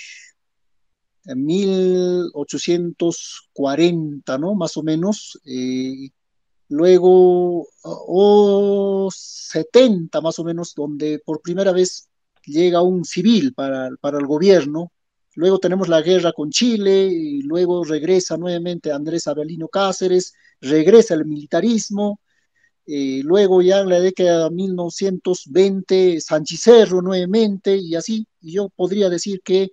en 1.26 1.44
1840, 1.44 4.38
¿no? 4.38 4.54
Más 4.54 4.76
o 4.78 4.82
menos. 4.82 5.38
Eh, 5.44 6.10
luego, 6.68 7.66
o 7.82 9.08
70 9.12 10.20
más 10.20 10.38
o 10.38 10.44
menos, 10.44 10.74
donde 10.74 11.20
por 11.24 11.42
primera 11.42 11.72
vez 11.72 12.08
llega 12.44 12.82
un 12.82 13.04
civil 13.04 13.54
para, 13.54 13.90
para 14.00 14.18
el 14.18 14.26
gobierno. 14.26 14.92
Luego 15.34 15.58
tenemos 15.58 15.88
la 15.88 16.02
guerra 16.02 16.32
con 16.32 16.50
Chile 16.50 17.06
y 17.06 17.42
luego 17.42 17.84
regresa 17.84 18.36
nuevamente 18.36 18.92
Andrés 18.92 19.28
Abelino 19.28 19.68
Cáceres, 19.68 20.34
regresa 20.60 21.14
el 21.14 21.24
militarismo, 21.26 22.20
eh, 22.90 23.20
luego 23.22 23.60
ya 23.60 23.80
en 23.80 23.90
la 23.90 24.00
década 24.00 24.44
de 24.48 24.54
1920, 24.54 26.20
Sanchicerro 26.22 27.02
nuevamente 27.02 27.76
y 27.76 27.94
así. 27.94 28.26
Y 28.40 28.52
yo 28.52 28.70
podría 28.70 29.10
decir 29.10 29.42
que 29.44 29.72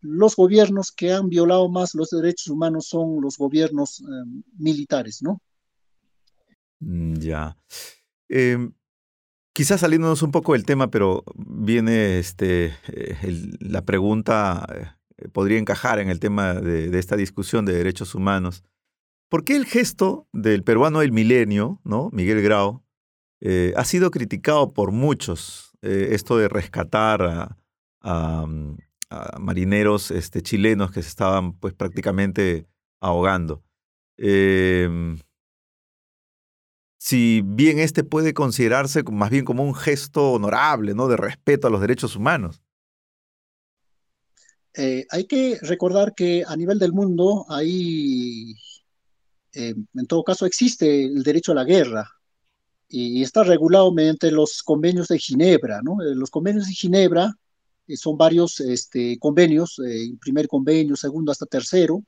los 0.00 0.34
gobiernos 0.36 0.90
que 0.92 1.12
han 1.12 1.28
violado 1.28 1.68
más 1.68 1.94
los 1.94 2.10
derechos 2.10 2.48
humanos 2.48 2.86
son 2.88 3.20
los 3.22 3.38
gobiernos 3.38 4.00
eh, 4.00 4.04
militares, 4.58 5.22
¿no? 5.22 5.40
Mm, 6.82 7.14
ya. 7.20 7.56
Em, 8.28 8.72
quizás 9.54 9.80
saliéndonos 9.80 10.22
un 10.22 10.32
poco 10.32 10.52
del 10.52 10.64
tema, 10.64 10.90
pero 10.90 11.24
viene 11.36 12.18
este, 12.18 12.74
eh, 12.88 13.50
la 13.60 13.82
pregunta, 13.82 14.66
podría 15.32 15.58
encajar 15.58 15.98
en 16.00 16.08
el 16.08 16.18
tema 16.18 16.54
de, 16.54 16.98
esta 16.98 17.16
discusión 17.16 17.64
de 17.64 17.74
derechos 17.74 18.14
humanos. 18.14 18.64
¿Por 19.30 19.44
qué 19.44 19.56
el 19.56 19.66
gesto 19.66 20.28
del 20.32 20.62
peruano 20.62 21.00
del 21.00 21.12
milenio, 21.12 21.80
¿no? 21.84 22.10
Miguel 22.12 22.42
Grau, 22.42 22.82
eh, 23.40 23.72
ha 23.76 23.84
sido 23.84 24.10
criticado 24.10 24.72
por 24.72 24.92
muchos? 24.92 25.72
Eh, 25.82 26.08
esto 26.12 26.36
de 26.36 26.48
rescatar 26.48 27.56
a, 28.02 28.46
mm, 28.46 28.76
marineros 29.40 30.10
este, 30.10 30.42
chilenos 30.42 30.90
que 30.90 31.02
se 31.02 31.08
estaban 31.08 31.52
pues 31.54 31.74
prácticamente 31.74 32.66
ahogando. 33.00 33.62
Em, 34.16 35.18
si 37.02 37.42
bien 37.44 37.80
este 37.80 38.04
puede 38.04 38.32
considerarse 38.32 39.02
más 39.02 39.30
bien 39.30 39.44
como 39.44 39.64
un 39.64 39.74
gesto 39.74 40.32
honorable, 40.32 40.94
¿no? 40.94 41.08
De 41.08 41.16
respeto 41.16 41.66
a 41.66 41.70
los 41.70 41.80
derechos 41.80 42.14
humanos. 42.14 42.62
Eh, 44.74 45.04
hay 45.10 45.24
que 45.24 45.58
recordar 45.62 46.14
que 46.14 46.44
a 46.46 46.56
nivel 46.56 46.78
del 46.78 46.92
mundo 46.92 47.44
hay 47.48 48.54
eh, 49.54 49.74
en 49.94 50.06
todo 50.06 50.24
caso, 50.24 50.46
existe 50.46 51.04
el 51.04 51.22
derecho 51.22 51.52
a 51.52 51.56
la 51.56 51.64
guerra 51.64 52.08
y 52.88 53.22
está 53.22 53.42
regulado 53.42 53.92
mediante 53.92 54.30
los 54.30 54.62
convenios 54.62 55.08
de 55.08 55.18
Ginebra. 55.18 55.80
¿no? 55.82 56.02
Eh, 56.02 56.14
los 56.14 56.30
convenios 56.30 56.66
de 56.66 56.72
Ginebra 56.72 57.34
eh, 57.86 57.96
son 57.96 58.16
varios 58.16 58.60
este, 58.60 59.18
convenios, 59.18 59.80
primer 60.20 60.48
convenio, 60.48 60.96
segundo 60.96 61.32
hasta 61.32 61.46
tercero, 61.46 62.02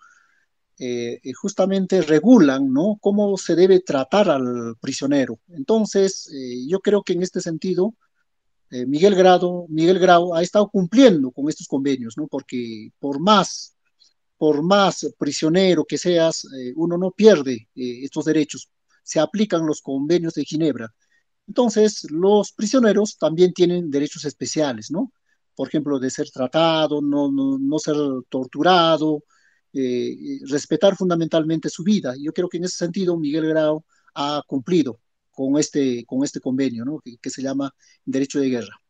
justamente 1.35 2.03
regulan 2.03 2.73
¿no? 2.73 2.99
cómo 3.01 3.37
se 3.37 3.55
debe 3.55 3.81
tratar 3.81 4.29
al 4.31 4.77
prisionero. 4.81 5.39
Entonces, 5.49 6.31
yo 6.69 6.81
creo 6.81 7.03
que 7.03 7.13
en 7.13 7.23
este 7.23 7.41
sentido, 7.41 7.95
Miguel, 8.71 9.15
Grado, 9.15 9.67
Miguel 9.69 9.99
Grau 9.99 10.35
ha 10.35 10.43
estado 10.43 10.69
cumpliendo 10.69 11.31
con 11.31 11.49
estos 11.49 11.69
convenios, 11.69 12.17
¿no? 12.17 12.27
porque 12.27 12.91
por 12.99 13.21
más 13.21 13.75
por 14.45 14.63
más 14.63 15.07
prisionero 15.19 15.85
que 15.85 15.99
seas, 15.99 16.45
eh, 16.45 16.73
uno 16.77 16.99
no 16.99 17.13
pierde 17.13 17.69
eh, 17.75 18.01
estos 18.03 18.25
derechos. 18.27 18.69
Se 19.03 19.21
aplican 19.21 19.67
los 19.67 19.81
convenios 19.81 20.35
de 20.35 20.45
Ginebra. 20.45 20.95
Entonces, 21.47 22.07
los 22.11 22.53
prisioneros 22.53 23.17
también 23.19 23.53
tienen 23.53 23.91
derechos 23.91 24.25
especiales, 24.25 24.91
¿no? 24.91 25.13
Por 25.55 25.69
ejemplo, 25.69 25.99
de 25.99 26.11
ser 26.11 26.31
tratado, 26.31 27.01
no, 27.01 27.31
no, 27.31 27.79
ser 27.79 27.97
torturado, 28.29 29.23
eh, 29.75 30.41
respetar 30.49 30.97
fundamentalmente 30.97 31.69
su 31.69 31.83
vida. 31.83 32.15
Yo 32.19 32.33
creo 32.33 32.49
que 32.49 32.59
en 32.59 32.65
ese 32.65 32.77
sentido 32.77 33.19
Miguel 33.19 33.49
Grau 33.49 33.85
ha 34.15 34.43
cumplido 34.47 35.01
con 35.31 35.59
este, 35.59 36.05
con 36.07 36.25
este 36.25 36.41
convenio, 36.41 36.85
que, 37.21 37.31
se 37.31 37.43
llama 37.43 37.75
derecho 38.05 38.41
de 38.41 38.51
guerra. 38.51 38.81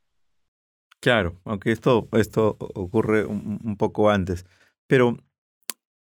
Claro, 1.01 1.41
aunque 1.45 1.72
esto, 1.72 2.09
esto 2.12 2.57
ocurre 2.59 3.24
un, 3.24 3.76
poco 3.76 4.11
antes. 4.11 4.45
Pero 4.87 5.16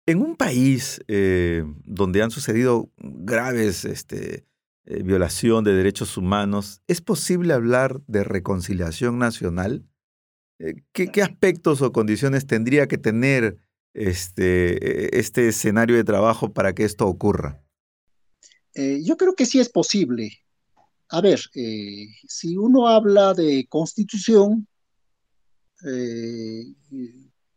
en 0.06 0.22
un 0.22 0.36
país 0.36 1.02
eh, 1.08 1.64
donde 1.86 2.22
han 2.22 2.32
sucedido 2.32 2.90
graves 2.98 3.86
este, 3.86 4.46
eh, 4.86 5.04
violación 5.04 5.64
de 5.64 5.74
derechos 5.74 6.18
humanos, 6.18 6.82
¿es 6.88 7.00
posible 7.00 7.54
hablar 7.54 8.02
de 8.08 8.24
reconciliación 8.24 9.20
nacional? 9.20 9.86
Eh, 10.58 10.82
¿Qué, 10.94 11.22
aspectos 11.22 11.84
o 11.84 11.92
condiciones 11.92 12.48
tendría 12.48 12.88
que 12.88 12.98
tener 12.98 13.60
este, 13.94 15.16
e, 15.16 15.20
este 15.20 15.48
escenario 15.48 15.96
de 15.96 16.04
trabajo 16.04 16.54
para 16.54 16.74
que 16.74 16.84
esto 16.84 17.08
ocurra? 17.08 17.62
yo 19.02 19.18
creo 19.18 19.34
que 19.34 19.46
sí 19.46 19.60
es 19.60 19.68
posible. 19.68 20.32
A 21.10 21.20
ver, 21.20 21.42
si 21.52 22.56
uno 22.56 22.88
habla 22.88 23.34
de 23.34 23.66
constitución, 23.68 24.68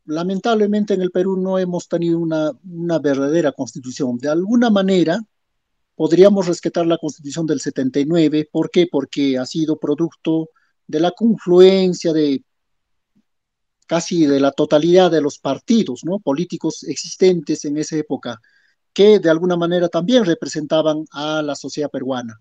lamentablemente 0.04 0.94
en 0.94 1.02
el 1.02 1.10
Perú 1.10 1.36
no 1.36 1.58
hemos 1.58 1.88
tenido 1.88 2.18
una, 2.18 2.98
verdadera 2.98 3.52
constitución. 3.52 4.18
De 4.18 4.28
alguna 4.28 4.70
manera 4.70 5.20
podríamos 5.94 6.46
rescatar 6.46 6.86
la 6.86 6.98
constitución 6.98 7.46
del 7.46 7.60
79. 7.60 8.48
¿Por 8.50 8.70
qué? 8.70 8.88
Porque 8.90 9.38
ha 9.38 9.46
sido 9.46 9.78
producto 9.78 10.48
de 10.86 11.00
la 11.00 11.12
confluencia 11.12 12.12
de 12.12 12.44
casi 13.93 14.24
de 14.24 14.40
la 14.40 14.53
totalidad 14.53 15.11
de 15.11 15.20
los 15.20 15.38
partidos 15.38 16.03
¿no? 16.03 16.18
políticos 16.18 16.82
existentes 16.84 17.66
en 17.66 17.76
esa 17.76 17.95
época, 17.99 18.40
que 18.90 19.18
de 19.18 19.28
alguna 19.28 19.55
manera 19.55 19.86
también 19.90 20.24
representaban 20.24 21.05
a 21.12 21.43
la 21.43 21.55
sociedad 21.55 21.90
peruana. 21.90 22.40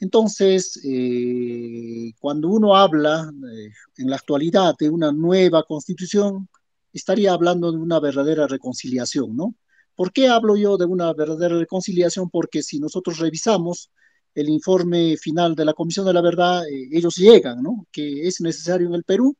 Entonces, 0.00 0.78
eh, 0.84 2.12
cuando 2.20 2.48
uno 2.48 2.76
habla 2.76 3.22
eh, 3.22 3.70
en 3.96 4.10
la 4.10 4.16
actualidad 4.16 4.74
de 4.78 4.90
una 4.90 5.12
nueva 5.12 5.62
constitución, 5.62 6.46
estaría 6.92 7.32
hablando 7.32 7.72
de 7.72 7.78
una 7.78 7.98
verdadera 7.98 8.46
reconciliación, 8.46 9.34
¿no? 9.34 9.54
¿Por 9.94 10.12
qué 10.12 10.28
hablo 10.28 10.56
yo 10.56 10.76
de 10.76 10.84
una 10.84 11.10
verdadera 11.14 11.56
reconciliación? 11.56 12.28
Porque 12.28 12.62
si 12.62 12.78
nosotros 12.80 13.18
revisamos 13.18 13.90
el 14.34 14.50
informe 14.50 15.16
final 15.16 15.54
de 15.54 15.64
la 15.64 15.72
Comisión 15.72 16.04
de 16.04 16.12
la 16.12 16.20
Verdad, 16.20 16.68
eh, 16.68 16.90
ellos 16.92 17.16
llegan, 17.16 17.62
¿no? 17.62 17.86
Que 17.90 18.28
es 18.28 18.42
necesario 18.42 18.88
en 18.88 18.94
el 18.94 19.04
Perú 19.04 19.34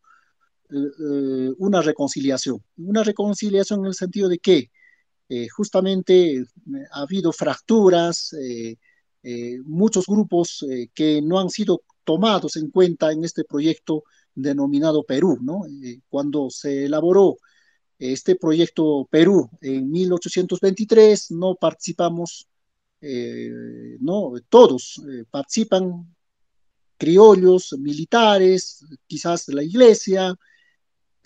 una 1.58 1.82
reconciliación. 1.82 2.62
Una 2.76 3.02
reconciliación 3.02 3.80
en 3.80 3.86
el 3.86 3.94
sentido 3.94 4.28
de 4.28 4.38
que 4.38 4.70
justamente 5.50 6.44
ha 6.92 7.02
habido 7.02 7.32
fracturas, 7.32 8.32
eh, 9.28 9.58
muchos 9.64 10.06
grupos 10.06 10.64
eh, 10.70 10.88
que 10.94 11.20
no 11.20 11.40
han 11.40 11.50
sido 11.50 11.82
tomados 12.04 12.54
en 12.54 12.70
cuenta 12.70 13.10
en 13.10 13.24
este 13.24 13.42
proyecto 13.42 14.04
denominado 14.32 15.02
Perú, 15.02 15.38
¿no? 15.42 15.62
Eh, 15.82 15.98
cuando 16.08 16.48
se 16.48 16.84
elaboró 16.84 17.36
este 17.98 18.36
proyecto 18.36 19.08
Perú 19.10 19.50
en 19.60 19.90
1823, 19.90 21.32
no 21.32 21.56
participamos, 21.56 22.46
no, 24.00 24.32
todos 24.48 25.00
participan 25.30 26.14
criollos, 26.96 27.74
militares, 27.78 28.84
quizás 29.06 29.48
la 29.48 29.62
iglesia, 29.64 30.36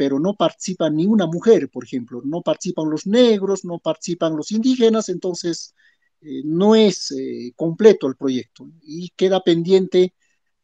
pero 0.01 0.19
no 0.19 0.35
participan 0.35 0.97
ni 0.97 1.05
una 1.05 1.27
mujer, 1.27 1.69
por 1.69 1.85
ejemplo, 1.85 2.23
no 2.25 2.41
participan 2.41 2.89
los 2.89 3.07
negros, 3.07 3.67
no 3.67 3.81
participan 3.81 4.35
los 4.35 4.51
indígenas, 4.51 5.11
entonces 5.11 5.75
eh, 6.23 6.41
no 6.43 6.75
es 6.75 7.11
eh, 7.11 7.53
completo 7.55 8.07
el 8.07 8.17
proyecto 8.17 8.67
y 8.81 9.11
queda 9.15 9.43
pendiente 9.43 10.15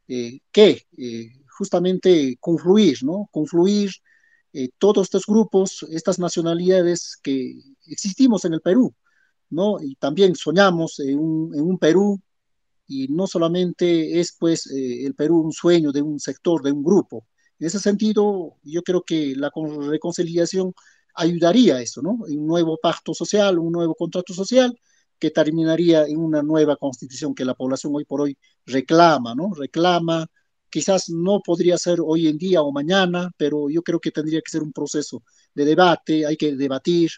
eh, 0.08 0.40
que 0.50 0.86
justamente 1.50 2.38
confluir, 2.40 3.04
¿no? 3.04 3.28
Confluir 3.30 3.90
todos 4.78 5.08
estos 5.08 5.26
grupos, 5.26 5.84
estas 5.90 6.18
nacionalidades 6.18 7.18
que 7.22 7.56
existimos 7.88 8.46
en 8.46 8.54
el 8.54 8.62
Perú, 8.62 8.94
¿no? 9.50 9.76
Y 9.82 9.96
también 9.96 10.34
soñamos 10.34 10.98
en 11.00 11.18
un, 11.18 11.78
Perú 11.78 12.22
y 12.86 13.08
no 13.08 13.26
solamente 13.26 14.18
es 14.18 14.34
pues 14.38 14.66
el 14.70 15.14
Perú 15.14 15.40
un 15.42 15.52
sueño 15.52 15.92
de 15.92 16.00
un 16.00 16.18
sector, 16.20 16.62
de 16.62 16.72
un 16.72 16.82
grupo. 16.82 17.26
En 17.58 17.66
ese 17.66 17.78
sentido, 17.78 18.56
yo 18.62 18.82
creo 18.82 19.02
que 19.02 19.34
la 19.36 19.50
reconciliación 19.88 20.74
ayudaría 21.14 21.76
a 21.76 21.82
eso, 21.82 22.02
¿no? 22.02 22.12
Un 22.28 22.46
nuevo 22.46 22.78
pacto 22.80 23.14
social, 23.14 23.58
un 23.58 23.72
nuevo 23.72 23.94
contrato 23.94 24.34
social 24.34 24.78
que 25.18 25.30
terminaría 25.30 26.04
en 26.06 26.18
una 26.18 26.42
nueva 26.42 26.76
constitución 26.76 27.34
que 27.34 27.44
la 27.44 27.54
población 27.54 27.94
hoy 27.94 28.04
por 28.04 28.20
hoy 28.20 28.36
reclama, 28.66 29.34
¿no? 29.34 29.52
Reclama, 29.54 30.26
quizás 30.70 31.08
no 31.08 31.40
podría 31.40 31.78
ser 31.78 32.00
hoy 32.04 32.28
en 32.28 32.38
día 32.38 32.62
o 32.62 32.72
mañana, 32.72 33.30
pero 33.36 33.70
yo 33.70 33.82
creo 33.82 34.00
que 34.00 34.10
tendría 34.10 34.40
que 34.42 34.50
ser 34.50 34.62
un 34.62 34.72
proceso 34.72 35.22
de 35.54 35.64
debate, 35.64 36.26
hay 36.26 36.36
que 36.36 36.54
debatir 36.54 37.10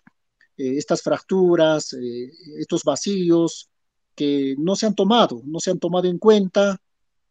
eh, 0.56 0.76
estas 0.76 1.02
fracturas, 1.02 1.92
eh, 1.94 2.30
estos 2.58 2.84
vacíos 2.84 3.68
que 4.14 4.54
no 4.58 4.76
se 4.76 4.86
han 4.86 4.94
tomado, 4.94 5.42
no 5.44 5.60
se 5.60 5.70
han 5.70 5.78
tomado 5.78 6.08
en 6.08 6.18
cuenta, 6.18 6.80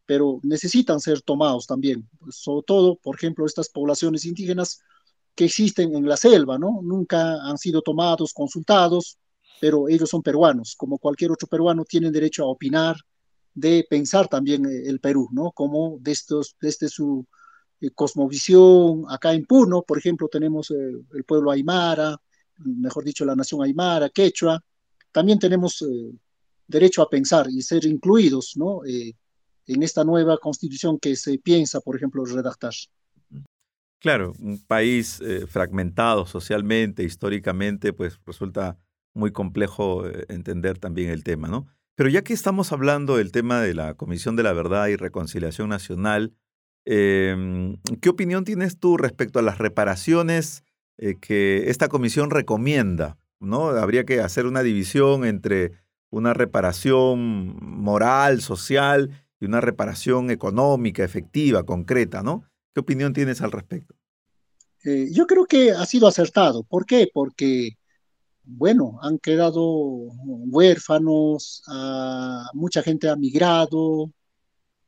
pero 0.08 0.40
necesitan 0.42 1.00
ser 1.00 1.22
tomados 1.22 1.68
también, 1.68 2.10
sobre 2.30 2.64
todo, 2.66 2.96
por 2.96 3.16
ejemplo, 3.16 3.46
estas 3.46 3.70
poblaciones 3.70 4.26
indígenas 4.26 4.82
que 5.36 5.46
existen 5.46 5.94
en 5.94 6.08
la 6.08 6.18
selva, 6.18 6.58
¿no? 6.58 6.80
Nunca 6.82 7.44
han 7.44 7.58
sido 7.58 7.82
tomados, 7.82 8.34
consultados, 8.34 9.20
pero 9.60 9.90
ellos 9.90 10.10
son 10.10 10.24
peruanos, 10.24 10.76
como 10.76 10.98
cualquier 10.98 11.32
otro 11.32 11.48
peruano 11.48 11.84
tienen 11.84 12.14
derecho 12.14 12.44
a 12.44 12.48
opinar, 12.48 12.96
de 13.54 13.86
pensar 13.90 14.28
también 14.30 14.66
eh, 14.66 14.84
el 14.86 15.00
Perú, 15.00 15.28
¿no? 15.32 15.52
Como 15.52 15.98
desde, 16.00 16.36
desde 16.62 16.88
su 16.88 17.26
eh, 17.82 17.90
cosmovisión, 17.92 19.04
acá 19.10 19.34
en 19.34 19.46
Puno, 19.46 19.82
por 19.82 19.98
ejemplo, 19.98 20.30
tenemos 20.30 20.72
eh, 20.72 20.76
el 21.14 21.24
pueblo 21.26 21.52
Aymara, 21.52 22.16
mejor 22.60 23.04
dicho, 23.04 23.26
la 23.26 23.36
nación 23.36 23.62
Aymara, 23.62 24.10
Quechua, 24.10 24.64
también 25.12 25.38
tenemos 25.38 25.84
derecho 26.68 27.02
a 27.02 27.10
pensar 27.10 27.48
y 27.50 27.62
ser 27.62 27.86
incluidos, 27.86 28.54
¿no? 28.56 28.82
En 29.68 29.84
esta 29.84 30.04
nueva 30.04 30.38
constitución 30.38 30.98
que 31.00 31.16
se 31.16 31.38
piensa, 31.38 31.80
por 31.82 31.96
ejemplo, 31.96 32.26
redactar. 32.26 32.74
Claro, 34.00 34.34
un 34.40 34.64
país 34.66 35.22
fragmentado 35.48 36.26
socialmente, 36.26 37.04
históricamente, 37.04 37.94
pues 37.94 38.20
resulta 38.26 38.78
muy 39.18 39.32
complejo 39.32 40.08
eh, 40.08 40.26
entender 40.30 40.78
también 40.78 41.10
el 41.10 41.24
tema, 41.24 41.50
¿no? 41.50 41.68
Pero 41.96 42.10
ya 42.10 42.22
que 42.22 42.34
estamos 42.34 42.72
hablando 42.72 43.18
del 43.18 43.32
tema 43.32 43.60
de 43.60 43.74
la 43.74 43.96
Comisión 43.96 44.36
de 44.36 44.44
la 44.44 44.54
Verdad 44.54 44.88
y 44.88 44.96
Reconciliación 44.96 45.70
Nacional, 45.70 46.34
em, 46.86 47.78
¿qué 48.02 48.10
opinión 48.10 48.46
tienes 48.46 48.80
tú 48.80 48.98
respecto 48.98 49.40
a 49.40 49.42
las 49.42 49.58
reparaciones 49.58 50.64
eh, 51.00 51.16
que 51.20 51.70
esta 51.70 51.90
comisión 51.90 52.30
recomienda? 52.30 53.18
¿no? 53.40 53.70
Habría 53.70 54.06
que 54.06 54.22
hacer 54.22 54.46
una 54.46 54.62
división 54.62 55.26
entre 55.26 55.72
una 56.10 56.34
reparación 56.34 57.58
moral, 57.60 58.42
social 58.42 59.10
y 59.40 59.46
una 59.46 59.62
reparación 59.62 60.32
económica, 60.32 61.04
efectiva, 61.04 61.66
concreta, 61.66 62.24
¿no? 62.24 62.46
¿Qué 62.74 62.82
opinión 62.82 63.14
tienes 63.14 63.42
al 63.42 63.52
respecto? 63.52 63.96
Eh, 64.84 65.10
yo 65.12 65.26
creo 65.28 65.46
que 65.46 65.72
ha 65.72 65.86
sido 65.86 66.08
acertado. 66.08 66.64
¿Por 66.64 66.86
qué? 66.86 67.10
Porque 67.14 67.78
bueno, 68.48 68.98
han 69.02 69.20
quedado 69.20 69.62
huérfanos, 70.24 71.64
mucha 72.54 72.82
gente 72.82 73.10
ha 73.10 73.16
migrado 73.18 74.10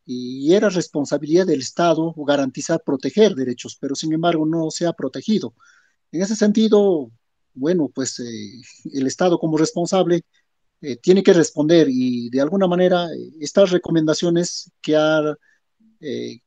y 0.06 0.54
era 0.54 0.70
responsabilidad 0.70 1.46
del 1.46 1.60
Estado 1.60 2.14
garantizar, 2.18 2.82
proteger 2.86 3.36
derechos, 3.36 3.78
pero 3.80 3.96
sin 3.96 4.14
embargo 4.14 4.46
no 4.46 4.72
se 4.72 4.88
ha 4.88 4.94
protegido. 4.94 5.54
En 6.12 6.22
ese 6.22 6.36
sentido, 6.38 7.12
bueno, 7.54 7.90
pues 7.94 8.20
eh, 8.20 8.62
el 8.94 9.08
Estado 9.08 9.38
como 9.38 9.58
responsable 9.58 10.24
eh, 10.82 10.98
tiene 10.98 11.24
que 11.24 11.34
responder 11.34 11.88
y 11.90 12.30
de 12.30 12.42
alguna 12.42 12.68
manera 12.68 13.06
eh, 13.06 13.32
estas 13.40 13.72
recomendaciones 13.72 14.72
que, 14.82 14.96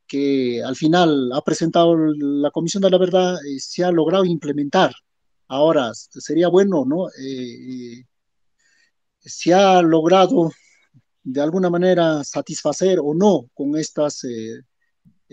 que 0.07 0.63
al 0.65 0.77
final 0.77 1.31
ha 1.33 1.43
presentado 1.43 1.97
la 1.97 2.51
Comisión 2.51 2.83
de 2.83 2.91
la 2.91 2.99
Verdad 2.99 3.37
se 3.59 3.85
ha 3.85 3.91
logrado 3.93 4.25
implementar 4.25 4.93
Ahora, 5.53 5.93
sería 5.95 6.49
bueno, 6.49 6.87
¿no? 6.87 7.09
Eh, 7.11 7.99
eh, 8.01 8.07
se 9.21 9.53
ha 9.53 9.83
logrado 9.83 10.51
de 11.23 11.43
alguna 11.43 11.69
manera 11.69 12.25
satisfacer 12.25 12.99
o 12.99 13.13
no 13.13 13.51
con 13.53 13.77
estas, 13.77 14.25
eh, 14.25 14.63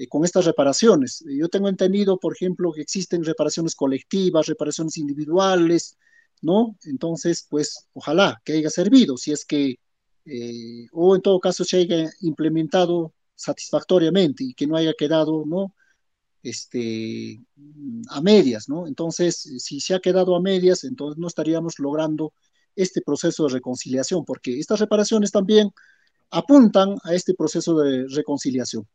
con 0.09 0.25
estas 0.25 0.43
reparaciones. 0.43 1.23
Yo 1.25 1.47
tengo 1.47 1.69
entendido, 1.69 2.19
por 2.19 2.33
ejemplo, 2.33 2.73
que 2.73 2.81
existen 2.81 3.23
reparaciones 3.23 3.75
colectivas, 3.75 4.47
reparaciones 4.47 4.97
individuales, 4.97 5.97
¿no? 6.41 6.77
Entonces, 6.85 7.45
pues, 7.49 7.87
ojalá 7.93 8.41
que 8.45 8.53
haya 8.53 8.69
servido, 8.69 9.17
si 9.17 9.31
es 9.31 9.45
que, 9.45 9.75
o 10.91 11.15
en 11.15 11.21
todo 11.21 11.39
caso, 11.39 11.63
se 11.63 11.77
haya 11.77 12.09
implementado 12.21 13.13
satisfactoriamente 13.35 14.43
y 14.43 14.53
que 14.53 14.67
no 14.67 14.75
haya 14.77 14.93
quedado, 14.97 15.43
¿no? 15.45 15.73
este, 16.43 17.41
a 18.09 18.21
medias, 18.21 18.69
¿no? 18.69 18.87
Entonces, 18.87 19.35
si 19.37 19.79
se 19.79 19.95
ha 19.95 19.99
quedado 19.99 20.35
a 20.35 20.41
medias, 20.41 20.83
entonces 20.83 21.17
no 21.17 21.27
estaríamos 21.27 21.79
logrando 21.79 22.33
este 22.75 23.01
proceso 23.01 23.47
de 23.47 23.53
reconciliación, 23.53 24.23
porque 24.25 24.59
estas 24.59 24.79
reparaciones 24.79 25.31
también 25.31 25.71
apuntan 26.31 26.95
a 27.03 27.13
este 27.13 27.33
proceso 27.33 27.77
de 27.79 28.05
reconciliación. 28.09 28.87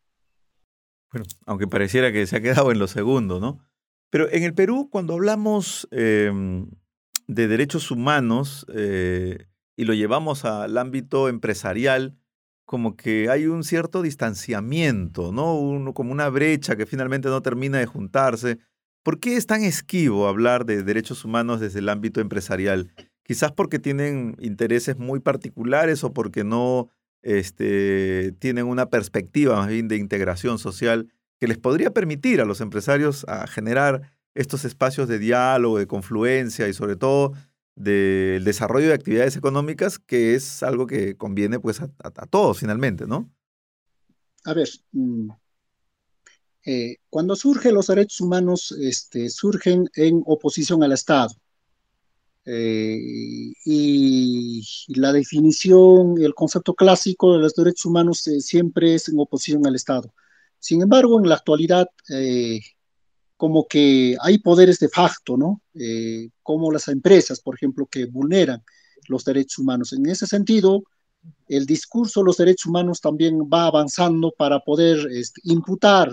Bueno, 1.12 1.26
aunque 1.46 1.66
pareciera 1.66 2.12
que 2.12 2.26
se 2.26 2.36
ha 2.36 2.40
quedado 2.40 2.72
en 2.72 2.78
lo 2.78 2.86
segundo, 2.86 3.40
¿no? 3.40 3.64
Pero 4.10 4.30
en 4.30 4.44
el 4.44 4.54
Perú, 4.54 4.88
cuando 4.90 5.14
hablamos 5.14 5.88
em, 5.90 6.70
de 7.26 7.48
derechos 7.48 7.90
humanos 7.90 8.66
eh, 8.74 9.46
y 9.76 9.84
lo 9.84 9.94
llevamos 9.94 10.44
al 10.44 10.76
ámbito 10.78 11.28
empresarial, 11.28 12.16
como 12.64 12.96
que 12.96 13.28
hay 13.28 13.46
un 13.46 13.64
cierto 13.64 14.02
distanciamiento, 14.02 15.32
¿no? 15.32 15.58
Uno, 15.58 15.92
como 15.92 16.12
una 16.12 16.28
brecha 16.28 16.76
que 16.76 16.86
finalmente 16.86 17.28
no 17.28 17.42
termina 17.42 17.78
de 17.78 17.86
juntarse. 17.86 18.58
¿Por 19.02 19.20
qué 19.20 19.36
es 19.36 19.46
tan 19.46 19.62
esquivo 19.62 20.28
hablar 20.28 20.64
de 20.64 20.82
derechos 20.82 21.24
humanos 21.24 21.60
desde 21.60 21.80
el 21.80 21.88
ámbito 21.88 22.20
empresarial? 22.20 22.92
Quizás 23.22 23.52
porque 23.52 23.78
tienen 23.78 24.36
intereses 24.40 24.98
muy 24.98 25.20
particulares 25.20 26.04
o 26.04 26.12
porque 26.12 26.44
no 26.44 26.88
este, 27.22 28.32
tienen 28.38 28.66
una 28.66 28.90
perspectiva 28.90 29.56
más 29.56 29.68
bien 29.68 29.88
de 29.88 29.96
integración 29.96 30.58
social 30.58 31.08
que 31.38 31.48
les 31.48 31.58
podría 31.58 31.90
permitir 31.90 32.40
a 32.40 32.44
los 32.44 32.60
empresarios 32.60 33.24
a 33.28 33.46
generar 33.46 34.13
estos 34.34 34.64
espacios 34.64 35.08
de 35.08 35.18
diálogo, 35.18 35.78
de 35.78 35.86
confluencia 35.86 36.68
y 36.68 36.74
sobre 36.74 36.96
todo 36.96 37.32
del 37.76 38.44
desarrollo 38.44 38.88
de 38.88 38.94
actividades 38.94 39.36
económicas, 39.36 39.98
que 39.98 40.34
es 40.34 40.62
algo 40.62 40.86
que 40.86 41.16
conviene 41.16 41.58
pues 41.58 41.80
a, 41.80 41.88
todos 42.26 42.58
finalmente, 42.58 43.06
¿no? 43.06 43.30
A 44.44 44.54
ver, 44.54 44.68
mm, 44.92 45.30
Eh, 46.66 46.96
cuando 47.10 47.36
surgen 47.36 47.74
los 47.74 47.88
derechos 47.88 48.22
humanos, 48.22 48.72
este, 48.72 49.28
surgen 49.28 49.86
en 49.96 50.22
oposición 50.26 50.82
al 50.82 50.92
Estado. 50.92 51.34
Eh, 52.46 53.52
y 53.64 54.62
la 54.88 55.12
definición, 55.12 56.14
el 56.22 56.34
concepto 56.34 56.74
clásico 56.74 57.34
de 57.34 57.38
los 57.40 57.54
derechos 57.54 57.84
humanos 57.86 58.26
eh, 58.28 58.40
siempre 58.40 58.94
es 58.94 59.08
en 59.08 59.18
oposición 59.18 59.66
al 59.66 59.74
Estado. 59.74 60.14
Sin 60.58 60.80
embargo, 60.82 61.20
en 61.20 61.28
la 61.28 61.34
actualidad, 61.36 61.86
como 63.36 63.66
que 63.66 64.16
hay 64.20 64.38
poderes 64.38 64.78
de 64.78 64.88
facto, 64.88 65.36
¿no? 65.36 65.60
como 66.42 66.70
las 66.70 66.88
empresas, 66.88 67.40
por 67.40 67.56
ejemplo, 67.56 67.86
que 67.86 68.06
vulneran 68.06 68.62
los 69.08 69.24
derechos 69.24 69.58
humanos. 69.58 69.92
En 69.92 70.06
ese 70.06 70.26
sentido, 70.26 70.84
el 71.48 71.66
discurso 71.66 72.20
de 72.20 72.26
los 72.26 72.36
derechos 72.36 72.66
humanos 72.66 73.00
también 73.00 73.38
va 73.52 73.66
avanzando 73.66 74.32
para 74.36 74.60
poder 74.60 75.06
este, 75.10 75.40
imputar 75.44 76.10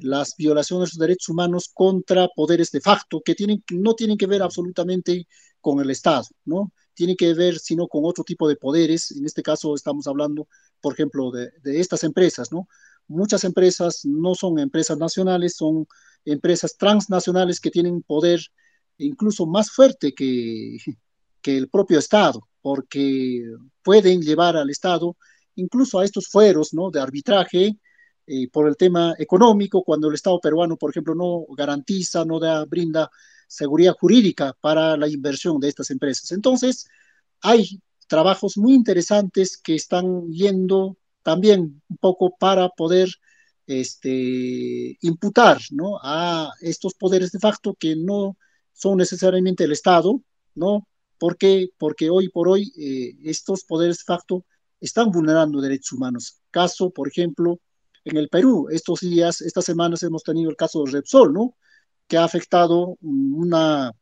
las 0.00 0.34
violaciones 0.36 0.90
de 0.90 0.94
los 0.94 0.98
derechos 0.98 1.28
humanos 1.28 1.70
contra 1.72 2.28
poderes 2.28 2.70
de 2.70 2.80
facto 2.80 3.20
que 3.24 3.34
tienen, 3.34 3.62
no 3.70 3.94
tienen 3.94 4.16
que 4.16 4.26
ver 4.26 4.42
absolutamente 4.42 5.26
con 5.60 5.80
el 5.80 5.90
Estado, 5.90 6.26
¿no? 6.44 6.72
Tienen 6.94 7.16
que 7.16 7.34
ver 7.34 7.58
sino 7.58 7.88
con 7.88 8.04
otro 8.04 8.24
tipo 8.24 8.48
de 8.48 8.56
poderes. 8.56 9.12
En 9.12 9.24
este 9.24 9.42
caso 9.42 9.74
estamos 9.74 10.06
hablando, 10.06 10.48
por 10.80 10.94
ejemplo, 10.94 11.30
de, 11.30 11.50
de 11.62 11.80
estas 11.80 12.04
empresas, 12.04 12.52
¿no? 12.52 12.68
Muchas 13.08 13.44
empresas 13.44 14.04
no 14.04 14.34
son 14.34 14.58
empresas 14.58 14.98
nacionales, 14.98 15.56
son 15.56 15.86
empresas 16.24 16.76
transnacionales 16.76 17.60
que 17.60 17.70
tienen 17.70 18.02
poder 18.02 18.40
incluso 18.98 19.46
más 19.46 19.70
fuerte 19.70 20.12
que, 20.14 20.76
que 21.40 21.56
el 21.56 21.68
propio 21.68 21.98
Estado, 21.98 22.48
porque 22.60 23.44
pueden 23.82 24.22
llevar 24.22 24.56
al 24.56 24.70
Estado 24.70 25.16
incluso 25.56 25.98
a 25.98 26.04
estos 26.04 26.28
fueros 26.28 26.72
¿no? 26.72 26.90
de 26.90 27.00
arbitraje 27.00 27.76
eh, 28.26 28.48
por 28.50 28.68
el 28.68 28.76
tema 28.76 29.14
económico, 29.18 29.82
cuando 29.82 30.08
el 30.08 30.14
Estado 30.14 30.40
peruano, 30.40 30.76
por 30.76 30.90
ejemplo, 30.90 31.14
no 31.14 31.44
garantiza, 31.56 32.24
no 32.24 32.38
da, 32.38 32.64
brinda 32.64 33.10
seguridad 33.48 33.94
jurídica 33.98 34.56
para 34.60 34.96
la 34.96 35.08
inversión 35.08 35.58
de 35.60 35.68
estas 35.68 35.90
empresas. 35.90 36.32
Entonces, 36.32 36.88
hay 37.40 37.80
trabajos 38.06 38.56
muy 38.56 38.74
interesantes 38.74 39.56
que 39.58 39.74
están 39.74 40.30
yendo 40.30 40.96
también 41.22 41.82
un 41.88 41.96
poco 41.98 42.34
para 42.38 42.68
poder 42.70 43.08
este, 43.66 44.98
imputar 45.00 45.60
¿no? 45.70 45.98
a 46.02 46.52
estos 46.60 46.94
poderes 46.94 47.32
de 47.32 47.38
facto 47.38 47.74
que 47.78 47.96
no 47.96 48.36
son 48.72 48.98
necesariamente 48.98 49.64
el 49.64 49.72
Estado, 49.72 50.20
¿no? 50.54 50.88
¿Por 51.18 51.36
qué? 51.36 51.68
Porque 51.78 52.10
hoy 52.10 52.28
por 52.28 52.48
hoy 52.48 52.72
eh, 52.76 53.14
estos 53.24 53.64
poderes 53.64 53.98
de 53.98 54.04
facto 54.04 54.44
están 54.80 55.10
vulnerando 55.10 55.60
derechos 55.60 55.92
humanos. 55.92 56.40
Caso, 56.50 56.90
por 56.90 57.06
ejemplo, 57.08 57.60
en 58.04 58.16
el 58.16 58.28
Perú, 58.28 58.66
estos 58.70 59.00
días, 59.00 59.40
estas 59.40 59.64
semanas 59.64 60.02
hemos 60.02 60.24
tenido 60.24 60.50
el 60.50 60.56
caso 60.56 60.82
de 60.82 60.90
Repsol, 60.90 61.32
¿no? 61.32 61.54
Que 62.08 62.16
ha 62.16 62.24
afectado 62.24 62.96
una 63.00 63.92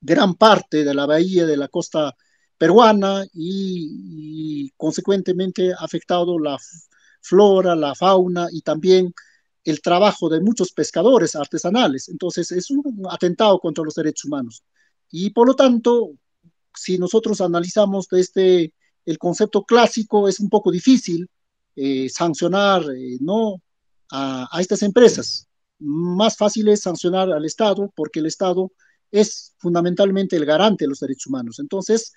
gran 0.00 0.34
parte 0.34 0.84
de 0.84 0.94
la 0.94 1.04
bahía 1.04 1.44
de 1.44 1.58
la 1.58 1.68
costa 1.68 2.16
peruana 2.56 3.24
y 3.34 4.70
consecuentemente 4.76 5.72
ha 5.72 5.84
afectado 5.84 6.38
la 6.38 6.56
flora, 7.20 7.74
la 7.74 7.94
fauna 7.94 8.48
y 8.52 8.62
también 8.62 9.12
el 9.64 9.80
trabajo 9.80 10.28
de 10.28 10.40
muchos 10.40 10.72
pescadores 10.72 11.36
artesanales. 11.36 12.08
Entonces, 12.08 12.50
es 12.52 12.70
un 12.70 13.02
atentado 13.10 13.58
contra 13.58 13.84
los 13.84 13.94
derechos 13.94 14.24
humanos. 14.26 14.64
Y 15.10 15.30
por 15.30 15.46
lo 15.46 15.54
tanto, 15.54 16.12
si 16.74 16.98
nosotros 16.98 17.40
analizamos 17.40 18.06
este 18.12 18.72
el 19.06 19.18
concepto 19.18 19.64
clásico, 19.64 20.28
es 20.28 20.40
un 20.40 20.48
poco 20.48 20.70
difícil 20.70 21.28
eh, 21.76 22.08
sancionar 22.08 22.82
eh, 22.94 23.16
no 23.20 23.62
a, 24.10 24.48
estas 24.60 24.82
empresas. 24.82 25.48
Más 25.78 26.36
fácil 26.36 26.68
es 26.68 26.82
sancionar 26.82 27.30
al 27.30 27.44
Estado 27.44 27.92
porque 27.96 28.20
el 28.20 28.26
Estado 28.26 28.70
es 29.10 29.54
fundamentalmente 29.58 30.36
el 30.36 30.44
garante 30.44 30.84
de 30.84 30.88
los 30.88 31.00
derechos 31.00 31.26
humanos. 31.26 31.58
Entonces, 31.58 32.12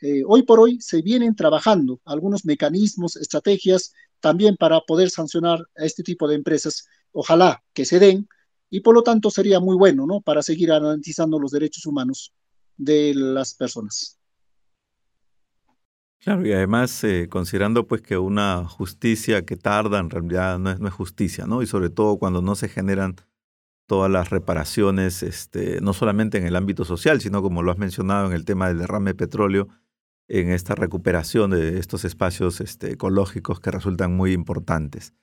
eh, 0.00 0.22
hoy 0.26 0.42
por 0.44 0.60
hoy 0.60 0.80
se 0.80 1.02
vienen 1.02 1.34
trabajando 1.34 2.00
algunos 2.04 2.44
mecanismos, 2.44 3.16
estrategias 3.16 3.92
también 4.20 4.56
para 4.56 4.80
poder 4.80 5.10
sancionar 5.10 5.60
a 5.76 5.84
este 5.84 6.02
tipo 6.02 6.28
de 6.28 6.36
empresas. 6.36 6.86
Ojalá 7.12 7.62
que 7.72 7.84
se 7.84 7.98
den 7.98 8.28
y 8.70 8.80
por 8.80 8.94
lo 8.94 9.02
tanto 9.02 9.30
sería 9.30 9.60
muy 9.60 9.76
bueno, 9.76 10.06
¿no? 10.06 10.20
Para 10.20 10.42
seguir 10.42 10.68
garantizando 10.68 11.38
los 11.38 11.52
derechos 11.52 11.86
humanos 11.86 12.32
de 12.76 13.14
las 13.14 13.54
personas. 13.54 14.18
Claro, 16.20 16.44
y 16.44 16.52
además 16.52 17.04
eh, 17.04 17.28
considerando 17.30 17.86
pues 17.86 18.02
que 18.02 18.18
una 18.18 18.64
justicia 18.64 19.46
que 19.46 19.56
tarda 19.56 20.00
en 20.00 20.10
realidad 20.10 20.58
no 20.58 20.70
es, 20.70 20.80
no 20.80 20.88
es, 20.88 20.94
justicia, 20.94 21.46
¿no? 21.46 21.62
Y 21.62 21.66
sobre 21.66 21.90
todo 21.90 22.18
cuando 22.18 22.42
no 22.42 22.56
se 22.56 22.68
generan 22.68 23.16
todas 23.86 24.10
las 24.10 24.28
reparaciones, 24.28 25.22
este, 25.22 25.80
no 25.80 25.94
solamente 25.94 26.36
en 26.36 26.46
el 26.46 26.56
ámbito 26.56 26.84
social, 26.84 27.20
sino 27.20 27.40
como 27.40 27.62
lo 27.62 27.70
has 27.70 27.78
mencionado 27.78 28.26
en 28.26 28.32
el 28.32 28.44
tema 28.44 28.68
del 28.68 28.78
derrame 28.78 29.12
de 29.12 29.14
petróleo, 29.14 29.68
en 30.28 30.50
esta 30.50 30.74
recuperación 30.74 31.50
de 31.50 31.78
estos 31.78 32.04
espacios 32.04 32.60
este, 32.60 32.92
ecológicos 32.92 33.60
que 33.60 33.70
resultan 33.70 34.14
muy 34.14 34.32
importantes. 34.32 35.14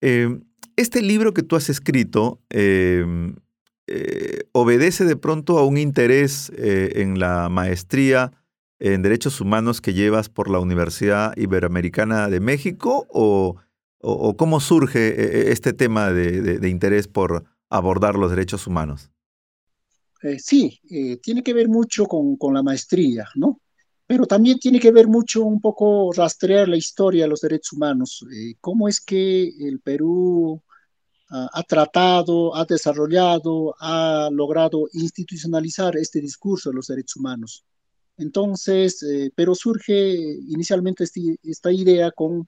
Eh, 0.00 0.40
este 0.76 1.02
libro 1.02 1.34
que 1.34 1.42
tú 1.42 1.56
has 1.56 1.68
escrito 1.68 2.40
eh, 2.50 3.32
eh, 3.88 4.48
obedece 4.50 5.04
de 5.04 5.14
pronto 5.14 5.58
a 5.58 5.64
un 5.64 5.78
interés 5.78 6.50
eh, 6.56 6.94
en 6.96 7.20
la 7.20 7.48
maestría 7.48 8.32
en 8.80 9.00
derechos 9.02 9.40
humanos 9.40 9.80
que 9.80 9.94
llevas 9.94 10.28
por 10.28 10.50
la 10.50 10.58
Universidad 10.58 11.36
Iberoamericana 11.36 12.28
de 12.28 12.40
México 12.40 13.06
o, 13.10 13.56
cómo 14.36 14.60
surge 14.60 15.08
eh, 15.08 15.52
este 15.52 15.72
tema 15.72 16.10
de, 16.10 16.68
interés 16.68 17.06
por 17.06 17.44
abordar 17.70 18.16
los 18.16 18.30
derechos 18.30 18.66
humanos? 18.66 19.10
sí, 20.38 20.80
tiene 21.22 21.44
que 21.44 21.54
ver 21.54 21.68
mucho 21.68 22.06
con, 22.06 22.36
con, 22.36 22.54
la 22.54 22.62
maestría, 22.64 23.28
¿no? 23.36 23.60
Pero 24.06 24.26
también 24.26 24.58
tiene 24.58 24.78
que 24.78 24.92
ver 24.92 25.08
mucho 25.08 25.42
un 25.42 25.60
poco 25.60 26.12
rastrear 26.12 26.68
la 26.68 26.76
historia 26.76 27.24
de 27.24 27.28
los 27.28 27.40
derechos 27.40 27.72
humanos. 27.72 28.24
¿Cómo 28.60 28.88
es 28.88 29.00
que 29.00 29.48
el 29.60 29.80
Perú 29.80 30.62
ha 31.28 31.62
tratado, 31.64 32.54
ha 32.54 32.64
desarrollado, 32.64 33.74
ha 33.80 34.28
logrado 34.30 34.88
institucionalizar 34.92 35.96
este 35.96 36.20
discurso 36.20 36.70
de 36.70 36.76
los 36.76 36.86
derechos 36.86 37.16
humanos. 37.16 37.64
Entonces, 38.16 39.02
eh, 39.02 39.32
pero 39.34 39.54
surge 39.54 40.14
inicialmente 40.48 41.04
este, 41.04 41.38
esta 41.42 41.72
idea 41.72 42.12
con, 42.12 42.46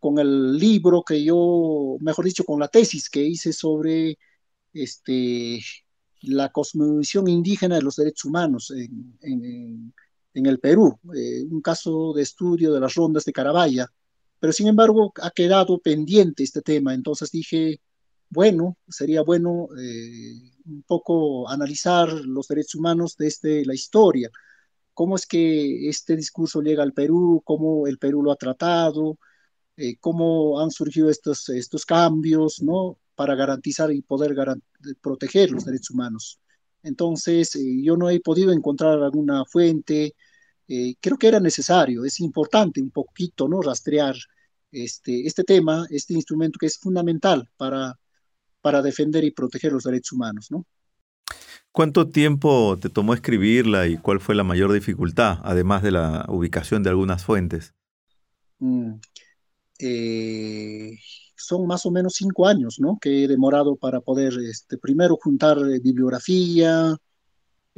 con 0.00 0.18
el 0.18 0.56
libro 0.56 1.02
que 1.02 1.22
yo, 1.22 1.96
mejor 2.00 2.24
dicho, 2.24 2.44
con 2.44 2.58
la 2.58 2.68
tesis 2.68 3.10
que 3.10 3.22
hice 3.22 3.52
sobre 3.52 4.18
este, 4.72 5.60
la 6.22 6.50
cosmovisión 6.50 7.28
indígena 7.28 7.76
de 7.76 7.82
los 7.82 7.96
derechos 7.96 8.24
humanos 8.24 8.72
el 10.44 10.58
Perú, 10.58 10.98
eh, 11.14 11.44
un 11.50 11.62
caso 11.62 12.12
de 12.12 12.22
estudio 12.22 12.74
de 12.74 12.80
las 12.80 12.94
rondas 12.94 13.24
de 13.24 13.32
Carabaya, 13.32 13.86
pero 14.38 14.52
sin 14.52 14.66
embargo 14.66 15.12
ha 15.22 15.30
quedado 15.30 15.78
pendiente 15.78 16.42
este 16.42 16.60
tema, 16.60 16.92
entonces 16.92 17.30
dije, 17.30 17.80
bueno, 18.28 18.76
sería 18.88 19.22
bueno 19.22 19.68
eh, 19.80 20.34
un 20.66 20.82
poco 20.82 21.48
analizar 21.48 22.12
los 22.12 22.48
derechos 22.48 22.74
humanos 22.74 23.16
desde 23.16 23.64
la 23.64 23.74
historia. 23.74 24.30
¿Cómo 24.94 25.16
es 25.16 25.26
que 25.26 25.88
este 25.88 26.16
discurso 26.16 26.60
llega 26.62 26.82
al 26.82 26.92
Perú? 26.92 27.42
¿Cómo 27.44 27.86
el 27.86 27.98
Perú 27.98 28.22
lo 28.22 28.32
ha 28.32 28.36
tratado? 28.36 29.18
Eh, 29.76 29.96
¿Cómo 30.00 30.60
han 30.60 30.70
surgido 30.70 31.10
estos, 31.10 31.48
estos 31.50 31.84
cambios 31.86 32.62
¿no? 32.62 32.98
para 33.14 33.34
garantizar 33.34 33.92
y 33.92 34.02
poder 34.02 34.34
proteger 35.00 35.50
los 35.50 35.64
derechos 35.64 35.90
humanos? 35.90 36.40
Entonces, 36.86 37.56
eh, 37.56 37.82
yo 37.82 37.96
no 37.96 38.10
he 38.10 38.20
podido 38.20 38.52
encontrar 38.52 39.02
alguna 39.02 39.44
fuente. 39.44 40.14
Creo 40.66 41.16
que 41.18 41.28
era 41.28 41.40
necesario, 41.40 42.04
es 42.04 42.20
importante 42.20 42.80
un 42.80 42.90
poquito 42.90 43.48
¿no? 43.48 43.62
rastrear 43.62 44.16
este, 44.72 45.26
este 45.26 45.44
tema, 45.44 45.86
este 45.90 46.14
instrumento 46.14 46.58
que 46.58 46.66
es 46.66 46.78
fundamental 46.78 47.48
para 47.56 47.96
para 48.66 48.82
defender 48.82 49.22
y 49.22 49.30
proteger 49.30 49.72
los 49.72 49.84
derechos 49.84 50.14
humanos, 50.14 50.50
¿no? 50.50 50.66
¿Cuánto 51.70 52.08
tiempo 52.08 52.76
te 52.76 52.90
tomó 52.90 53.14
escribirla 53.14 53.86
y 53.86 53.96
cuál 53.96 54.18
fue 54.18 54.34
la 54.34 54.42
mayor 54.42 54.72
dificultad, 54.72 55.38
además 55.44 55.84
de 55.84 55.92
la 55.92 56.26
ubicación 56.28 56.82
de 56.82 56.90
algunas 56.90 57.24
fuentes? 57.24 57.74
Mm, 58.58 58.94
eh, 59.78 60.98
son 61.36 61.68
más 61.68 61.86
o 61.86 61.92
menos 61.92 62.14
cinco 62.14 62.48
años, 62.48 62.78
¿no? 62.80 62.98
Que 63.00 63.22
he 63.22 63.28
demorado 63.28 63.76
para 63.76 64.00
poder, 64.00 64.32
este, 64.50 64.78
primero 64.78 65.16
juntar 65.16 65.58
eh, 65.58 65.78
bibliografía, 65.78 66.96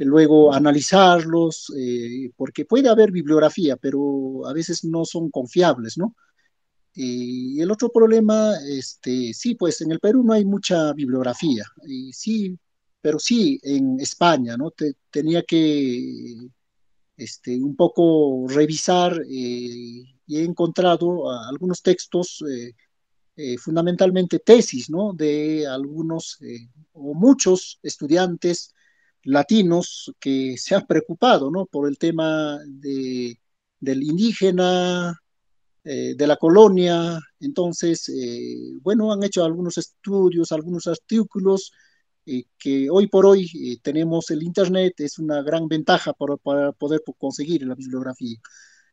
luego 0.05 0.53
analizarlos, 0.53 1.73
eh, 1.77 2.31
porque 2.35 2.65
puede 2.65 2.89
haber 2.89 3.11
bibliografía, 3.11 3.75
pero 3.77 4.47
a 4.47 4.53
veces 4.53 4.83
no 4.85 5.05
son 5.05 5.29
confiables, 5.29 5.97
¿no? 5.97 6.15
Y 6.93 7.61
el 7.61 7.71
otro 7.71 7.89
problema, 7.91 8.53
este, 8.67 9.33
sí, 9.33 9.55
pues 9.55 9.81
en 9.81 9.91
el 9.91 9.99
Perú 9.99 10.23
no 10.23 10.33
hay 10.33 10.45
mucha 10.45 10.93
bibliografía, 10.93 11.65
y 11.85 12.11
sí, 12.13 12.57
pero 13.01 13.19
sí 13.19 13.59
en 13.63 13.99
España, 13.99 14.57
¿no? 14.57 14.73
tenía 15.11 15.43
que 15.43 16.49
este, 17.19 17.57
un 17.61 17.75
poco 17.75 18.47
revisar 18.47 19.21
eh, 19.21 20.03
y 20.25 20.37
he 20.37 20.43
encontrado 20.43 21.29
algunos 21.31 21.81
textos 21.81 22.43
eh, 22.49 22.73
eh, 23.35 23.57
fundamentalmente 23.57 24.39
tesis, 24.39 24.89
¿no? 24.89 25.13
De 25.13 25.67
algunos 25.67 26.39
o 26.93 27.13
muchos 27.13 27.79
estudiantes 27.83 28.73
latinos 29.23 30.13
que 30.19 30.55
se 30.57 30.75
han 30.75 30.85
preocupado, 30.87 31.51
¿no? 31.51 31.65
Por 31.65 31.87
el 31.87 31.97
tema 31.97 32.57
de, 32.67 33.39
del 33.79 34.03
indígena, 34.03 35.19
de 35.83 36.27
la 36.27 36.35
colonia. 36.35 37.19
Entonces, 37.39 38.11
bueno, 38.81 39.11
han 39.11 39.23
hecho 39.23 39.43
algunos 39.43 39.77
estudios, 39.77 40.51
algunos 40.51 40.85
artículos 40.87 41.71
que 42.57 42.89
hoy 42.91 43.07
por 43.07 43.25
hoy 43.25 43.79
tenemos 43.81 44.29
el 44.29 44.43
Internet, 44.43 44.93
es 44.99 45.17
una 45.17 45.41
gran 45.41 45.67
ventaja 45.67 46.13
para, 46.13 46.37
para 46.37 46.71
poder 46.73 47.01
conseguir 47.17 47.65
la 47.65 47.75
bibliografía. 47.75 48.37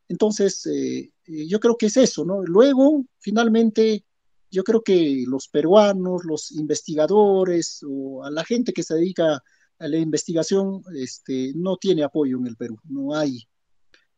Entonces, 0.09 0.67
eh, 0.67 1.11
eh, 1.27 1.47
yo 1.49 1.61
creo 1.61 1.77
que 1.77 1.87
es 1.87 1.97
eso, 1.97 2.25
¿no? 2.25 2.43
Luego, 2.43 3.05
finalmente, 3.19 4.05
yo 4.51 4.63
creo 4.65 4.83
que 4.83 5.25
los 5.27 5.49
peruanos, 5.49 6.25
los 6.25 6.53
investigadores 6.53 7.81
o 7.87 8.25
a 8.25 8.31
la 8.31 8.45
gente 8.45 8.73
que 8.73 8.83
se 8.83 8.95
dedica 8.95 9.35
a 9.35 9.43
la 9.79 9.97
investigación, 9.97 10.83
este, 10.95 11.53
no 11.55 11.77
tiene 11.77 12.03
apoyo 12.03 12.39
en 12.39 12.47
el 12.47 12.57
Perú, 12.57 12.79
no 12.85 13.15
hay, 13.15 13.47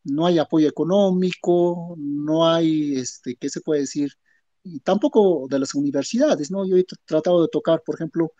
no 0.04 0.26
hay 0.26 0.38
apoyo 0.38 0.68
económico, 0.68 1.94
no 1.98 2.48
hay, 2.48 2.96
este, 2.96 3.36
¿qué 3.36 3.48
se 3.48 3.60
puede 3.60 3.82
decir? 3.82 4.12
Y 4.62 4.80
tampoco 4.80 5.46
de 5.48 5.58
las 5.58 5.74
universidades, 5.74 6.50
¿no? 6.50 6.66
Yo 6.66 6.76
he 6.76 6.84
tratado 7.04 7.42
de 7.42 7.48
tocar, 7.48 7.82
por 7.84 7.96
ejemplo, 7.96 8.32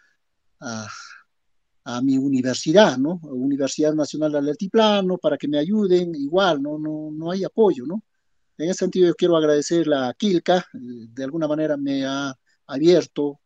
a, 0.60 0.88
mi 2.02 2.18
universidad, 2.18 2.98
¿no? 2.98 3.18
Universidad 3.22 3.94
Nacional 3.94 4.32
del 4.32 4.48
Altiplano, 4.50 5.16
para 5.16 5.38
que 5.38 5.48
me 5.48 5.58
ayuden, 5.58 6.14
igual, 6.14 6.62
¿no? 6.62 6.78
No, 6.78 7.10
no 7.10 7.30
hay 7.30 7.44
apoyo, 7.44 7.86
¿no? 7.86 8.02
En 8.58 8.68
ese 8.68 8.80
sentido, 8.80 9.08
yo 9.08 9.14
quiero 9.14 9.36
agradecer 9.36 9.92
a 9.94 10.12
Kilka, 10.14 10.66
de 10.72 11.24
alguna 11.24 11.48
manera 11.48 11.76
me 11.78 12.04
ha 12.04 12.34
abierto 12.66 13.40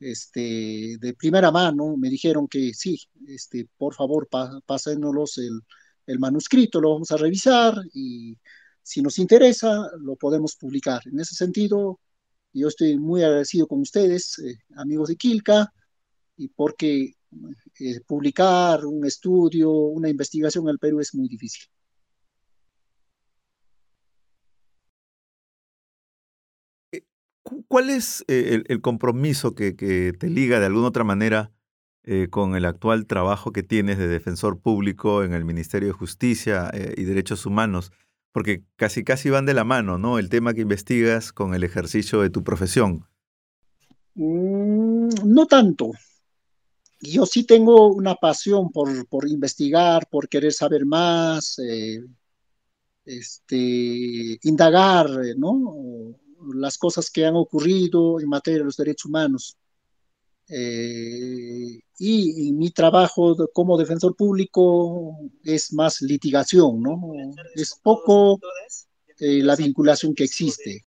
este, 0.00 0.96
de 0.98 1.14
primera 1.14 1.50
mano, 1.50 1.96
me 1.96 2.08
dijeron 2.08 2.48
que 2.48 2.72
sí, 2.74 2.98
este, 3.26 3.68
por 3.76 3.94
favor, 3.94 4.28
pásenos 4.66 5.38
el, 5.38 6.18
manuscrito, 6.18 6.80
lo 6.80 6.94
vamos 6.94 7.10
a 7.10 7.18
revisar 7.18 7.74
y 7.92 8.36
si 8.82 9.02
nos 9.02 9.18
interesa, 9.18 9.90
lo 10.00 10.16
podemos 10.16 10.56
publicar. 10.56 11.02
En 11.06 11.20
ese 11.20 11.34
sentido, 11.34 12.00
yo 12.54 12.68
estoy 12.68 12.98
muy 12.98 13.22
agradecido 13.22 13.66
con 13.66 13.80
ustedes, 13.80 14.38
eh, 14.38 14.58
amigos 14.76 15.10
de 15.10 15.16
Kilka, 15.16 15.72
y 16.38 16.48
porque 16.48 17.14
eh, 17.80 18.00
publicar 18.06 18.86
un 18.86 19.04
estudio, 19.04 19.70
una 19.70 20.08
investigación 20.08 20.64
en 20.64 20.70
el 20.70 20.78
Perú 20.78 21.00
es 21.00 21.14
muy 21.14 21.28
difícil. 21.28 21.68
¿Cuál 27.68 27.90
es 27.90 28.24
eh, 28.28 28.62
el, 28.66 28.80
compromiso 28.80 29.54
que, 29.54 29.72
te 29.72 30.30
liga 30.30 30.60
de 30.60 30.66
alguna 30.66 30.88
otra 30.88 31.04
manera 31.04 31.52
con 32.30 32.56
el 32.56 32.64
actual 32.64 33.04
trabajo 33.04 33.52
que 33.52 33.62
tienes 33.62 33.98
de 33.98 34.08
defensor 34.08 34.58
público 34.60 35.24
en 35.24 35.34
el 35.34 35.44
Ministerio 35.44 35.88
de 35.88 35.92
Justicia 35.92 36.70
y 36.96 37.04
Derechos 37.04 37.44
Humanos? 37.44 37.92
Porque 38.32 38.62
casi 38.76 39.04
casi 39.04 39.28
van 39.28 39.44
de 39.44 39.52
la 39.52 39.64
mano, 39.64 39.98
¿no? 39.98 40.18
El 40.18 40.30
tema 40.30 40.54
que 40.54 40.62
investigas 40.62 41.34
con 41.34 41.54
el 41.54 41.64
ejercicio 41.64 42.22
de 42.22 42.30
tu 42.30 42.42
profesión. 42.42 43.04
Mm, 44.14 45.08
no 45.26 45.46
tanto, 45.46 45.92
yo 47.00 47.26
sí 47.26 47.44
tengo 47.44 47.88
una 47.88 48.16
pasión 48.16 48.70
por, 48.70 49.06
por 49.06 49.28
investigar, 49.28 50.08
por 50.10 50.28
querer 50.28 50.52
saber 50.52 50.84
más, 50.84 51.58
eh, 51.60 52.04
este, 53.04 54.38
indagar, 54.42 55.08
¿no? 55.36 56.16
Las 56.54 56.78
cosas 56.78 57.10
que 57.10 57.26
han 57.26 57.36
ocurrido 57.36 58.20
en 58.20 58.28
materia 58.28 58.58
de 58.60 58.64
los 58.64 58.76
derechos 58.76 59.06
humanos. 59.06 59.56
Eh, 60.48 61.80
y, 61.98 62.52
mi 62.52 62.70
trabajo 62.70 63.36
como 63.52 63.76
defensor 63.76 64.16
público 64.16 65.16
es 65.44 65.72
más 65.72 66.00
litigación, 66.00 66.80
¿no? 66.80 67.00
Es 67.54 67.78
poco 67.82 68.40
eh, 69.18 69.42
la 69.42 69.56
vinculación 69.56 70.14
que 70.14 70.24
existe. 70.24 70.86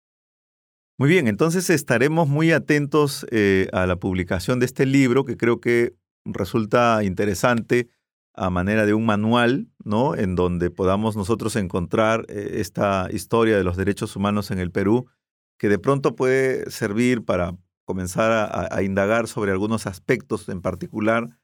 Muy 0.97 1.09
bien, 1.09 1.27
entonces 1.27 1.69
estaremos 1.69 2.27
muy 2.29 2.51
atentos 2.51 3.25
eh, 3.29 3.67
a 3.73 3.85
la 3.85 3.97
publicación 3.97 4.59
de 4.59 4.65
este 4.65 4.85
libro 4.85 5.25
que 5.25 5.35
creo 5.35 5.59
que 5.59 5.93
resulta 6.23 7.03
interesante 7.03 7.89
a 8.33 8.49
manera 8.49 8.85
de 8.85 8.93
un 8.93 9.05
manual, 9.05 9.67
¿no? 9.83 10.15
En 10.15 10.35
donde 10.35 10.69
podamos 10.69 11.15
nosotros 11.15 11.55
encontrar 11.57 12.25
eh, 12.29 12.57
esta 12.59 13.09
historia 13.11 13.57
de 13.57 13.63
los 13.63 13.77
derechos 13.77 14.15
humanos 14.15 14.51
en 14.51 14.59
el 14.59 14.71
Perú, 14.71 15.07
que 15.57 15.69
de 15.69 15.79
pronto 15.79 16.15
puede 16.15 16.69
servir 16.71 17.23
para 17.23 17.55
comenzar 17.85 18.31
a, 18.71 18.81
indagar 18.81 19.27
sobre 19.27 19.51
algunos 19.51 19.85
aspectos 19.85 20.49
en 20.49 20.61
particular 20.61 21.37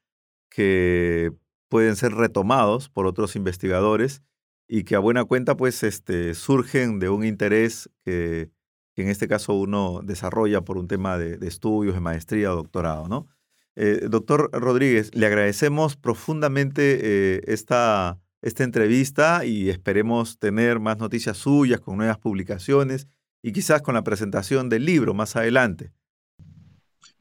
que 0.49 1.32
pueden 1.70 1.95
ser 1.95 2.14
retomados 2.14 2.89
por 2.89 3.05
otros 3.05 3.36
investigadores 3.36 4.24
y 4.68 4.84
que 4.84 4.95
a 4.95 4.99
buena 4.99 5.24
cuenta 5.24 5.55
pues 5.55 5.84
este, 5.84 6.34
surgen 6.34 6.99
de 6.99 7.09
un 7.09 7.24
interés 7.24 7.89
que 8.03 8.49
que 8.93 9.03
en 9.03 9.09
este 9.09 9.28
caso 9.28 9.53
uno 9.53 10.01
desarrolla 10.03 10.62
por 10.62 10.78
un 10.78 10.88
tema 10.88 11.18
de, 11.18 11.38
estudios, 11.47 11.93
de 11.93 12.01
maestría 12.01 12.51
o 12.51 12.55
doctorado, 12.55 13.07
¿no? 13.07 13.28
Eh, 13.76 14.07
doctor 14.09 14.49
Rodríguez, 14.51 15.16
le 15.16 15.26
agradecemos 15.26 15.95
profundamente 15.95 16.99
eh, 17.01 17.41
esta, 17.47 18.20
esta 18.41 18.66
entrevista 18.66 19.45
y 19.45 19.70
esperemos 19.70 20.39
tener 20.39 20.80
más 20.80 20.97
noticias 20.97 21.38
suyas 21.38 21.80
con 21.80 21.97
nuevas 21.97 22.18
publicaciones 22.18 23.07
y 23.42 23.52
quizás 23.52 23.82
con 23.82 23.96
la 23.96 24.04
presentación 24.04 24.70
del 24.70 24.86
libro 24.86 25.14
más 25.14 25.36
adelante. 25.36 25.92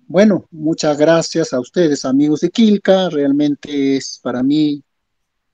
Bueno, 0.07 0.49
muchas 0.51 0.99
gracias 0.99 1.53
a 1.53 1.61
ustedes, 1.61 2.05
amigos 2.05 2.41
de 2.41 2.51
Quilca. 2.51 3.09
Realmente 3.11 3.97
es 3.97 4.19
para 4.23 4.43
mí 4.43 4.83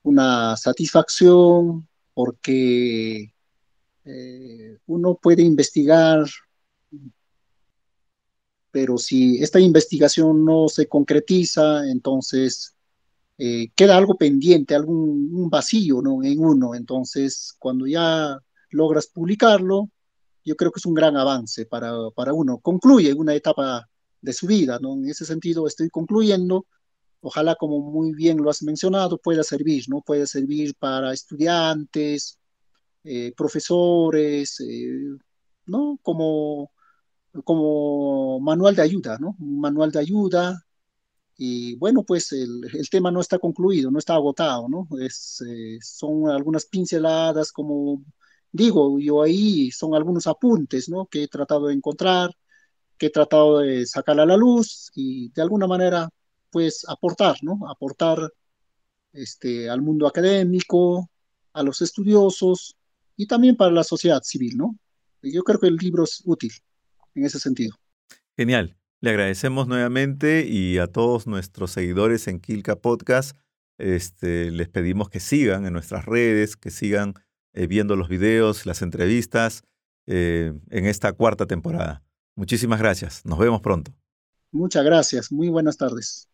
una 0.03 0.57
satisfacción 0.57 1.87
porque 2.13 3.33
eh, 4.03 4.77
uno 4.87 5.15
puede 5.21 5.43
investigar, 5.43 6.25
pero 8.71 8.97
si 8.97 9.37
esta 9.43 9.59
investigación 9.59 10.43
no 10.43 10.67
se 10.69 10.87
concretiza, 10.87 11.87
entonces 11.87 12.73
eh, 13.37 13.69
queda 13.75 13.95
algo 13.95 14.17
pendiente, 14.17 14.73
algún 14.73 15.49
vacío 15.49 15.99
en 16.23 16.39
uno. 16.39 16.73
Entonces, 16.73 17.55
cuando 17.59 17.85
ya 17.85 18.39
logras 18.71 19.07
publicarlo, 19.07 19.91
yo 20.47 20.55
creo 20.55 20.71
que 20.71 20.79
es 20.79 20.85
un 20.85 20.93
gran 20.93 21.17
avance 21.17 21.65
para, 21.65 21.91
para 22.15 22.31
uno. 22.33 22.59
Concluye 22.59 23.13
una 23.13 23.35
etapa 23.35 23.85
de 24.21 24.31
su 24.31 24.47
vida, 24.47 24.79
¿no? 24.81 24.93
En 24.93 25.09
ese 25.09 25.25
sentido, 25.25 25.67
estoy 25.67 25.89
concluyendo. 25.89 26.65
Ojalá, 27.19 27.55
como 27.55 27.81
muy 27.81 28.13
bien 28.13 28.37
lo 28.37 28.49
has 28.49 28.63
mencionado, 28.63 29.17
pueda 29.17 29.43
servir, 29.43 29.83
¿no? 29.89 30.01
Puede 30.01 30.25
servir 30.25 30.73
para 30.79 31.11
estudiantes, 31.11 32.39
eh, 33.03 33.33
profesores, 33.35 34.61
eh, 34.61 35.17
¿no? 35.65 35.99
Como, 36.01 36.71
como 37.43 38.39
manual 38.39 38.75
de 38.75 38.83
ayuda, 38.83 39.17
¿no? 39.19 39.35
Manual 39.39 39.91
de 39.91 39.99
ayuda. 39.99 40.63
Y 41.37 41.75
bueno, 41.75 42.03
pues 42.03 42.31
el, 42.31 42.61
el 42.73 42.89
tema 42.89 43.11
no 43.11 43.19
está 43.19 43.37
concluido, 43.37 43.91
no 43.91 43.99
está 43.99 44.15
agotado, 44.15 44.69
¿no? 44.69 44.87
Es, 45.01 45.43
eh, 45.45 45.77
son 45.81 46.29
algunas 46.29 46.65
pinceladas, 46.65 47.51
como 47.51 48.01
digo, 48.51 48.99
yo 48.99 49.21
ahí 49.21 49.71
son 49.71 49.95
algunos 49.95 50.27
apuntes, 50.27 50.89
¿no? 50.89 51.05
Que 51.07 51.23
he 51.23 51.27
tratado 51.27 51.67
de 51.67 51.73
encontrar, 51.73 52.31
que 52.97 53.07
he 53.07 53.09
tratado 53.09 53.59
de 53.59 53.85
sacar 53.85 54.19
a 54.19 54.25
la 54.25 54.37
luz 54.37 54.91
y 54.95 55.29
de 55.29 55.41
alguna 55.41 55.67
manera, 55.67 56.09
pues 56.51 56.85
aportar, 56.87 57.37
¿no? 57.41 57.59
Aportar 57.69 58.31
este, 59.13 59.69
al 59.69 59.81
mundo 59.81 60.07
académico, 60.07 61.09
a 61.53 61.63
los 61.63 61.81
estudiosos, 61.81 62.75
y 63.15 63.25
también 63.27 63.55
para 63.55 63.71
la 63.71 63.83
sociedad 63.83 64.21
civil, 64.23 64.57
¿no? 64.57 64.77
Yo 65.21 65.43
creo 65.43 65.59
que 65.59 65.67
el 65.67 65.75
libro 65.75 66.03
es 66.03 66.21
útil 66.25 66.51
en 67.15 67.25
ese 67.25 67.39
sentido. 67.39 67.75
Genial. 68.35 68.77
Le 68.99 69.11
agradecemos 69.11 69.67
nuevamente 69.67 70.47
y 70.47 70.79
a 70.79 70.87
todos 70.87 71.27
nuestros 71.27 71.69
seguidores 71.69 72.27
en 72.27 72.39
Kilka 72.39 72.77
Podcast, 72.77 73.37
este, 73.77 74.49
les 74.49 74.69
pedimos 74.69 75.09
que 75.09 75.19
sigan 75.19 75.67
en 75.67 75.73
nuestras 75.73 76.05
redes, 76.05 76.55
que 76.55 76.71
sigan 76.71 77.13
eh, 77.59 77.65
viendo 77.65 77.95
los 77.95 78.07
videos, 78.07 78.67
las 78.67 78.83
entrevistas 78.83 79.63
eh, 80.05 80.53
en 80.69 80.85
esta 80.85 81.11
cuarta 81.13 81.47
temporada. 81.47 82.03
Muchísimas 82.35 82.77
gracias. 82.77 83.25
Nos 83.25 83.39
vemos 83.39 83.61
pronto. 83.61 83.91
Muchas 84.51 84.85
gracias. 84.85 85.31
Muy 85.31 85.49
buenas 85.49 85.75
tardes. 85.75 86.29